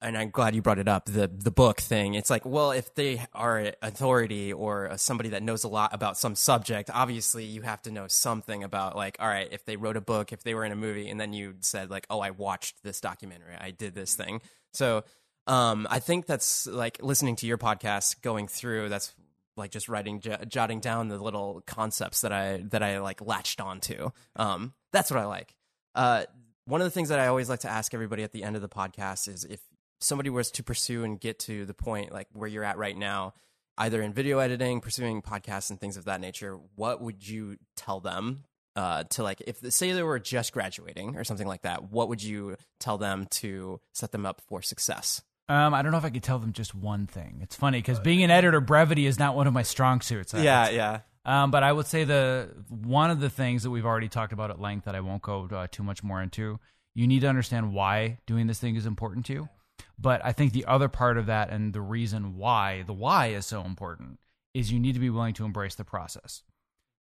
And 0.01 0.17
I'm 0.17 0.31
glad 0.31 0.53
you 0.53 0.61
brought 0.61 0.79
it 0.79 0.89
up 0.89 1.05
the 1.05 1.29
the 1.33 1.49
book 1.49 1.79
thing. 1.79 2.15
It's 2.15 2.29
like, 2.29 2.45
well, 2.45 2.71
if 2.71 2.93
they 2.93 3.25
are 3.33 3.57
an 3.59 3.73
authority 3.81 4.51
or 4.51 4.91
somebody 4.97 5.29
that 5.29 5.41
knows 5.41 5.63
a 5.63 5.69
lot 5.69 5.93
about 5.93 6.17
some 6.17 6.35
subject, 6.35 6.89
obviously 6.93 7.45
you 7.45 7.61
have 7.61 7.81
to 7.83 7.91
know 7.91 8.07
something 8.09 8.63
about 8.65 8.97
like, 8.97 9.15
all 9.19 9.29
right, 9.29 9.47
if 9.49 9.63
they 9.63 9.77
wrote 9.77 9.95
a 9.95 10.01
book, 10.01 10.33
if 10.33 10.43
they 10.43 10.55
were 10.55 10.65
in 10.65 10.73
a 10.73 10.75
movie, 10.75 11.09
and 11.09 11.21
then 11.21 11.31
you 11.31 11.55
said 11.61 11.89
like, 11.89 12.05
oh, 12.09 12.19
I 12.19 12.31
watched 12.31 12.83
this 12.83 12.99
documentary, 12.99 13.55
I 13.57 13.71
did 13.71 13.95
this 13.95 14.13
thing. 14.15 14.41
So 14.73 15.05
um, 15.47 15.87
I 15.89 15.99
think 15.99 16.25
that's 16.25 16.67
like 16.67 17.01
listening 17.01 17.37
to 17.37 17.47
your 17.47 17.57
podcast, 17.57 18.21
going 18.21 18.47
through. 18.47 18.89
That's 18.89 19.13
like 19.55 19.71
just 19.71 19.87
writing, 19.87 20.19
j- 20.19 20.37
jotting 20.47 20.79
down 20.79 21.07
the 21.07 21.17
little 21.17 21.63
concepts 21.65 22.21
that 22.21 22.33
I 22.33 22.63
that 22.71 22.83
I 22.83 22.99
like 22.99 23.21
latched 23.21 23.61
onto. 23.61 24.11
Um, 24.35 24.73
that's 24.91 25.11
what 25.11 25.19
I 25.19 25.25
like. 25.25 25.55
Uh, 25.95 26.23
one 26.65 26.81
of 26.81 26.85
the 26.85 26.91
things 26.91 27.09
that 27.09 27.19
I 27.19 27.27
always 27.27 27.49
like 27.49 27.61
to 27.61 27.69
ask 27.69 27.93
everybody 27.93 28.23
at 28.23 28.31
the 28.31 28.43
end 28.43 28.55
of 28.55 28.61
the 28.61 28.69
podcast 28.69 29.27
is 29.27 29.43
if 29.43 29.59
somebody 29.99 30.29
was 30.29 30.51
to 30.51 30.63
pursue 30.63 31.03
and 31.03 31.19
get 31.19 31.39
to 31.39 31.65
the 31.65 31.73
point 31.73 32.11
like 32.11 32.27
where 32.33 32.47
you're 32.47 32.63
at 32.63 32.77
right 32.77 32.97
now, 32.97 33.33
either 33.77 34.01
in 34.01 34.13
video 34.13 34.39
editing, 34.39 34.81
pursuing 34.81 35.21
podcasts 35.21 35.69
and 35.69 35.79
things 35.79 35.97
of 35.97 36.05
that 36.05 36.21
nature, 36.21 36.57
what 36.75 37.01
would 37.01 37.27
you 37.27 37.57
tell 37.75 37.99
them 37.99 38.43
uh, 38.75 39.03
to 39.03 39.23
like 39.23 39.41
if 39.45 39.57
say 39.73 39.91
they 39.91 40.03
were 40.03 40.19
just 40.19 40.53
graduating 40.53 41.15
or 41.15 41.23
something 41.23 41.47
like 41.47 41.63
that? 41.63 41.91
What 41.91 42.09
would 42.09 42.23
you 42.23 42.55
tell 42.79 42.97
them 42.97 43.27
to 43.31 43.79
set 43.93 44.11
them 44.11 44.25
up 44.25 44.41
for 44.47 44.61
success? 44.61 45.21
Um, 45.49 45.73
I 45.73 45.81
don't 45.81 45.91
know 45.91 45.97
if 45.97 46.05
I 46.05 46.09
could 46.09 46.23
tell 46.23 46.39
them 46.39 46.53
just 46.53 46.73
one 46.73 47.05
thing. 47.05 47.39
It's 47.41 47.55
funny 47.55 47.79
because 47.79 47.99
being 47.99 48.23
an 48.23 48.31
editor, 48.31 48.61
brevity 48.61 49.05
is 49.05 49.19
not 49.19 49.35
one 49.35 49.45
of 49.45 49.53
my 49.53 49.63
strong 49.63 49.99
suits. 49.99 50.33
Yeah, 50.33 50.69
yeah. 50.69 50.99
Um, 51.25 51.51
but 51.51 51.63
I 51.63 51.71
would 51.71 51.87
say 51.87 52.03
the 52.03 52.49
one 52.69 53.09
of 53.09 53.19
the 53.19 53.29
things 53.29 53.63
that 53.63 53.69
we've 53.69 53.85
already 53.85 54.09
talked 54.09 54.33
about 54.33 54.49
at 54.49 54.59
length 54.59 54.85
that 54.85 54.95
I 54.95 54.99
won't 54.99 55.21
go 55.21 55.47
uh, 55.51 55.67
too 55.71 55.83
much 55.83 56.03
more 56.03 56.21
into. 56.21 56.59
You 56.95 57.07
need 57.07 57.21
to 57.21 57.27
understand 57.27 57.73
why 57.73 58.19
doing 58.25 58.47
this 58.47 58.59
thing 58.59 58.75
is 58.75 58.85
important 58.85 59.25
to 59.27 59.33
you. 59.33 59.49
But 59.97 60.23
I 60.23 60.33
think 60.33 60.53
the 60.53 60.65
other 60.65 60.89
part 60.89 61.17
of 61.17 61.27
that 61.27 61.49
and 61.49 61.73
the 61.73 61.81
reason 61.81 62.37
why 62.37 62.83
the 62.85 62.93
why 62.93 63.27
is 63.27 63.45
so 63.45 63.63
important 63.63 64.19
is 64.53 64.71
you 64.71 64.79
need 64.79 64.93
to 64.93 64.99
be 64.99 65.09
willing 65.09 65.33
to 65.35 65.45
embrace 65.45 65.75
the 65.75 65.85
process. 65.85 66.43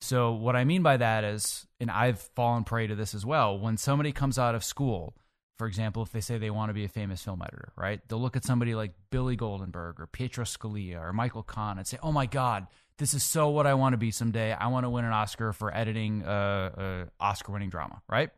So 0.01 0.31
what 0.31 0.55
I 0.55 0.63
mean 0.63 0.81
by 0.81 0.97
that 0.97 1.23
is, 1.23 1.67
and 1.79 1.91
I've 1.91 2.19
fallen 2.35 2.63
prey 2.63 2.87
to 2.87 2.95
this 2.95 3.13
as 3.13 3.25
well. 3.25 3.57
When 3.57 3.77
somebody 3.77 4.11
comes 4.11 4.39
out 4.39 4.55
of 4.55 4.63
school, 4.63 5.15
for 5.57 5.67
example, 5.67 6.03
if 6.03 6.11
they 6.11 6.21
say 6.21 6.37
they 6.37 6.49
want 6.49 6.69
to 6.69 6.73
be 6.73 6.85
a 6.85 6.89
famous 6.89 7.21
film 7.21 7.41
editor, 7.41 7.73
right? 7.75 7.99
They'll 8.07 8.21
look 8.21 8.37
at 8.37 8.45
somebody 8.45 8.75
like 8.75 8.93
Billy 9.09 9.35
Goldenberg 9.35 9.99
or 9.99 10.07
Pietro 10.11 10.45
Scalia 10.45 11.01
or 11.01 11.11
Michael 11.11 11.43
Kahn 11.43 11.77
and 11.77 11.85
say, 11.85 11.97
"Oh 12.01 12.13
my 12.13 12.25
God, 12.25 12.67
this 12.99 13.15
is 13.15 13.23
so 13.23 13.49
what 13.49 13.65
I 13.65 13.73
want 13.73 13.93
to 13.93 13.97
be 13.97 14.11
someday. 14.11 14.53
I 14.53 14.67
want 14.67 14.85
to 14.85 14.89
win 14.89 15.05
an 15.05 15.11
Oscar 15.11 15.51
for 15.51 15.75
editing 15.75 16.21
a, 16.23 16.29
a 16.29 17.23
Oscar-winning 17.23 17.69
drama." 17.69 18.03
Right? 18.07 18.29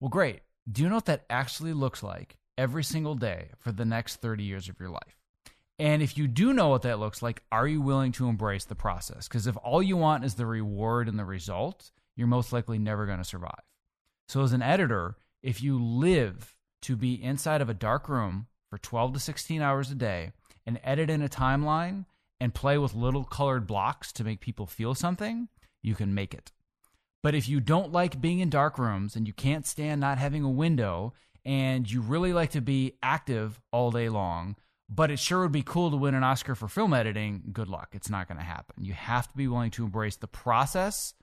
Well, 0.00 0.10
great. 0.10 0.40
Do 0.70 0.82
you 0.82 0.88
know 0.88 0.96
what 0.96 1.06
that 1.06 1.24
actually 1.30 1.72
looks 1.72 2.02
like 2.02 2.36
every 2.58 2.84
single 2.84 3.14
day 3.14 3.50
for 3.58 3.72
the 3.72 3.84
next 3.84 4.16
30 4.16 4.44
years 4.44 4.68
of 4.68 4.78
your 4.78 4.90
life? 4.90 5.16
And 5.78 6.02
if 6.02 6.16
you 6.16 6.28
do 6.28 6.52
know 6.52 6.68
what 6.68 6.82
that 6.82 7.00
looks 7.00 7.22
like, 7.22 7.42
are 7.50 7.66
you 7.66 7.80
willing 7.80 8.12
to 8.12 8.28
embrace 8.28 8.64
the 8.64 8.74
process? 8.74 9.26
Because 9.26 9.46
if 9.46 9.56
all 9.64 9.82
you 9.82 9.96
want 9.96 10.24
is 10.24 10.34
the 10.34 10.46
reward 10.46 11.08
and 11.08 11.18
the 11.18 11.24
result, 11.24 11.90
you're 12.14 12.28
most 12.28 12.52
likely 12.52 12.78
never 12.78 13.06
going 13.06 13.18
to 13.18 13.24
survive. 13.24 13.62
So, 14.28 14.42
as 14.42 14.52
an 14.52 14.62
editor, 14.62 15.16
if 15.42 15.62
you 15.62 15.82
live 15.82 16.54
to 16.82 16.96
be 16.96 17.22
inside 17.22 17.60
of 17.60 17.68
a 17.68 17.74
dark 17.74 18.08
room 18.08 18.46
for 18.70 18.78
12 18.78 19.14
to 19.14 19.20
16 19.20 19.60
hours 19.60 19.90
a 19.90 19.94
day 19.94 20.32
and 20.66 20.80
edit 20.84 21.10
in 21.10 21.22
a 21.22 21.28
timeline 21.28 22.04
and 22.42 22.52
play 22.52 22.76
with 22.76 22.92
little 22.92 23.22
colored 23.22 23.68
blocks 23.68 24.12
to 24.12 24.24
make 24.24 24.40
people 24.40 24.66
feel 24.66 24.96
something, 24.96 25.46
you 25.80 25.94
can 25.94 26.12
make 26.12 26.34
it. 26.34 26.50
But 27.22 27.36
if 27.36 27.48
you 27.48 27.60
don't 27.60 27.92
like 27.92 28.20
being 28.20 28.40
in 28.40 28.50
dark 28.50 28.80
rooms 28.80 29.14
and 29.14 29.28
you 29.28 29.32
can't 29.32 29.64
stand 29.64 30.00
not 30.00 30.18
having 30.18 30.42
a 30.42 30.50
window 30.50 31.12
and 31.44 31.88
you 31.88 32.00
really 32.00 32.32
like 32.32 32.50
to 32.50 32.60
be 32.60 32.94
active 33.00 33.60
all 33.70 33.92
day 33.92 34.08
long, 34.08 34.56
but 34.88 35.08
it 35.08 35.20
sure 35.20 35.42
would 35.42 35.52
be 35.52 35.62
cool 35.62 35.92
to 35.92 35.96
win 35.96 36.16
an 36.16 36.24
Oscar 36.24 36.56
for 36.56 36.66
film 36.66 36.92
editing, 36.92 37.44
good 37.52 37.68
luck. 37.68 37.90
It's 37.92 38.10
not 38.10 38.26
going 38.26 38.38
to 38.38 38.44
happen. 38.44 38.84
You 38.84 38.94
have 38.94 39.28
to 39.28 39.36
be 39.36 39.46
willing 39.46 39.70
to 39.72 39.84
embrace 39.84 40.16
the 40.16 40.26
process 40.26 41.14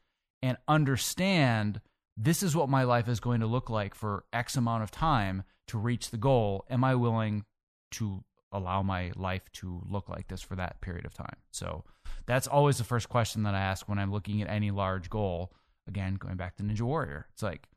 and 0.42 0.56
understand 0.70 1.82
this 2.16 2.42
is 2.42 2.56
what 2.56 2.70
my 2.70 2.84
life 2.84 3.10
is 3.10 3.20
going 3.20 3.42
to 3.42 3.46
look 3.46 3.70
like 3.70 3.94
for 3.94 4.24
X 4.32 4.56
amount 4.56 4.84
of 4.84 4.92
time 4.92 5.44
to 5.68 5.78
reach 5.78 6.12
the 6.12 6.18
goal. 6.18 6.64
Am 6.70 6.86
I 6.86 6.96
willing 6.96 7.44
to 7.92 8.24
allow 8.52 8.82
my 8.82 9.12
life 9.16 9.44
to 9.54 9.82
look 9.90 10.10
like 10.10 10.28
this 10.28 10.42
for 10.42 10.56
that 10.56 10.82
period 10.82 11.06
of 11.06 11.14
time? 11.14 11.38
So 11.52 11.84
that's 12.26 12.48
always 12.48 12.78
the 12.78 12.84
first 12.84 13.10
question 13.10 13.44
that 13.44 13.56
I 13.56 13.60
ask 13.60 13.88
when 13.88 14.00
I'm 14.00 14.12
looking 14.12 14.42
at 14.42 14.50
any 14.50 14.72
large 14.72 15.10
goal. 15.10 15.54
Again, 15.88 16.16
going 16.16 16.36
back 16.36 16.56
to 16.58 16.64
Ninja 16.64 16.82
Warrior, 16.82 17.28
it's 17.34 17.42
like, 17.42 17.68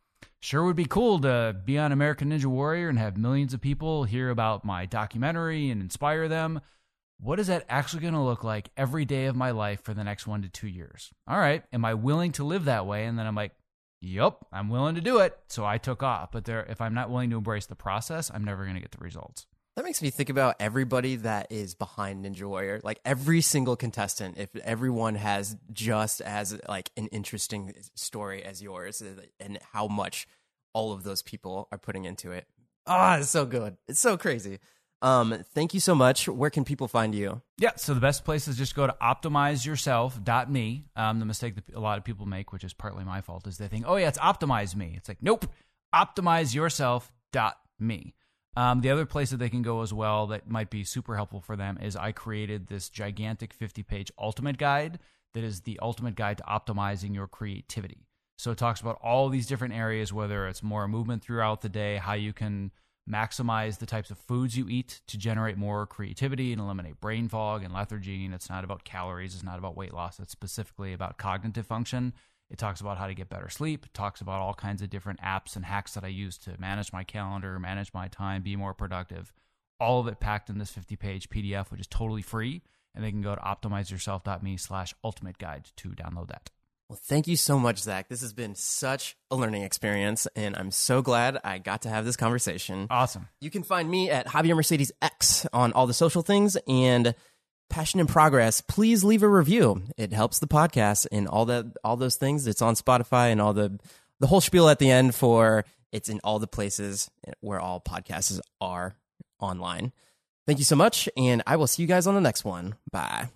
sure 0.41 0.64
would 0.64 0.77
be 0.77 0.85
cool 0.85 1.18
to 1.20 1.57
be 1.64 1.79
on 1.79 1.93
American 1.93 2.31
Ninja 2.31 2.47
Warrior 2.47 2.89
and 2.89 2.99
have 2.99 3.16
millions 3.16 3.55
of 3.55 3.61
people 3.61 4.05
hear 4.05 4.29
about 4.29 4.64
my 4.64 4.85
documentary 4.87 5.70
and 5.70 5.81
inspire 5.81 6.29
them. 6.29 6.61
What 7.18 7.39
is 7.39 7.47
that 7.47 7.64
actually 7.68 8.03
going 8.03 8.14
to 8.14 8.20
look 8.20 8.43
like 8.43 8.70
every 8.77 9.05
day 9.05 9.27
of 9.27 9.37
my 9.37 9.53
life 9.53 9.83
for 9.83 9.95
the 9.95 10.05
next 10.05 10.27
one 10.27 10.43
to 10.43 10.49
two 10.49 10.66
years? 10.66 11.11
All 11.29 11.39
right. 11.39 11.62
Am 11.73 11.85
I 11.85 11.95
willing 11.95 12.33
to 12.33 12.45
live 12.45 12.64
that 12.64 12.85
way? 12.85 13.07
And 13.07 13.18
then 13.18 13.27
I'm 13.27 13.37
like, 13.37 13.53
yep, 14.01 14.39
I'm 14.53 14.68
willing 14.68 14.97
to 14.97 15.01
do 15.01 15.18
it. 15.18 15.39
So 15.49 15.64
I 15.64 15.79
took 15.79 16.03
off. 16.03 16.33
But 16.33 16.45
there, 16.45 16.66
if 16.68 16.81
I'm 16.81 16.95
not 16.95 17.11
willing 17.11 17.31
to 17.31 17.37
embrace 17.37 17.66
the 17.66 17.77
process, 17.77 18.31
I'm 18.35 18.45
never 18.45 18.64
going 18.64 18.75
to 18.75 18.83
get 18.83 18.91
the 18.91 18.99
results. 18.99 19.47
That 19.77 19.87
makes 19.87 20.03
me 20.03 20.11
think 20.11 20.29
about 20.29 20.57
everybody 20.61 21.16
that 21.16 21.47
is 21.51 21.75
behind 21.75 22.27
Ninja 22.27 22.45
Warrior. 22.45 22.83
Like 22.85 23.01
every 23.07 23.41
single 23.41 23.75
contestant, 23.75 24.37
if 24.37 24.55
everyone 24.57 25.14
has 25.14 25.57
just 25.73 26.20
as 26.20 26.61
like 26.68 26.91
an 26.97 27.07
interesting 27.07 27.73
story 27.95 28.45
as 28.45 28.62
yours, 28.62 29.01
uh, 29.01 29.23
and 29.41 29.59
how 29.73 29.89
much 29.89 30.29
all 30.75 30.93
of 30.93 31.05
those 31.05 31.23
people 31.23 31.68
are 31.73 31.79
putting 31.79 32.05
into 32.05 32.33
it. 32.33 32.47
Ah, 32.87 33.16
oh, 33.16 33.20
it's 33.20 33.31
so 33.31 33.47
good. 33.47 33.79
It's 33.89 34.01
so 34.01 34.18
crazy. 34.18 34.59
Um, 35.01 35.43
thank 35.55 35.73
you 35.75 35.81
so 35.81 35.95
much. 35.95 36.29
Where 36.29 36.51
can 36.51 36.64
people 36.64 36.87
find 36.87 37.14
you? 37.14 37.41
Yeah, 37.59 37.73
so 37.77 37.95
the 37.95 38.01
best 38.01 38.25
place 38.25 38.49
is 38.49 38.57
just 38.57 38.75
go 38.75 38.87
to 38.87 38.95
optimizeyourself.me. 39.03 40.85
Um, 40.97 41.18
the 41.18 41.25
mistake 41.25 41.55
that 41.55 41.64
a 41.75 41.81
lot 41.81 41.97
of 41.99 42.05
people 42.05 42.27
make, 42.27 42.53
which 42.53 42.62
is 42.62 42.75
partly 42.75 43.05
my 43.05 43.20
fault, 43.20 43.47
is 43.47 43.59
they 43.59 43.68
think, 43.68 43.85
oh, 43.89 43.97
yeah, 43.97 44.09
it's 44.09 44.18
optimize 44.18 44.77
me. 44.77 44.95
It's 44.97 45.09
like, 45.09 45.18
nope, 45.20 45.47
optimizeyourself.me. 45.95 48.14
Um, 48.55 48.82
the 48.82 48.90
other 48.90 49.07
place 49.07 49.30
that 49.30 49.38
they 49.38 49.48
can 49.48 49.62
go 49.62 49.80
as 49.80 49.94
well 49.94 50.26
that 50.26 50.48
might 50.48 50.68
be 50.68 50.84
super 50.84 51.16
helpful 51.16 51.40
for 51.40 51.57
them 51.57 51.78
is 51.80 51.96
I 51.96 52.12
created 52.12 52.66
this 52.66 52.90
gigantic 52.90 53.55
50 53.55 53.82
page 53.82 54.12
ultimate 54.18 54.59
guide 54.59 54.98
that 55.32 55.42
is 55.42 55.62
the 55.62 55.78
ultimate 55.80 56.14
guide 56.14 56.38
to 56.38 56.44
optimizing 56.44 57.14
your 57.14 57.26
creativity. 57.26 58.07
So 58.36 58.50
it 58.50 58.59
talks 58.59 58.80
about 58.80 58.98
all 59.03 59.28
these 59.28 59.46
different 59.46 59.74
areas, 59.74 60.12
whether 60.12 60.46
it's 60.46 60.62
more 60.62 60.86
movement 60.86 61.22
throughout 61.22 61.62
the 61.62 61.68
day, 61.68 61.96
how 61.96 62.14
you 62.14 62.32
can 62.32 62.72
maximize 63.09 63.78
the 63.78 63.86
types 63.86 64.11
of 64.11 64.18
foods 64.18 64.57
you 64.57 64.68
eat 64.68 65.00
to 65.07 65.18
generate 65.18 65.57
more 65.57 65.86
creativity 65.86 66.53
and 66.53 66.61
eliminate 66.61 67.00
brain 67.00 67.28
fog 67.28 67.64
and 67.64 67.72
lethargy. 67.72 68.24
And 68.24 68.34
it's 68.34 68.50
not 68.50 68.64
about 68.64 68.84
calories, 68.84 69.34
it's 69.34 69.42
not 69.42 69.59
about 69.59 69.76
weight 69.76 69.94
loss, 69.94 70.20
it's 70.20 70.32
specifically 70.32 70.92
about 70.92 71.18
cognitive 71.18 71.66
function 71.66 72.12
it 72.53 72.59
talks 72.59 72.82
about 72.82 72.98
how 72.98 73.07
to 73.07 73.14
get 73.14 73.30
better 73.30 73.48
sleep. 73.48 73.86
It 73.86 73.94
talks 73.94 74.20
about 74.20 74.42
all 74.42 74.53
kinds 74.53 74.82
of 74.82 74.90
different 74.90 75.20
apps 75.22 75.57
and 75.57 75.64
hacks 75.64 75.94
that 75.94 76.05
I 76.05 76.09
use 76.09 76.36
to 76.38 76.55
manage 76.59 76.92
my 76.92 77.03
calendar, 77.03 77.59
manage 77.59 77.94
my 77.94 78.09
time, 78.09 78.42
be 78.42 78.57
more 78.57 78.74
productive. 78.74 79.32
All 79.80 80.00
of 80.00 80.07
it 80.07 80.20
packed 80.20 80.50
in 80.50 80.59
this 80.59 80.70
50 80.70 80.94
page 80.96 81.30
PDF, 81.30 81.70
which 81.70 81.80
is 81.80 81.86
totally 81.86 82.20
free. 82.20 82.62
And 82.94 83.03
they 83.03 83.11
can 83.11 83.22
go 83.22 83.34
to 83.34 83.40
optimizeyourself.me 83.40 84.59
slash 84.59 84.94
ultimate 85.03 85.38
guide 85.38 85.70
to 85.76 85.88
download 85.90 86.28
that. 86.28 86.50
Well, 86.90 87.00
thank 87.03 87.26
you 87.26 87.36
so 87.36 87.59
much, 87.59 87.78
Zach. 87.78 88.11
This 88.11 88.20
has 88.20 88.34
been 88.34 88.55
such 88.55 89.16
a 89.30 89.36
learning 89.36 89.62
experience, 89.62 90.28
and 90.36 90.55
I'm 90.55 90.70
so 90.70 91.00
glad 91.00 91.38
I 91.42 91.57
got 91.57 91.80
to 91.82 91.88
have 91.88 92.05
this 92.05 92.18
conversation. 92.18 92.86
Awesome. 92.90 93.28
You 93.40 93.48
can 93.48 93.62
find 93.62 93.90
me 93.90 94.11
at 94.11 94.26
Javier 94.26 94.55
Mercedes 94.55 94.92
X 95.00 95.46
on 95.55 95.72
all 95.72 95.86
the 95.86 95.94
social 95.94 96.20
things 96.20 96.59
and 96.68 97.14
Passion 97.73 97.99
in 98.01 98.07
Progress, 98.07 98.61
please 98.61 99.03
leave 99.03 99.23
a 99.23 99.29
review. 99.29 99.83
It 99.97 100.12
helps 100.12 100.39
the 100.39 100.47
podcast 100.47 101.07
and 101.11 101.27
all 101.27 101.47
that 101.47 101.66
all 101.83 101.97
those 101.97 102.16
things. 102.16 102.47
It's 102.47 102.62
on 102.62 102.75
Spotify 102.75 103.33
and 103.33 103.41
all 103.41 103.55
the 103.55 103.81
the 104.20 104.27
whole 104.29 104.41
spiel 104.41 104.68
at 104.68 104.79
the 104.79 104.91
end 104.91 105.14
for 105.14 105.64
it's 105.91 106.09
in 106.09 106.20
all 106.23 106.39
the 106.39 106.47
places 106.47 107.11
where 107.41 107.59
all 107.59 107.81
podcasts 107.81 108.39
are 108.61 108.95
online. 109.41 109.93
Thank 110.47 110.59
you 110.59 110.64
so 110.64 110.77
much, 110.77 111.09
and 111.16 111.43
I 111.47 111.57
will 111.57 111.66
see 111.66 111.83
you 111.83 111.89
guys 111.89 112.07
on 112.07 112.14
the 112.14 112.20
next 112.20 112.45
one. 112.45 112.77
Bye. 112.91 113.29